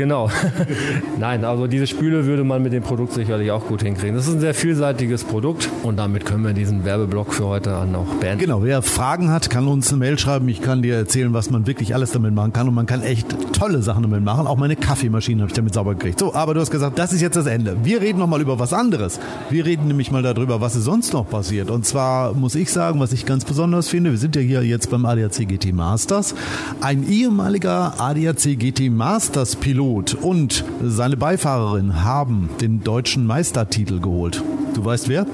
Genau. 0.00 0.30
Nein, 1.18 1.44
also 1.44 1.66
diese 1.66 1.86
Spüle 1.86 2.24
würde 2.24 2.42
man 2.42 2.62
mit 2.62 2.72
dem 2.72 2.82
Produkt 2.82 3.12
sicherlich 3.12 3.50
auch 3.50 3.66
gut 3.66 3.82
hinkriegen. 3.82 4.16
Das 4.16 4.26
ist 4.26 4.32
ein 4.32 4.40
sehr 4.40 4.54
vielseitiges 4.54 5.24
Produkt 5.24 5.68
und 5.82 5.98
damit 5.98 6.24
können 6.24 6.42
wir 6.42 6.54
diesen 6.54 6.86
Werbeblock 6.86 7.34
für 7.34 7.44
heute 7.44 7.76
an 7.76 7.94
auch 7.94 8.06
beenden. 8.14 8.38
Genau, 8.38 8.62
wer 8.62 8.80
Fragen 8.80 9.30
hat, 9.30 9.50
kann 9.50 9.66
uns 9.66 9.90
eine 9.90 9.98
Mail 9.98 10.18
schreiben. 10.18 10.48
Ich 10.48 10.62
kann 10.62 10.80
dir 10.80 10.94
erzählen, 10.94 11.34
was 11.34 11.50
man 11.50 11.66
wirklich 11.66 11.94
alles 11.94 12.12
damit 12.12 12.32
machen 12.32 12.54
kann 12.54 12.66
und 12.66 12.72
man 12.72 12.86
kann 12.86 13.02
echt 13.02 13.26
tolle 13.52 13.82
Sachen 13.82 14.04
damit 14.04 14.24
machen. 14.24 14.46
Auch 14.46 14.56
meine 14.56 14.74
Kaffeemaschine 14.74 15.42
habe 15.42 15.50
ich 15.50 15.54
damit 15.54 15.74
sauber 15.74 15.92
gekriegt. 15.92 16.18
So, 16.18 16.32
aber 16.32 16.54
du 16.54 16.60
hast 16.60 16.70
gesagt, 16.70 16.98
das 16.98 17.12
ist 17.12 17.20
jetzt 17.20 17.36
das 17.36 17.44
Ende. 17.44 17.76
Wir 17.82 18.00
reden 18.00 18.20
nochmal 18.20 18.40
über 18.40 18.58
was 18.58 18.72
anderes. 18.72 19.20
Wir 19.50 19.66
reden 19.66 19.86
nämlich 19.86 20.10
mal 20.10 20.22
darüber, 20.22 20.62
was 20.62 20.76
ist 20.76 20.84
sonst 20.84 21.12
noch 21.12 21.28
passiert. 21.28 21.68
Und 21.70 21.84
zwar 21.84 22.32
muss 22.32 22.54
ich 22.54 22.72
sagen, 22.72 23.00
was 23.00 23.12
ich 23.12 23.26
ganz 23.26 23.44
besonders 23.44 23.90
finde, 23.90 24.12
wir 24.12 24.18
sind 24.18 24.34
ja 24.34 24.40
hier 24.40 24.62
jetzt 24.62 24.88
beim 24.88 25.04
ADAC 25.04 25.46
GT 25.46 25.74
Masters. 25.74 26.34
Ein 26.80 27.06
ehemaliger 27.06 28.00
ADAC 28.00 28.58
GT 28.58 28.88
Masters 28.90 29.56
Pilot 29.56 29.89
Pilot 29.90 30.14
und 30.14 30.64
seine 30.84 31.16
Beifahrerin 31.16 32.04
haben 32.04 32.48
den 32.60 32.84
deutschen 32.84 33.26
Meistertitel 33.26 33.98
geholt. 33.98 34.40
Du 34.74 34.84
weißt 34.84 35.08
wer? 35.08 35.26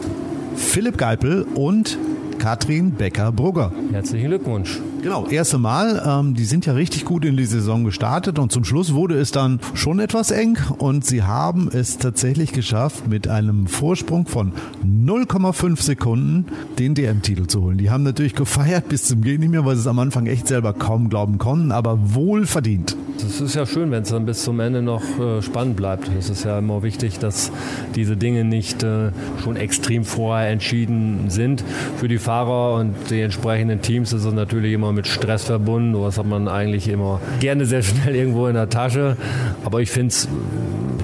Philipp 0.57 0.97
Geipel 0.97 1.43
und 1.55 1.99
Katrin 2.39 2.93
Becker-Brugger. 2.93 3.71
Herzlichen 3.93 4.29
Glückwunsch. 4.29 4.81
Genau, 5.07 5.25
erste 5.29 5.59
Mal. 5.59 6.03
Ähm, 6.05 6.35
die 6.35 6.45
sind 6.45 6.67
ja 6.67 6.73
richtig 6.73 7.05
gut 7.05 7.25
in 7.25 7.37
die 7.37 7.45
Saison 7.45 7.85
gestartet 7.85 8.41
und 8.41 8.51
zum 8.51 8.65
Schluss 8.65 8.93
wurde 8.93 9.17
es 9.17 9.31
dann 9.31 9.61
schon 9.75 10.01
etwas 10.01 10.33
eng 10.33 10.59
und 10.79 11.05
sie 11.05 11.23
haben 11.23 11.71
es 11.73 11.99
tatsächlich 11.99 12.53
geschafft, 12.53 13.07
mit 13.07 13.29
einem 13.29 13.69
Vorsprung 13.69 14.27
von 14.27 14.51
0,5 14.85 15.81
Sekunden 15.81 16.47
den 16.81 16.97
DM-Titel 16.97 17.47
zu 17.47 17.63
holen. 17.63 17.79
Die 17.79 17.89
haben 17.89 18.03
natürlich 18.03 18.35
gefeiert 18.35 18.89
bis 18.89 19.05
zum 19.05 19.23
Gehen 19.23 19.39
nicht 19.39 19.51
mehr, 19.51 19.65
weil 19.65 19.77
sie 19.77 19.83
es 19.83 19.87
am 19.87 20.01
Anfang 20.01 20.27
echt 20.27 20.49
selber 20.49 20.73
kaum 20.73 21.09
glauben 21.09 21.39
konnten, 21.39 21.71
aber 21.71 22.17
wohl 22.17 22.45
verdient. 22.45 22.97
Es 23.17 23.41
ist 23.41 23.55
ja 23.55 23.65
schön, 23.65 23.93
wenn 23.93 24.03
es 24.03 24.11
dann 24.11 24.27
bis 24.27 24.43
zum 24.43 24.61
Ende 24.61 24.83
noch 24.83 25.03
äh, 25.21 25.41
spannend 25.41 25.77
bleibt. 25.77 26.11
Es 26.19 26.29
ist 26.29 26.45
ja 26.45 26.59
immer 26.59 26.83
wichtig, 26.83 27.19
dass 27.19 27.51
diese 27.95 28.17
Dinge 28.17 28.45
nicht 28.45 28.83
äh, 28.83 29.13
schon 29.43 29.57
extrem 29.57 30.05
vorher 30.05 30.51
entschieden 30.51 31.31
sind. 31.31 31.65
Für 31.97 32.09
die 32.09 32.19
Fahrer 32.19 32.75
und 32.75 32.95
die 33.09 33.21
entsprechenden 33.21 33.81
Teams 33.81 34.13
ist 34.13 34.25
es 34.25 34.35
natürlich 34.35 34.73
immer 34.73 34.93
mit 34.97 35.07
Stress 35.07 35.45
verbunden. 35.45 35.95
Was 36.01 36.19
hat 36.19 36.27
man 36.27 36.49
eigentlich 36.49 36.89
immer 36.89 37.21
gerne 37.39 37.67
sehr 37.67 37.83
schnell 37.83 38.17
irgendwo 38.17 38.47
in 38.49 38.55
der 38.55 38.69
Tasche. 38.69 39.17
Aber 39.65 39.81
ich 39.81 39.91
finde 39.91 40.09
es, 40.09 40.29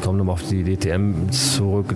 komme 0.03 0.19
nochmal 0.19 0.35
auf 0.35 0.43
die 0.43 0.65
DTM 0.65 1.31
zurück, 1.31 1.95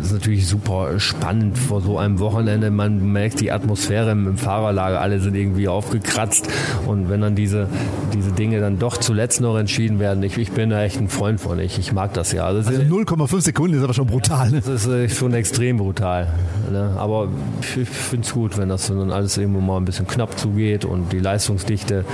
ist 0.00 0.12
natürlich 0.12 0.46
super 0.46 1.00
spannend 1.00 1.56
vor 1.58 1.80
so 1.80 1.98
einem 1.98 2.18
Wochenende. 2.18 2.70
Man 2.70 3.12
merkt 3.12 3.40
die 3.40 3.50
Atmosphäre 3.50 4.12
im, 4.12 4.28
im 4.28 4.36
Fahrerlager, 4.36 5.00
alle 5.00 5.20
sind 5.20 5.34
irgendwie 5.34 5.68
aufgekratzt. 5.68 6.48
Und 6.86 7.08
wenn 7.08 7.22
dann 7.22 7.34
diese, 7.34 7.68
diese 8.12 8.32
Dinge 8.32 8.60
dann 8.60 8.78
doch 8.78 8.98
zuletzt 8.98 9.40
noch 9.40 9.56
entschieden 9.56 9.98
werden, 9.98 10.22
ich, 10.22 10.36
ich 10.36 10.52
bin 10.52 10.70
da 10.70 10.82
echt 10.82 11.00
ein 11.00 11.08
Freund 11.08 11.40
von. 11.40 11.58
Ich, 11.58 11.78
ich 11.78 11.92
mag 11.92 12.12
das 12.12 12.32
ja. 12.32 12.44
Also, 12.44 12.68
also 12.68 12.82
0,5 12.82 13.40
Sekunden 13.40 13.76
ist 13.76 13.82
aber 13.82 13.94
schon 13.94 14.06
brutal. 14.06 14.50
Ne? 14.50 14.60
Das 14.64 14.86
ist 14.86 14.88
äh, 14.88 15.08
schon 15.08 15.32
extrem 15.34 15.78
brutal. 15.78 16.28
Ne? 16.70 16.94
Aber 16.98 17.28
ich, 17.62 17.76
ich 17.78 17.88
finde 17.88 18.26
es 18.26 18.32
gut, 18.32 18.58
wenn 18.58 18.68
das 18.68 18.88
dann 18.88 19.10
alles 19.10 19.36
irgendwo 19.36 19.60
mal 19.60 19.78
ein 19.78 19.84
bisschen 19.84 20.06
knapp 20.06 20.38
zugeht 20.38 20.84
und 20.84 21.12
die 21.12 21.20
Leistungsdichte 21.26 22.04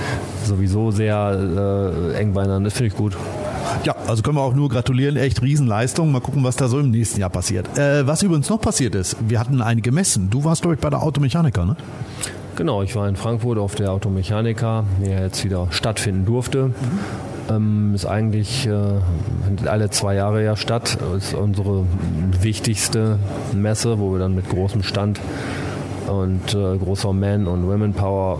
sowieso 0.43 0.89
sehr 0.89 2.13
äh, 2.15 2.19
eng 2.19 2.33
beieinander. 2.33 2.69
Das 2.69 2.73
finde 2.73 2.87
ich 2.87 2.95
gut. 2.95 3.15
Ja, 3.83 3.95
also 4.07 4.23
können 4.23 4.37
wir 4.37 4.41
auch 4.41 4.55
nur 4.55 4.69
gratulieren. 4.69 5.17
Echt 5.17 5.41
Riesenleistung. 5.41 6.11
Mal 6.11 6.19
gucken, 6.19 6.43
was 6.43 6.55
da 6.55 6.67
so 6.67 6.79
im 6.79 6.89
nächsten 6.89 7.19
Jahr 7.19 7.29
passiert. 7.29 7.77
Äh, 7.77 8.07
was 8.07 8.23
übrigens 8.23 8.49
noch 8.49 8.59
passiert 8.59 8.95
ist, 8.95 9.17
wir 9.27 9.39
hatten 9.39 9.61
einige 9.61 9.91
Messen. 9.91 10.29
Du 10.29 10.43
warst, 10.43 10.61
glaube 10.63 10.75
ich, 10.75 10.81
bei 10.81 10.89
der 10.89 11.03
Automechaniker, 11.03 11.65
ne? 11.65 11.75
Genau, 12.55 12.83
ich 12.83 12.95
war 12.95 13.07
in 13.07 13.15
Frankfurt 13.15 13.57
auf 13.57 13.75
der 13.75 13.91
Automechaniker, 13.91 14.85
die 15.03 15.09
jetzt 15.09 15.43
wieder 15.43 15.67
stattfinden 15.71 16.25
durfte. 16.25 16.67
Mhm. 16.67 16.73
Ähm, 17.49 17.91
ist 17.93 18.05
eigentlich 18.05 18.67
äh, 18.67 18.71
alle 19.67 19.89
zwei 19.89 20.15
Jahre 20.15 20.43
ja 20.43 20.55
statt. 20.55 20.97
Ist 21.17 21.33
unsere 21.33 21.85
wichtigste 22.41 23.19
Messe, 23.53 23.99
wo 23.99 24.13
wir 24.13 24.19
dann 24.19 24.33
mit 24.33 24.49
großem 24.49 24.81
Stand 24.81 25.19
und 26.07 26.53
äh, 26.53 26.77
großer 26.77 27.13
Man- 27.13 27.47
und 27.47 27.67
Women-Power 27.67 28.39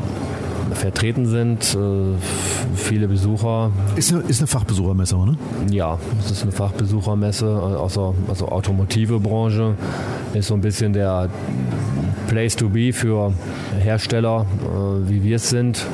vertreten 0.75 1.25
sind. 1.25 1.75
Äh, 1.75 2.17
viele 2.75 3.07
Besucher. 3.07 3.71
Ist 3.95 4.13
eine, 4.13 4.23
ist 4.23 4.39
eine 4.39 4.47
Fachbesuchermesse, 4.47 5.15
oder? 5.15 5.35
Ja, 5.69 5.97
es 6.19 6.31
ist 6.31 6.43
eine 6.43 6.51
Fachbesuchermesse 6.51 7.47
aus 7.47 7.93
der 7.93 8.13
also 8.27 8.47
automotive 8.47 9.19
Branche. 9.19 9.75
Ist 10.33 10.47
so 10.47 10.53
ein 10.53 10.61
bisschen 10.61 10.93
der 10.93 11.29
Place 12.27 12.55
to 12.55 12.69
be 12.69 12.93
für 12.93 13.33
Hersteller, 13.79 14.45
äh, 14.61 15.09
wie 15.09 15.23
wir 15.23 15.35
es 15.37 15.49
sind 15.49 15.85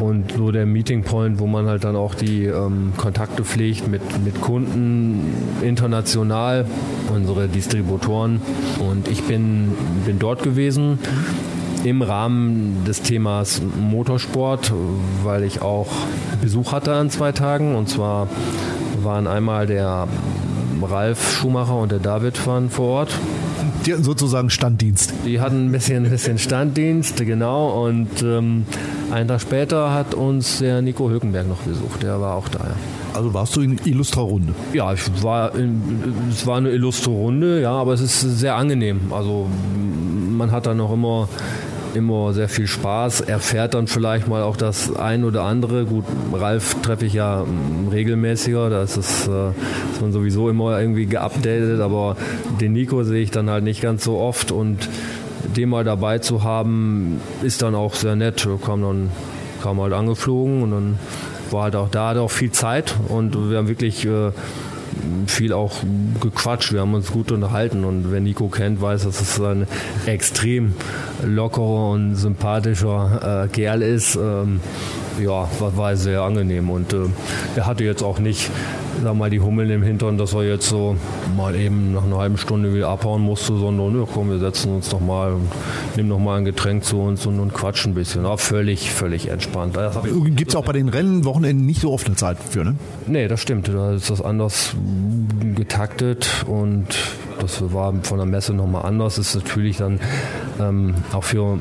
und 0.00 0.32
so 0.32 0.50
der 0.50 0.66
Meeting 0.66 1.02
Point, 1.02 1.38
wo 1.38 1.46
man 1.46 1.66
halt 1.66 1.84
dann 1.84 1.96
auch 1.96 2.14
die 2.14 2.44
ähm, 2.44 2.92
Kontakte 2.96 3.44
pflegt 3.44 3.88
mit, 3.88 4.02
mit 4.24 4.40
Kunden 4.40 5.34
international, 5.62 6.66
unsere 7.14 7.48
Distributoren. 7.48 8.40
Und 8.78 9.08
ich 9.08 9.22
bin, 9.22 9.72
bin 10.04 10.18
dort 10.18 10.42
gewesen 10.42 10.98
im 11.86 12.02
Rahmen 12.02 12.84
des 12.84 13.02
Themas 13.02 13.62
Motorsport, 13.62 14.72
weil 15.22 15.44
ich 15.44 15.62
auch 15.62 15.86
Besuch 16.42 16.72
hatte 16.72 16.92
an 16.94 17.10
zwei 17.10 17.30
Tagen. 17.30 17.76
Und 17.76 17.88
zwar 17.88 18.26
waren 19.04 19.28
einmal 19.28 19.68
der 19.68 20.08
Ralf 20.82 21.32
Schumacher 21.32 21.76
und 21.76 21.92
der 21.92 22.00
David 22.00 22.44
waren 22.46 22.70
vor 22.70 22.88
Ort. 22.88 23.18
Die 23.84 23.92
hatten 23.92 24.02
sozusagen 24.02 24.50
Standdienst. 24.50 25.14
Die 25.24 25.40
hatten 25.40 25.66
ein 25.66 25.72
bisschen, 25.72 26.04
ein 26.06 26.10
bisschen 26.10 26.38
Standdienst, 26.38 27.24
genau. 27.24 27.84
Und 27.86 28.20
ähm, 28.20 28.66
einen 29.12 29.28
Tag 29.28 29.40
später 29.40 29.92
hat 29.92 30.12
uns 30.14 30.58
der 30.58 30.82
Nico 30.82 31.08
Hülkenberg 31.08 31.48
noch 31.48 31.60
besucht. 31.60 32.02
Der 32.02 32.20
war 32.20 32.34
auch 32.34 32.48
da. 32.48 32.64
Ja. 32.64 32.74
Also 33.14 33.32
warst 33.32 33.54
du 33.54 33.60
in 33.60 33.78
illustrer 33.84 34.22
Runde? 34.22 34.54
Ja, 34.72 34.92
ich 34.92 35.22
war 35.22 35.54
in, 35.54 35.80
es 36.30 36.46
war 36.48 36.56
eine 36.56 36.70
illustre 36.70 37.10
Runde, 37.10 37.62
ja, 37.62 37.70
aber 37.70 37.92
es 37.92 38.00
ist 38.00 38.20
sehr 38.20 38.56
angenehm. 38.56 39.12
Also 39.12 39.46
man 40.36 40.50
hat 40.50 40.66
dann 40.66 40.76
noch 40.76 40.92
immer 40.92 41.28
immer 41.96 42.32
sehr 42.32 42.48
viel 42.48 42.66
Spaß, 42.66 43.22
erfährt 43.22 43.74
dann 43.74 43.86
vielleicht 43.86 44.28
mal 44.28 44.42
auch 44.42 44.56
das 44.56 44.94
ein 44.94 45.24
oder 45.24 45.42
andere. 45.42 45.84
Gut, 45.86 46.04
Ralf 46.32 46.76
treffe 46.82 47.06
ich 47.06 47.14
ja 47.14 47.44
regelmäßiger, 47.90 48.70
da 48.70 48.82
ist, 48.82 48.96
es, 48.96 49.26
äh, 49.26 49.48
ist 49.92 50.00
man 50.00 50.12
sowieso 50.12 50.48
immer 50.48 50.78
irgendwie 50.80 51.06
geupdatet, 51.06 51.80
aber 51.80 52.16
den 52.60 52.72
Nico 52.72 53.02
sehe 53.02 53.22
ich 53.22 53.30
dann 53.30 53.50
halt 53.50 53.64
nicht 53.64 53.80
ganz 53.80 54.04
so 54.04 54.18
oft. 54.18 54.52
Und 54.52 54.88
den 55.56 55.68
mal 55.68 55.84
dabei 55.84 56.18
zu 56.18 56.42
haben, 56.42 57.20
ist 57.42 57.62
dann 57.62 57.74
auch 57.74 57.94
sehr 57.94 58.16
nett. 58.16 58.46
Kam 58.64 58.82
dann 58.82 59.10
kam 59.62 59.80
halt 59.80 59.92
angeflogen 59.92 60.62
und 60.62 60.70
dann 60.70 60.98
war 61.50 61.64
halt 61.64 61.76
auch 61.76 61.88
da, 61.88 62.10
hatte 62.10 62.20
auch 62.20 62.30
viel 62.30 62.52
Zeit. 62.52 62.94
Und 63.08 63.50
wir 63.50 63.58
haben 63.58 63.68
wirklich 63.68 64.04
äh, 64.04 64.30
viel 65.26 65.52
auch 65.52 65.72
gequatscht. 66.20 66.72
Wir 66.72 66.80
haben 66.80 66.94
uns 66.94 67.12
gut 67.12 67.32
unterhalten 67.32 67.84
und 67.84 68.10
wer 68.10 68.20
Nico 68.20 68.48
kennt, 68.48 68.80
weiß, 68.80 69.04
dass 69.04 69.20
es 69.20 69.40
ein 69.40 69.66
extrem 70.06 70.74
lockerer 71.24 71.90
und 71.90 72.16
sympathischer 72.16 73.44
äh, 73.44 73.48
Kerl 73.48 73.82
ist. 73.82 74.16
Ähm, 74.16 74.60
ja, 75.20 75.48
war, 75.58 75.76
war 75.76 75.96
sehr 75.96 76.22
angenehm 76.22 76.70
und 76.70 76.92
äh, 76.92 77.06
er 77.56 77.66
hatte 77.66 77.84
jetzt 77.84 78.02
auch 78.02 78.18
nicht 78.18 78.50
sag 79.02 79.14
mal, 79.14 79.30
die 79.30 79.40
Hummeln 79.40 79.70
im 79.70 79.82
Hintern, 79.82 80.18
dass 80.18 80.34
er 80.34 80.44
jetzt 80.44 80.68
so 80.68 80.96
mal 81.36 81.54
eben 81.54 81.92
nach 81.92 82.04
einer 82.04 82.18
halben 82.18 82.38
Stunde 82.38 82.74
wieder 82.74 82.88
abhauen 82.88 83.22
musste, 83.22 83.56
sondern 83.56 83.98
ja, 83.98 84.06
komm, 84.12 84.30
wir 84.30 84.38
setzen 84.38 84.74
uns 84.74 84.88
doch 84.88 85.00
mal 85.00 85.32
und 85.32 85.48
nehmen 85.96 86.08
noch 86.08 86.18
mal 86.18 86.38
ein 86.38 86.44
Getränk 86.44 86.84
zu 86.84 87.00
uns 87.00 87.26
und, 87.26 87.40
und 87.40 87.52
quatschen 87.52 87.92
ein 87.92 87.94
bisschen. 87.94 88.24
Aber 88.24 88.38
völlig, 88.38 88.90
völlig 88.90 89.28
entspannt. 89.28 89.78
Gibt 90.36 90.50
es 90.50 90.56
auch 90.56 90.64
bei 90.64 90.72
den 90.72 90.88
Rennwochenenden 90.88 91.66
nicht 91.66 91.80
so 91.80 91.92
oft 91.92 92.06
eine 92.06 92.16
Zeit 92.16 92.38
für, 92.38 92.64
ne? 92.64 92.76
Nee, 93.06 93.28
das 93.28 93.42
stimmt. 93.42 93.68
Da 93.68 93.92
ist 93.92 94.10
das 94.10 94.22
anders 94.22 94.74
getaktet 95.54 96.44
und 96.46 96.86
das 97.40 97.72
war 97.72 97.92
von 98.02 98.18
der 98.18 98.26
Messe 98.26 98.54
nochmal 98.54 98.84
anders. 98.84 99.16
Das 99.16 99.34
ist 99.34 99.44
natürlich 99.44 99.78
dann 99.78 100.00
ähm, 100.60 100.94
auch 101.12 101.24
für 101.24 101.58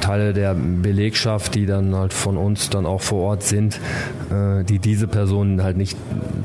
Teile 0.00 0.32
der 0.32 0.54
Belegschaft, 0.54 1.54
die 1.54 1.66
dann 1.66 1.94
halt 1.94 2.12
von 2.12 2.36
uns 2.36 2.70
dann 2.70 2.86
auch 2.86 3.02
vor 3.02 3.20
Ort 3.30 3.42
sind, 3.42 3.78
äh, 4.30 4.64
die 4.64 4.78
diese 4.78 5.06
Personen 5.06 5.62
halt 5.62 5.76
nicht 5.76 5.96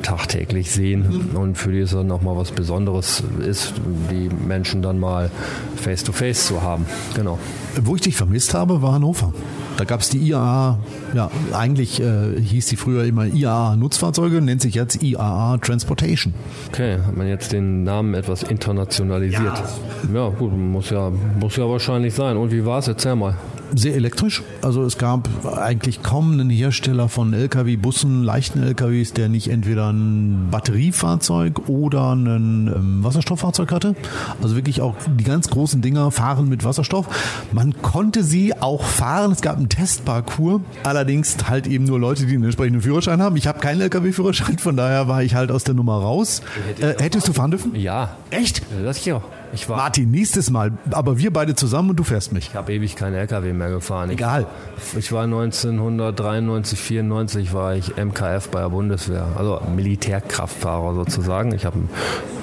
tagtäglich 0.02 0.33
sehen 0.64 1.30
mhm. 1.32 1.38
und 1.38 1.58
für 1.58 1.72
die 1.72 1.80
es 1.80 1.92
dann 1.92 2.08
nochmal 2.08 2.36
was 2.38 2.52
Besonderes 2.52 3.24
ist, 3.46 3.74
die 4.12 4.30
Menschen 4.30 4.82
dann 4.82 5.00
mal 5.00 5.30
face 5.76 6.04
to 6.04 6.12
face 6.12 6.48
zu 6.48 6.62
haben. 6.62 6.86
Genau. 7.16 7.40
Wo 7.82 7.96
ich 7.96 8.02
dich 8.02 8.16
vermisst 8.16 8.54
habe, 8.54 8.82
war 8.82 8.94
Hannover. 8.94 9.34
Da 9.78 9.86
gab 9.86 10.02
es 10.02 10.10
die 10.10 10.20
IAA, 10.20 10.78
ja, 11.16 11.32
eigentlich 11.52 12.00
äh, 12.00 12.40
hieß 12.40 12.68
sie 12.68 12.76
früher 12.76 13.06
immer 13.06 13.26
IAA 13.26 13.76
Nutzfahrzeuge, 13.76 14.40
nennt 14.40 14.62
sich 14.62 14.76
jetzt 14.76 15.02
IAA 15.02 15.58
Transportation. 15.58 16.34
Okay, 16.70 17.00
hat 17.00 17.18
man 17.18 17.28
jetzt 17.28 17.54
den 17.54 17.84
Namen 17.84 18.14
etwas 18.14 18.44
internationalisiert. 18.44 19.64
Ja, 20.14 20.28
ja 20.28 20.30
gut, 20.30 20.56
muss 20.56 20.92
ja, 20.92 21.12
muss 21.40 21.56
ja 21.56 21.68
wahrscheinlich 21.68 22.14
sein. 22.14 22.38
Und 22.38 22.52
wie 22.52 22.66
war 22.66 22.80
es? 22.80 22.88
Erzähl 22.88 23.16
mal 23.16 23.36
sehr 23.76 23.96
elektrisch. 23.96 24.44
Also 24.62 24.84
es 24.84 24.98
gab 24.98 25.30
eigentlich 25.58 26.04
kaum 26.04 26.32
einen 26.32 26.50
Hersteller 26.50 27.10
von 27.10 27.34
Lkw, 27.34 27.76
Bussen, 27.78 28.24
leichten 28.24 28.62
Lkws, 28.64 29.14
der 29.14 29.30
nicht 29.30 29.50
entweder 29.50 29.92
ein 29.92 30.50
Batteriefahrzeug 30.52 31.70
oder 31.70 32.14
ein 32.14 32.68
ähm, 32.68 33.04
Wasserstofffahrzeug 33.04 33.72
hatte. 33.72 33.96
Also 34.42 34.56
wirklich 34.56 34.82
auch 34.82 34.96
die 35.20 35.24
ganz 35.24 35.50
großen 35.50 35.82
Dinger 35.82 36.12
fahren 36.12 36.50
mit 36.50 36.64
Wasserstoff. 36.64 37.08
Man 37.52 37.82
konnte 37.82 38.24
sie 38.24 38.54
auch 38.60 38.84
fahren. 38.84 39.32
Es 39.32 39.42
gab 39.42 39.58
einen 39.58 39.70
Testparcours. 39.70 40.62
Allerdings 40.84 41.38
halt 41.50 41.68
eben 41.68 41.86
nur 41.86 42.00
Leute, 42.00 42.26
die 42.26 42.36
einen 42.36 42.44
entsprechenden 42.44 42.82
Führerschein 42.82 43.22
haben. 43.22 43.36
Ich 43.38 43.48
habe 43.48 43.60
keinen 43.60 43.82
Lkw-Führerschein, 43.82 44.58
von 44.60 44.78
daher 44.78 45.08
war 45.08 45.24
ich 45.24 45.36
halt 45.36 45.52
aus 45.52 45.64
der 45.64 45.74
Nummer 45.74 45.98
raus. 45.98 46.42
Äh, 46.80 47.02
hättest 47.02 47.28
du 47.28 47.34
fahren 47.34 47.52
dürfen? 47.52 47.76
Ja. 47.76 48.18
Echt? 48.30 48.62
Das 48.84 48.98
ich 48.98 49.14
auch. 49.14 49.24
Ich 49.54 49.70
war 49.70 49.78
Martin, 49.78 50.10
nächstes 50.10 50.50
Mal, 50.50 50.72
aber 50.92 51.20
wir 51.20 51.32
beide 51.32 51.54
zusammen 51.54 51.92
und 51.92 51.98
du 51.98 52.04
fährst 52.04 52.34
mich. 52.34 52.50
Ich 52.50 52.56
habe 52.56 52.74
ewig 52.74 52.96
keinen 52.96 53.14
LKW 53.14 53.54
mehr 53.54 53.70
gefahren. 53.70 54.10
Egal. 54.10 54.48
Ich, 54.78 54.98
ich 54.98 55.12
war 55.12 55.24
1993, 55.26 56.80
94 56.80 57.54
war 57.54 57.76
ich 57.76 57.96
MKF 57.96 58.50
bei 58.50 58.62
der 58.62 58.70
Bundeswehr, 58.70 59.28
also 59.38 59.62
Militärkraftfahrer 59.76 60.96
sozusagen. 60.96 61.54
Ich 61.54 61.66
habe 61.66 61.76
einen 61.76 61.90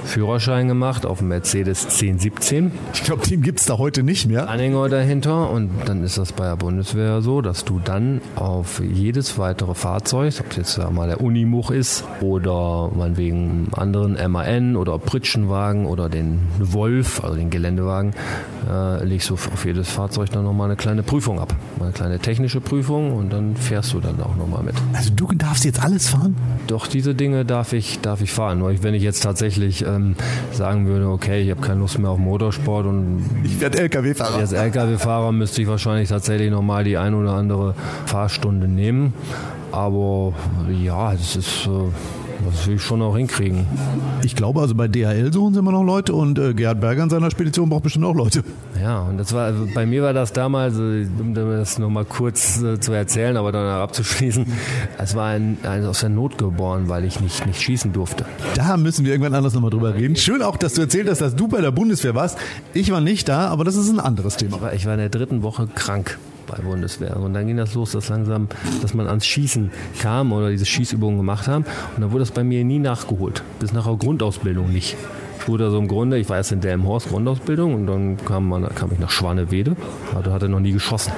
Führerschein 0.04 0.68
gemacht 0.68 1.04
auf 1.04 1.18
dem 1.18 1.28
Mercedes 1.28 1.84
1017. 1.84 2.70
Ich 2.94 3.02
glaube, 3.02 3.26
den 3.26 3.42
gibt 3.42 3.60
es 3.60 3.66
da 3.66 3.78
heute 3.78 4.02
nicht 4.02 4.26
mehr. 4.26 4.48
Anhänger 4.48 4.88
dahinter 4.88 5.50
und 5.50 5.70
dann 5.86 6.04
ist 6.04 6.16
das 6.16 6.32
bei 6.32 6.44
der 6.44 6.56
Bundeswehr 6.56 7.22
so, 7.22 7.42
dass 7.42 7.64
du 7.64 7.80
dann 7.84 8.20
auf 8.36 8.80
jedes 8.80 9.36
weitere 9.38 9.74
Fahrzeug, 9.74 10.34
ob 10.40 10.50
es 10.50 10.56
jetzt 10.56 10.92
mal 10.92 11.08
der 11.08 11.20
Unimuch 11.20 11.70
ist 11.70 12.04
oder 12.20 12.90
meinetwegen 12.94 13.68
anderen 13.72 14.16
MAN 14.30 14.76
oder 14.76 14.98
Pritschenwagen 14.98 15.86
oder 15.86 16.08
den 16.08 16.40
Wolf 16.58 16.99
Golf, 17.00 17.24
also 17.24 17.36
den 17.36 17.48
Geländewagen, 17.48 18.12
äh, 18.68 19.02
legst 19.04 19.30
du 19.30 19.34
auf 19.34 19.64
jedes 19.64 19.88
Fahrzeug 19.88 20.30
dann 20.30 20.44
nochmal 20.44 20.66
eine 20.66 20.76
kleine 20.76 21.02
Prüfung 21.02 21.40
ab. 21.40 21.54
Eine 21.80 21.92
kleine 21.92 22.18
technische 22.18 22.60
Prüfung 22.60 23.12
und 23.12 23.32
dann 23.32 23.56
fährst 23.56 23.94
du 23.94 24.00
dann 24.00 24.20
auch 24.20 24.36
nochmal 24.36 24.62
mit. 24.62 24.74
Also 24.92 25.10
du 25.14 25.28
darfst 25.34 25.64
jetzt 25.64 25.82
alles 25.82 26.10
fahren? 26.10 26.36
Doch, 26.66 26.86
diese 26.86 27.14
Dinge 27.14 27.46
darf 27.46 27.72
ich, 27.72 28.00
darf 28.00 28.20
ich 28.20 28.32
fahren. 28.32 28.58
Nur 28.58 28.70
wenn 28.82 28.94
ich 28.94 29.02
jetzt 29.02 29.22
tatsächlich 29.22 29.84
ähm, 29.86 30.14
sagen 30.52 30.86
würde, 30.86 31.08
okay, 31.08 31.40
ich 31.40 31.50
habe 31.50 31.62
keine 31.62 31.80
Lust 31.80 31.98
mehr 31.98 32.10
auf 32.10 32.18
Motorsport 32.18 32.86
und 32.86 33.24
ich 33.44 33.60
werde 33.60 33.78
LKW-Fahrer. 33.80 34.36
Als 34.36 34.52
LKW-Fahrer 34.52 35.32
müsste 35.32 35.62
ich 35.62 35.68
wahrscheinlich 35.68 36.10
tatsächlich 36.10 36.50
nochmal 36.50 36.84
die 36.84 36.98
ein 36.98 37.14
oder 37.14 37.32
andere 37.32 37.74
Fahrstunde 38.04 38.68
nehmen. 38.68 39.14
Aber 39.72 40.34
ja, 40.70 41.14
es 41.14 41.36
ist. 41.36 41.66
Äh, 41.66 41.70
das 42.46 42.66
will 42.66 42.76
ich 42.76 42.82
schon 42.82 43.02
auch 43.02 43.16
hinkriegen. 43.16 43.66
Ich 44.22 44.36
glaube, 44.36 44.60
also 44.60 44.74
bei 44.74 44.88
DHL 44.88 45.32
suchen 45.32 45.54
sie 45.54 45.60
immer 45.60 45.72
noch 45.72 45.82
Leute 45.82 46.14
und 46.14 46.38
äh, 46.38 46.54
Gerhard 46.54 46.80
Berger 46.80 47.04
in 47.04 47.10
seiner 47.10 47.30
Spedition 47.30 47.68
braucht 47.68 47.82
bestimmt 47.82 48.04
auch 48.04 48.14
Leute. 48.14 48.42
Ja, 48.80 49.00
und 49.00 49.18
das 49.18 49.32
war, 49.32 49.44
also 49.44 49.66
bei 49.74 49.86
mir 49.86 50.02
war 50.02 50.12
das 50.12 50.32
damals, 50.32 50.76
äh, 50.78 51.06
um 51.18 51.34
das 51.34 51.78
nochmal 51.78 52.04
kurz 52.04 52.62
äh, 52.62 52.80
zu 52.80 52.92
erzählen, 52.92 53.36
aber 53.36 53.52
dann 53.52 53.66
abzuschließen, 53.66 54.46
es 54.98 55.14
war 55.14 55.28
ein, 55.28 55.58
ein, 55.62 55.84
aus 55.84 56.00
der 56.00 56.08
Not 56.08 56.38
geboren, 56.38 56.88
weil 56.88 57.04
ich 57.04 57.20
nicht, 57.20 57.46
nicht 57.46 57.60
schießen 57.60 57.92
durfte. 57.92 58.24
Da 58.54 58.76
müssen 58.76 59.04
wir 59.04 59.12
irgendwann 59.12 59.34
anders 59.34 59.54
nochmal 59.54 59.70
drüber 59.70 59.94
reden. 59.94 60.16
Schön 60.16 60.42
auch, 60.42 60.56
dass 60.56 60.74
du 60.74 60.82
erzählt 60.82 61.08
hast, 61.08 61.20
dass 61.20 61.36
du 61.36 61.48
bei 61.48 61.60
der 61.60 61.72
Bundeswehr 61.72 62.14
warst. 62.14 62.38
Ich 62.74 62.90
war 62.90 63.00
nicht 63.00 63.28
da, 63.28 63.48
aber 63.48 63.64
das 63.64 63.76
ist 63.76 63.90
ein 63.90 64.00
anderes 64.00 64.36
Thema. 64.36 64.56
Ich 64.56 64.62
war, 64.62 64.72
ich 64.74 64.86
war 64.86 64.94
in 64.94 65.00
der 65.00 65.08
dritten 65.10 65.42
Woche 65.42 65.68
krank 65.74 66.18
bei 66.50 66.62
Bundeswehr. 66.62 67.16
Und 67.16 67.34
dann 67.34 67.46
ging 67.46 67.56
das 67.56 67.74
los, 67.74 67.92
dass 67.92 68.08
langsam, 68.08 68.48
dass 68.82 68.94
man 68.94 69.06
ans 69.06 69.26
Schießen 69.26 69.70
kam 70.00 70.32
oder 70.32 70.50
diese 70.50 70.66
Schießübungen 70.66 71.16
gemacht 71.16 71.46
haben. 71.46 71.64
Und 71.94 72.02
dann 72.02 72.10
wurde 72.10 72.20
das 72.20 72.32
bei 72.32 72.44
mir 72.44 72.64
nie 72.64 72.78
nachgeholt. 72.78 73.42
Bis 73.58 73.72
nach 73.72 73.86
der 73.86 73.96
Grundausbildung 73.96 74.72
nicht. 74.72 74.96
Ich 75.50 75.52
wurde 75.52 75.64
also 75.64 75.78
im 75.78 75.88
Grunde, 75.88 76.16
ich 76.16 76.28
war 76.28 76.36
erst 76.36 76.52
in 76.52 76.60
Delmenhorst 76.60 77.08
Grundausbildung 77.08 77.74
und 77.74 77.86
dann 77.88 78.16
kam, 78.24 78.48
man, 78.48 78.72
kam 78.72 78.92
ich 78.92 79.00
nach 79.00 79.10
Schwanewede. 79.10 79.74
Da 80.22 80.30
hatte 80.30 80.48
noch 80.48 80.60
nie 80.60 80.70
geschossen. 80.70 81.12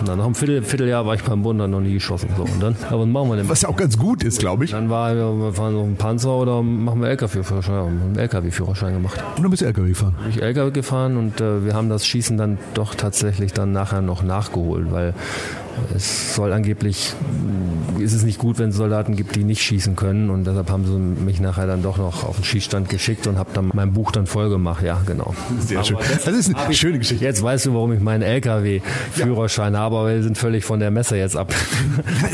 Und 0.00 0.08
dann 0.08 0.18
nach 0.18 0.24
einem 0.24 0.34
Viertel, 0.34 0.60
Vierteljahr 0.62 1.06
war 1.06 1.14
ich 1.14 1.22
beim 1.22 1.44
Bund, 1.44 1.60
dann 1.60 1.70
noch 1.70 1.78
nie 1.78 1.92
geschossen. 1.92 2.30
So, 2.36 2.42
und 2.42 2.60
dann, 2.60 2.74
aber 2.90 3.02
was 3.02 3.06
machen 3.06 3.28
wir 3.28 3.36
denn? 3.36 3.48
Was 3.48 3.62
ja 3.62 3.68
auch 3.68 3.76
ganz 3.76 3.96
gut 3.96 4.24
ist, 4.24 4.40
glaube 4.40 4.64
ich. 4.64 4.72
Dann 4.72 4.90
war, 4.90 5.14
wir 5.14 5.52
fahren 5.52 5.74
so 5.74 5.84
ein 5.84 5.94
Panzer 5.94 6.34
oder 6.34 6.64
machen 6.64 7.00
wir 7.00 7.10
LKW-Führerschein. 7.10 7.74
Einen 7.76 8.18
LKW-Führerschein 8.18 8.92
gemacht. 8.92 9.22
Und 9.36 9.44
dann 9.44 9.50
bist 9.52 9.62
du 9.62 9.66
LKW 9.66 9.90
gefahren? 9.90 10.16
Bin 10.20 10.30
ich 10.30 10.42
LKW 10.42 10.72
gefahren 10.72 11.16
und 11.16 11.40
äh, 11.40 11.64
wir 11.64 11.74
haben 11.74 11.88
das 11.88 12.04
Schießen 12.04 12.36
dann 12.36 12.58
doch 12.74 12.96
tatsächlich 12.96 13.52
dann 13.52 13.70
nachher 13.70 14.02
noch 14.02 14.24
nachgeholt, 14.24 14.90
weil 14.90 15.14
es 15.94 16.34
soll 16.34 16.52
angeblich, 16.52 17.14
ist 17.98 18.12
es 18.12 18.24
nicht 18.24 18.38
gut, 18.38 18.58
wenn 18.58 18.70
es 18.70 18.76
Soldaten 18.76 19.16
gibt, 19.16 19.36
die 19.36 19.44
nicht 19.44 19.62
schießen 19.62 19.96
können 19.96 20.30
und 20.30 20.46
deshalb 20.46 20.70
haben 20.70 20.84
sie 20.84 21.22
mich 21.24 21.40
nachher 21.40 21.66
dann 21.66 21.82
doch 21.82 21.98
noch 21.98 22.24
auf 22.24 22.36
den 22.36 22.44
Schießstand 22.44 22.88
geschickt 22.88 23.26
und 23.26 23.38
habe 23.38 23.50
dann 23.54 23.70
mein 23.72 23.92
Buch 23.92 24.12
dann 24.12 24.26
voll 24.26 24.48
gemacht. 24.48 24.82
Ja, 24.82 25.00
genau. 25.06 25.34
Sehr 25.60 25.82
schön. 25.84 25.98
Das 26.24 26.34
ist 26.34 26.54
eine 26.54 26.74
schöne 26.74 26.98
Geschichte. 26.98 27.24
Jetzt 27.24 27.42
weißt 27.42 27.66
du, 27.66 27.74
warum 27.74 27.92
ich 27.92 28.00
meinen 28.00 28.22
LKW-Führerschein 28.22 29.74
ja. 29.74 29.80
habe, 29.80 29.96
aber 29.96 30.14
wir 30.14 30.22
sind 30.22 30.38
völlig 30.38 30.64
von 30.64 30.80
der 30.80 30.90
Messe 30.90 31.16
jetzt 31.16 31.36
ab. 31.36 31.52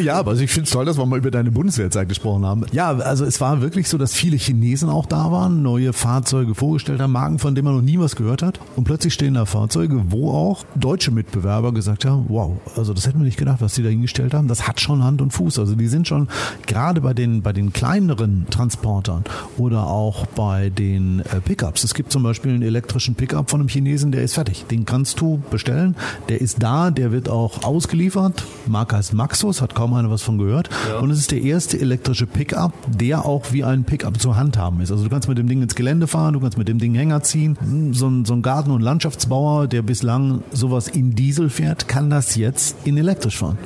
Ja, 0.03 0.19
aber 0.19 0.31
also 0.31 0.43
ich 0.43 0.51
finde 0.51 0.67
es 0.67 0.71
toll, 0.71 0.85
dass 0.85 0.99
wir 0.99 1.07
mal 1.07 1.19
über 1.19 1.31
deine 1.31 1.51
Bundeswehrzeit 1.51 2.09
gesprochen 2.09 2.47
haben. 2.47 2.65
Ja, 2.73 2.91
also 2.97 3.25
es 3.25 3.41
war 3.41 3.61
wirklich 3.61 3.89
so, 3.89 3.99
dass 3.99 4.15
viele 4.15 4.37
Chinesen 4.37 4.89
auch 4.89 5.07
da 5.07 5.31
waren, 5.31 5.63
neue 5.63 5.93
Fahrzeuge 5.93 6.55
vorgestellt 6.55 7.01
haben, 7.01 7.13
Marken, 7.13 7.39
von 7.39 7.55
denen 7.55 7.67
man 7.67 7.77
noch 7.77 7.83
nie 7.83 7.99
was 7.99 8.17
gehört 8.17 8.43
hat. 8.43 8.59
Und 8.75 8.85
plötzlich 8.85 9.15
stehen 9.15 9.35
da 9.35 9.45
Fahrzeuge, 9.45 10.03
wo 10.09 10.31
auch 10.31 10.65
deutsche 10.75 11.11
Mitbewerber 11.11 11.73
gesagt 11.73 12.05
haben, 12.05 12.27
wow, 12.29 12.57
also 12.77 12.95
das 12.95 13.07
hätten 13.07 13.19
wir 13.19 13.25
nicht 13.25 13.32
nicht 13.33 13.39
gedacht, 13.39 13.61
was 13.61 13.75
die 13.75 13.83
da 13.83 13.89
hingestellt 13.89 14.35
haben. 14.35 14.47
Das 14.47 14.69
hat 14.69 14.81
schon 14.81 15.03
Hand 15.03 15.23
und 15.23 15.33
Fuß. 15.33 15.59
Also 15.59 15.75
die 15.75 15.89
sind 15.89 16.07
schon 16.07 16.29
gerade 16.67 17.01
bei 17.01 17.15
den, 17.15 17.41
bei 17.41 17.53
den 17.53 17.73
kleineren 17.73 18.47
Transportern 18.51 19.25
oder 19.57 19.87
auch 19.87 20.27
bei 20.27 20.69
den 20.69 21.21
äh, 21.21 21.41
Pickups. 21.41 21.83
Es 21.83 21.95
gibt 21.95 22.13
zum 22.13 22.23
Beispiel 22.23 22.53
einen 22.53 22.63
elektrischen 22.63 23.15
Pickup 23.15 23.51
von 23.51 23.61
einem 23.61 23.69
Chinesen, 23.69 24.13
der 24.13 24.23
ist 24.23 24.35
fertig. 24.35 24.67
Den 24.67 24.85
kannst 24.85 25.21
du 25.21 25.43
bestellen. 25.51 25.97
Der 26.29 26.41
ist 26.41 26.63
da, 26.63 26.91
der 26.91 27.11
wird 27.11 27.31
auch 27.31 27.65
ausgeliefert. 27.65 28.45
Marke 28.67 28.97
heißt 28.97 29.15
Maxus, 29.15 29.63
hat 29.63 29.75
kaum 29.75 29.95
einer 29.95 30.11
was 30.11 30.23
von 30.23 30.37
gehört. 30.37 30.69
Ja. 30.89 30.99
Und 30.99 31.11
es 31.11 31.19
ist 31.19 31.31
der 31.31 31.41
erste 31.41 31.81
elektrische 31.81 32.27
Pickup, 32.27 32.75
der 32.87 33.25
auch 33.25 33.53
wie 33.53 33.65
ein 33.65 33.85
Pickup 33.85 34.21
zu 34.21 34.37
handhaben 34.37 34.81
ist. 34.83 34.91
Also 34.91 35.05
du 35.05 35.11
kannst 35.11 35.29
mit 35.29 35.39
dem 35.39 35.49
Ding 35.49 35.63
ins 35.63 35.75
Gelände 35.75 36.07
fahren, 36.07 36.35
du 36.35 36.41
kannst 36.41 36.59
mit 36.59 36.69
dem 36.69 36.79
Ding 36.79 36.95
Hänger 36.95 37.23
ziehen. 37.23 37.57
So 37.93 38.09
ein, 38.09 38.27
so 38.27 38.35
ein 38.35 38.43
Garten- 38.43 38.73
und 38.73 38.83
Landschaftsbauer, 38.83 39.69
der 39.69 39.81
bislang 39.81 40.43
sowas 40.53 40.89
in 40.89 41.15
Diesel 41.15 41.49
fährt, 41.49 41.89
kann 41.89 42.11
das 42.11 42.37
jetzt 42.37 42.77
in 42.85 42.97
elektrisch 43.23 43.39
fahren 43.39 43.59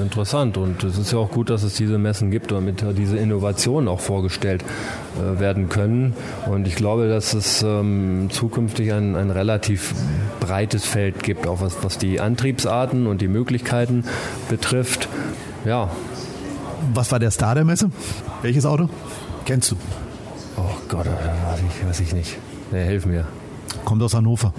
interessant 0.00 0.56
und 0.56 0.84
es 0.84 0.96
ist 0.96 1.12
ja 1.12 1.18
auch 1.18 1.30
gut, 1.30 1.50
dass 1.50 1.64
es 1.64 1.74
diese 1.74 1.98
Messen 1.98 2.30
gibt, 2.30 2.50
damit 2.50 2.82
diese 2.96 3.18
Innovationen 3.18 3.88
auch 3.88 4.00
vorgestellt 4.00 4.64
äh, 5.18 5.38
werden 5.38 5.68
können. 5.68 6.14
Und 6.46 6.66
ich 6.66 6.76
glaube, 6.76 7.08
dass 7.08 7.34
es 7.34 7.62
ähm, 7.62 8.28
zukünftig 8.30 8.90
ein, 8.92 9.16
ein 9.16 9.30
relativ 9.30 9.92
breites 10.40 10.86
Feld 10.86 11.22
gibt, 11.22 11.46
auch 11.46 11.60
was, 11.60 11.82
was 11.82 11.98
die 11.98 12.20
Antriebsarten 12.20 13.06
und 13.06 13.20
die 13.20 13.28
Möglichkeiten 13.28 14.04
betrifft. 14.48 15.08
Ja. 15.66 15.90
Was 16.94 17.12
war 17.12 17.18
der 17.18 17.30
Star 17.30 17.54
der 17.54 17.64
Messe? 17.64 17.90
Welches 18.40 18.64
Auto? 18.64 18.88
Kennst 19.44 19.72
du? 19.72 19.76
Oh 20.56 20.62
Gott, 20.88 21.06
weiß 21.06 21.60
ich, 21.68 21.86
weiß 21.86 22.00
ich 22.00 22.14
nicht. 22.14 22.38
Nee, 22.70 22.86
hilf 22.86 23.04
mir. 23.04 23.26
Kommt 23.84 24.02
aus 24.02 24.14
Hannover. 24.14 24.54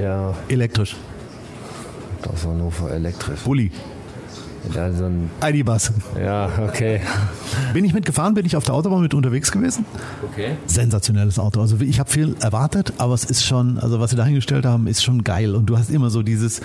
Ja. 0.00 0.34
Elektrisch. 0.48 0.94
Kommt 2.22 2.34
aus 2.34 2.46
Hannover 2.46 2.90
elektrisch. 2.90 3.40
Bulli. 3.40 3.70
Ja, 4.74 4.92
so 4.92 5.04
ein 5.04 5.30
ID-Bus. 5.42 5.92
Ja, 6.20 6.50
okay. 6.66 7.00
Bin 7.72 7.84
ich 7.84 7.94
mitgefahren, 7.94 8.34
bin 8.34 8.44
ich 8.44 8.56
auf 8.56 8.64
der 8.64 8.74
Autobahn 8.74 9.00
mit 9.00 9.14
unterwegs 9.14 9.52
gewesen. 9.52 9.84
Okay. 10.30 10.56
Sensationelles 10.66 11.38
Auto. 11.38 11.60
Also 11.60 11.76
ich 11.80 12.00
habe 12.00 12.10
viel 12.10 12.36
erwartet, 12.40 12.92
aber 12.98 13.14
es 13.14 13.24
ist 13.24 13.44
schon, 13.44 13.78
also 13.78 14.00
was 14.00 14.10
sie 14.10 14.16
dahingestellt 14.16 14.66
haben, 14.66 14.86
ist 14.86 15.02
schon 15.02 15.24
geil. 15.24 15.54
Und 15.54 15.66
du 15.66 15.78
hast 15.78 15.90
immer 15.90 16.10
so 16.10 16.22
dieses, 16.22 16.60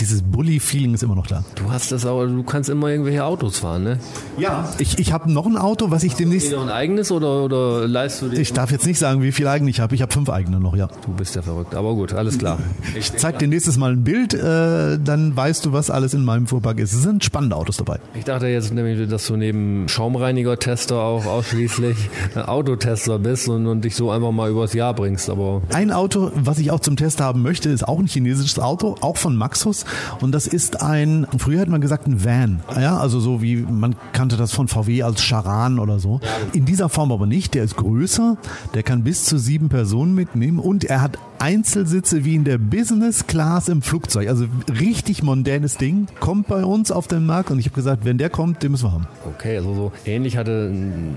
dieses 0.00 0.22
Bully-Feeling 0.22 0.94
ist 0.94 1.02
immer 1.02 1.14
noch 1.14 1.26
da. 1.26 1.44
Du 1.54 1.70
hast 1.70 1.92
das 1.92 2.06
auch, 2.06 2.24
du 2.24 2.42
kannst 2.42 2.70
immer 2.70 2.88
irgendwelche 2.88 3.24
Autos 3.24 3.58
fahren, 3.58 3.84
ne? 3.84 3.98
Ja. 4.36 4.68
Ich, 4.78 4.98
ich 4.98 5.12
habe 5.12 5.30
noch 5.30 5.46
ein 5.46 5.56
Auto, 5.56 5.90
was 5.90 6.02
ich 6.04 6.14
demnächst. 6.14 6.48
Hast 6.48 6.56
du 6.56 6.60
ein 6.60 6.70
eigenes 6.70 7.10
oder, 7.10 7.44
oder 7.44 7.88
leist 7.88 8.22
du 8.22 8.28
dir? 8.28 8.38
Ich 8.38 8.52
darf 8.52 8.70
jetzt 8.70 8.86
nicht 8.86 8.98
sagen, 8.98 9.22
wie 9.22 9.32
viel 9.32 9.46
eigene 9.46 9.70
ich 9.70 9.80
habe. 9.80 9.94
Ich 9.94 10.02
habe 10.02 10.12
fünf 10.12 10.30
eigene 10.30 10.60
noch, 10.60 10.76
ja. 10.76 10.88
Du 11.04 11.12
bist 11.12 11.34
ja 11.34 11.42
verrückt, 11.42 11.74
aber 11.74 11.94
gut, 11.94 12.12
alles 12.12 12.38
klar. 12.38 12.58
Ich 12.96 13.12
zeig 13.16 13.38
dir 13.38 13.48
nächstes 13.48 13.76
Mal 13.76 13.92
ein 13.92 14.04
Bild, 14.04 14.34
äh, 14.34 14.98
dann 14.98 15.36
weißt 15.36 15.64
du, 15.66 15.72
was 15.72 15.90
alles 15.90 16.14
in 16.14 16.24
meinem 16.24 16.46
Fuhrpark 16.46 16.78
ist. 16.78 16.92
Es 16.92 17.02
sind 17.02 17.24
spannende 17.24 17.56
Autos 17.56 17.76
dabei. 17.76 17.98
Ich 18.14 18.24
dachte 18.24 18.46
jetzt 18.46 18.72
nämlich, 18.72 19.08
dass 19.08 19.26
du 19.26 19.36
neben 19.36 19.88
Schaumreiniger-Tester 19.88 20.96
auch 20.96 21.26
ausschließlich 21.26 21.96
Autotester 22.46 23.18
bist 23.18 23.48
und, 23.48 23.66
und 23.66 23.82
dich 23.84 23.96
so 23.96 24.10
einfach 24.10 24.32
mal 24.32 24.50
übers 24.50 24.72
Jahr 24.72 24.94
bringst. 24.94 25.30
Aber 25.30 25.62
ein 25.72 25.90
Auto, 25.90 26.30
was 26.34 26.58
ich 26.58 26.70
auch 26.70 26.80
zum 26.80 26.96
Test 26.96 27.20
haben 27.20 27.42
möchte, 27.42 27.68
ist 27.68 27.86
auch 27.86 27.98
ein 27.98 28.06
chinesisches 28.06 28.58
Auto, 28.58 28.96
auch 29.00 29.16
von 29.16 29.36
Maxus. 29.36 29.84
Und 30.20 30.32
das 30.32 30.46
ist 30.46 30.82
ein, 30.82 31.26
früher 31.38 31.60
hat 31.60 31.68
man 31.68 31.80
gesagt 31.80 32.06
ein 32.06 32.24
Van, 32.24 32.60
ja, 32.80 32.98
also 32.98 33.20
so 33.20 33.42
wie 33.42 33.56
man 33.56 33.96
kannte 34.12 34.36
das 34.36 34.52
von 34.52 34.68
VW 34.68 35.02
als 35.02 35.22
Charan 35.22 35.78
oder 35.78 35.98
so. 35.98 36.20
In 36.52 36.64
dieser 36.64 36.88
Form 36.88 37.12
aber 37.12 37.26
nicht, 37.26 37.54
der 37.54 37.64
ist 37.64 37.76
größer, 37.76 38.36
der 38.74 38.82
kann 38.82 39.04
bis 39.04 39.24
zu 39.24 39.38
sieben 39.38 39.68
Personen 39.68 40.14
mitnehmen 40.14 40.58
und 40.58 40.84
er 40.84 41.00
hat 41.02 41.18
Einzelsitze 41.38 42.24
wie 42.24 42.34
in 42.34 42.44
der 42.44 42.58
Business 42.58 43.26
Class 43.26 43.68
im 43.68 43.82
Flugzeug. 43.82 44.28
Also 44.28 44.46
richtig 44.80 45.22
mondänes 45.22 45.76
Ding. 45.76 46.06
Kommt 46.20 46.48
bei 46.48 46.64
uns 46.64 46.90
auf 46.90 47.06
den 47.06 47.26
Markt 47.26 47.50
und 47.50 47.58
ich 47.58 47.66
habe 47.66 47.74
gesagt, 47.74 48.04
wenn 48.04 48.18
der 48.18 48.30
kommt, 48.30 48.62
den 48.62 48.72
müssen 48.72 48.86
wir 48.86 48.92
haben. 48.92 49.06
Okay, 49.24 49.56
also 49.56 49.74
so 49.74 49.92
ähnlich 50.04 50.36
hatte, 50.36 50.72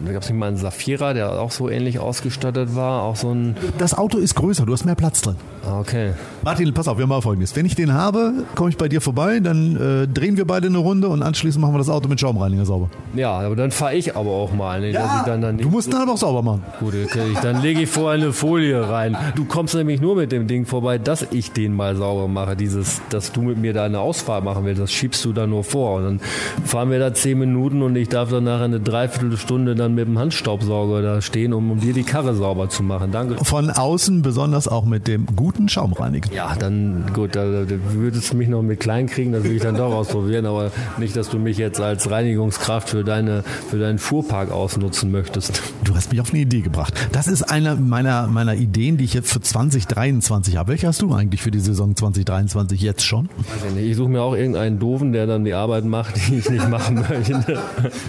da 0.05 0.11
gab 0.13 0.21
es 0.21 0.29
nicht 0.29 0.37
mal 0.37 0.47
einen 0.47 0.57
Safira, 0.57 1.13
der 1.13 1.39
auch 1.39 1.51
so 1.51 1.69
ähnlich 1.69 1.99
ausgestattet 1.99 2.75
war. 2.75 3.03
Auch 3.03 3.15
so 3.15 3.31
ein. 3.33 3.55
Das 3.77 3.97
Auto 3.97 4.17
ist 4.17 4.35
größer, 4.35 4.65
du 4.65 4.73
hast 4.73 4.85
mehr 4.85 4.95
Platz 4.95 5.21
drin. 5.21 5.35
Ah, 5.63 5.79
okay. 5.79 6.13
Martin, 6.43 6.73
pass 6.73 6.87
auf, 6.87 6.97
wir 6.97 7.05
machen 7.05 7.21
folgendes. 7.21 7.55
Wenn 7.55 7.67
ich 7.67 7.75
den 7.75 7.93
habe, 7.93 8.33
komme 8.55 8.71
ich 8.71 8.77
bei 8.77 8.87
dir 8.87 8.99
vorbei, 8.99 9.39
dann 9.39 9.75
äh, 9.75 10.07
drehen 10.07 10.35
wir 10.35 10.45
beide 10.45 10.67
eine 10.67 10.79
Runde 10.79 11.07
und 11.07 11.21
anschließend 11.21 11.61
machen 11.61 11.75
wir 11.75 11.77
das 11.77 11.89
Auto 11.89 12.07
mit 12.07 12.19
Schaumreiniger 12.19 12.65
sauber. 12.65 12.89
Ja, 13.13 13.31
aber 13.39 13.55
dann 13.55 13.69
fahre 13.69 13.95
ich 13.95 14.15
aber 14.15 14.31
auch 14.31 14.51
mal. 14.53 14.81
Ne, 14.81 14.91
ja, 14.91 15.23
dann, 15.23 15.41
dann 15.41 15.59
du 15.59 15.69
musst 15.69 15.93
dann 15.93 16.01
aber 16.01 16.13
auch 16.13 16.17
sauber 16.17 16.41
machen. 16.41 16.63
Gut, 16.79 16.95
okay, 17.05 17.35
dann 17.43 17.61
lege 17.61 17.81
ich 17.81 17.89
vorher 17.89 18.19
eine 18.19 18.33
Folie 18.33 18.89
rein. 18.89 19.15
Du 19.35 19.45
kommst 19.45 19.75
nämlich 19.75 20.01
nur 20.01 20.15
mit 20.15 20.31
dem 20.31 20.47
Ding 20.47 20.65
vorbei, 20.65 20.97
dass 20.97 21.27
ich 21.31 21.51
den 21.51 21.73
mal 21.73 21.95
sauber 21.95 22.27
mache. 22.27 22.55
Dieses, 22.55 23.01
dass 23.09 23.31
du 23.31 23.43
mit 23.43 23.57
mir 23.59 23.73
da 23.73 23.85
eine 23.85 23.99
Ausfahrt 23.99 24.43
machen 24.43 24.65
willst, 24.65 24.81
das 24.81 24.91
schiebst 24.91 25.23
du 25.25 25.33
da 25.33 25.45
nur 25.45 25.63
vor. 25.63 25.97
Und 25.97 26.03
dann 26.03 26.19
fahren 26.65 26.89
wir 26.89 26.97
da 26.97 27.13
zehn 27.13 27.37
Minuten 27.37 27.83
und 27.83 27.95
ich 27.95 28.09
darf 28.09 28.31
dann 28.31 28.45
nachher 28.45 28.65
eine 28.65 28.79
Dreiviertelstunde 28.79 29.75
dann 29.75 29.93
mit 29.93 30.07
dem 30.07 30.17
Handstaubsauger 30.17 31.03
da 31.03 31.21
stehen, 31.21 31.53
um, 31.53 31.69
um 31.69 31.79
dir 31.79 31.93
die 31.93 32.03
Karre 32.03 32.33
sauber 32.33 32.69
zu 32.69 32.81
machen. 32.81 33.11
Danke. 33.11 33.43
Von 33.45 33.69
außen 33.69 34.23
besonders 34.23 34.67
auch 34.67 34.85
mit 34.85 35.07
dem 35.07 35.27
guten 35.35 35.50
Schaumreiniger. 35.69 36.33
Ja, 36.33 36.55
dann 36.57 37.05
gut, 37.13 37.35
da, 37.35 37.65
da 37.65 37.75
würdest 37.93 38.31
du 38.31 38.37
mich 38.37 38.49
noch 38.49 38.61
mit 38.61 38.79
klein 38.79 39.07
kriegen, 39.07 39.31
das 39.31 39.43
will 39.43 39.55
ich 39.55 39.61
dann 39.61 39.75
doch 39.75 39.93
ausprobieren, 39.93 40.45
aber 40.45 40.71
nicht, 40.97 41.15
dass 41.15 41.29
du 41.29 41.37
mich 41.37 41.57
jetzt 41.57 41.79
als 41.79 42.09
Reinigungskraft 42.09 42.89
für, 42.89 43.03
deine, 43.03 43.43
für 43.69 43.79
deinen 43.79 43.99
Fuhrpark 43.99 44.51
ausnutzen 44.51 45.11
möchtest. 45.11 45.61
Du 45.83 45.95
hast 45.95 46.11
mich 46.11 46.21
auf 46.21 46.31
eine 46.31 46.39
Idee 46.39 46.61
gebracht. 46.61 46.93
Das 47.11 47.27
ist 47.27 47.43
eine 47.43 47.75
meiner, 47.75 48.27
meiner 48.27 48.55
Ideen, 48.55 48.97
die 48.97 49.05
ich 49.05 49.13
jetzt 49.13 49.31
für 49.31 49.41
2023 49.41 50.57
habe. 50.57 50.69
Welche 50.69 50.87
hast 50.87 51.01
du 51.01 51.13
eigentlich 51.13 51.41
für 51.41 51.51
die 51.51 51.59
Saison 51.59 51.95
2023 51.95 52.81
jetzt 52.81 53.03
schon? 53.03 53.29
Ich, 53.75 53.91
ich 53.91 53.95
suche 53.95 54.09
mir 54.09 54.21
auch 54.21 54.35
irgendeinen 54.35 54.79
Doofen, 54.79 55.13
der 55.13 55.27
dann 55.27 55.43
die 55.43 55.53
Arbeit 55.53 55.85
macht, 55.85 56.15
die 56.15 56.35
ich 56.35 56.49
nicht 56.49 56.69
machen 56.69 56.95
möchte. 57.09 57.59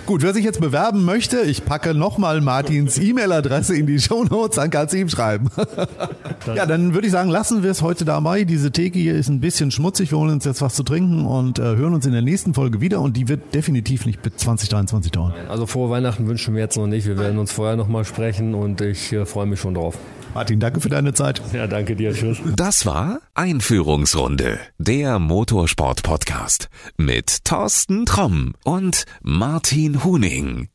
Gut, 0.06 0.22
wer 0.22 0.32
sich 0.34 0.44
jetzt 0.44 0.60
bewerben 0.60 1.04
möchte, 1.04 1.40
ich 1.40 1.64
packe 1.64 1.94
nochmal 1.94 2.40
Martins 2.40 2.98
E-Mail-Adresse 2.98 3.76
in 3.76 3.86
die 3.86 3.98
Show 3.98 4.24
Notes, 4.24 4.56
dann 4.56 4.70
kannst 4.70 4.94
du 4.94 4.98
ihm 4.98 5.08
schreiben. 5.08 5.48
ja, 6.54 6.66
dann 6.66 6.94
würde 6.94 7.06
ich 7.06 7.12
sagen, 7.12 7.30
lassen 7.32 7.62
wir 7.62 7.70
es 7.70 7.82
heute 7.82 8.04
dabei. 8.04 8.44
Diese 8.44 8.70
Theke 8.70 8.98
hier 8.98 9.14
ist 9.14 9.28
ein 9.28 9.40
bisschen 9.40 9.70
schmutzig. 9.70 10.10
Wir 10.12 10.18
holen 10.18 10.30
uns 10.30 10.44
jetzt 10.44 10.60
was 10.60 10.74
zu 10.74 10.82
trinken 10.82 11.24
und 11.24 11.58
äh, 11.58 11.62
hören 11.62 11.94
uns 11.94 12.06
in 12.06 12.12
der 12.12 12.22
nächsten 12.22 12.52
Folge 12.52 12.80
wieder. 12.80 13.00
Und 13.00 13.16
die 13.16 13.26
wird 13.26 13.54
definitiv 13.54 14.06
nicht 14.06 14.22
bis 14.22 14.36
2023 14.36 15.10
dauern. 15.10 15.32
Also 15.48 15.66
frohe 15.66 15.90
Weihnachten 15.90 16.28
wünschen 16.28 16.54
wir 16.54 16.60
jetzt 16.60 16.76
noch 16.76 16.86
nicht. 16.86 17.06
Wir 17.06 17.18
werden 17.18 17.38
uns 17.38 17.50
vorher 17.50 17.76
nochmal 17.76 18.04
sprechen 18.04 18.54
und 18.54 18.80
ich 18.82 19.12
äh, 19.12 19.24
freue 19.24 19.46
mich 19.46 19.58
schon 19.58 19.74
drauf. 19.74 19.98
Martin, 20.34 20.60
danke 20.60 20.80
für 20.80 20.88
deine 20.88 21.14
Zeit. 21.14 21.42
Ja, 21.52 21.66
danke 21.66 21.96
dir. 21.96 22.12
Tschüss. 22.12 22.38
Das 22.54 22.86
war 22.86 23.20
Einführungsrunde, 23.34 24.58
der 24.78 25.18
Motorsport-Podcast 25.18 26.68
mit 26.96 27.44
Thorsten 27.44 28.06
Tromm 28.06 28.54
und 28.64 29.04
Martin 29.22 30.04
Huning. 30.04 30.71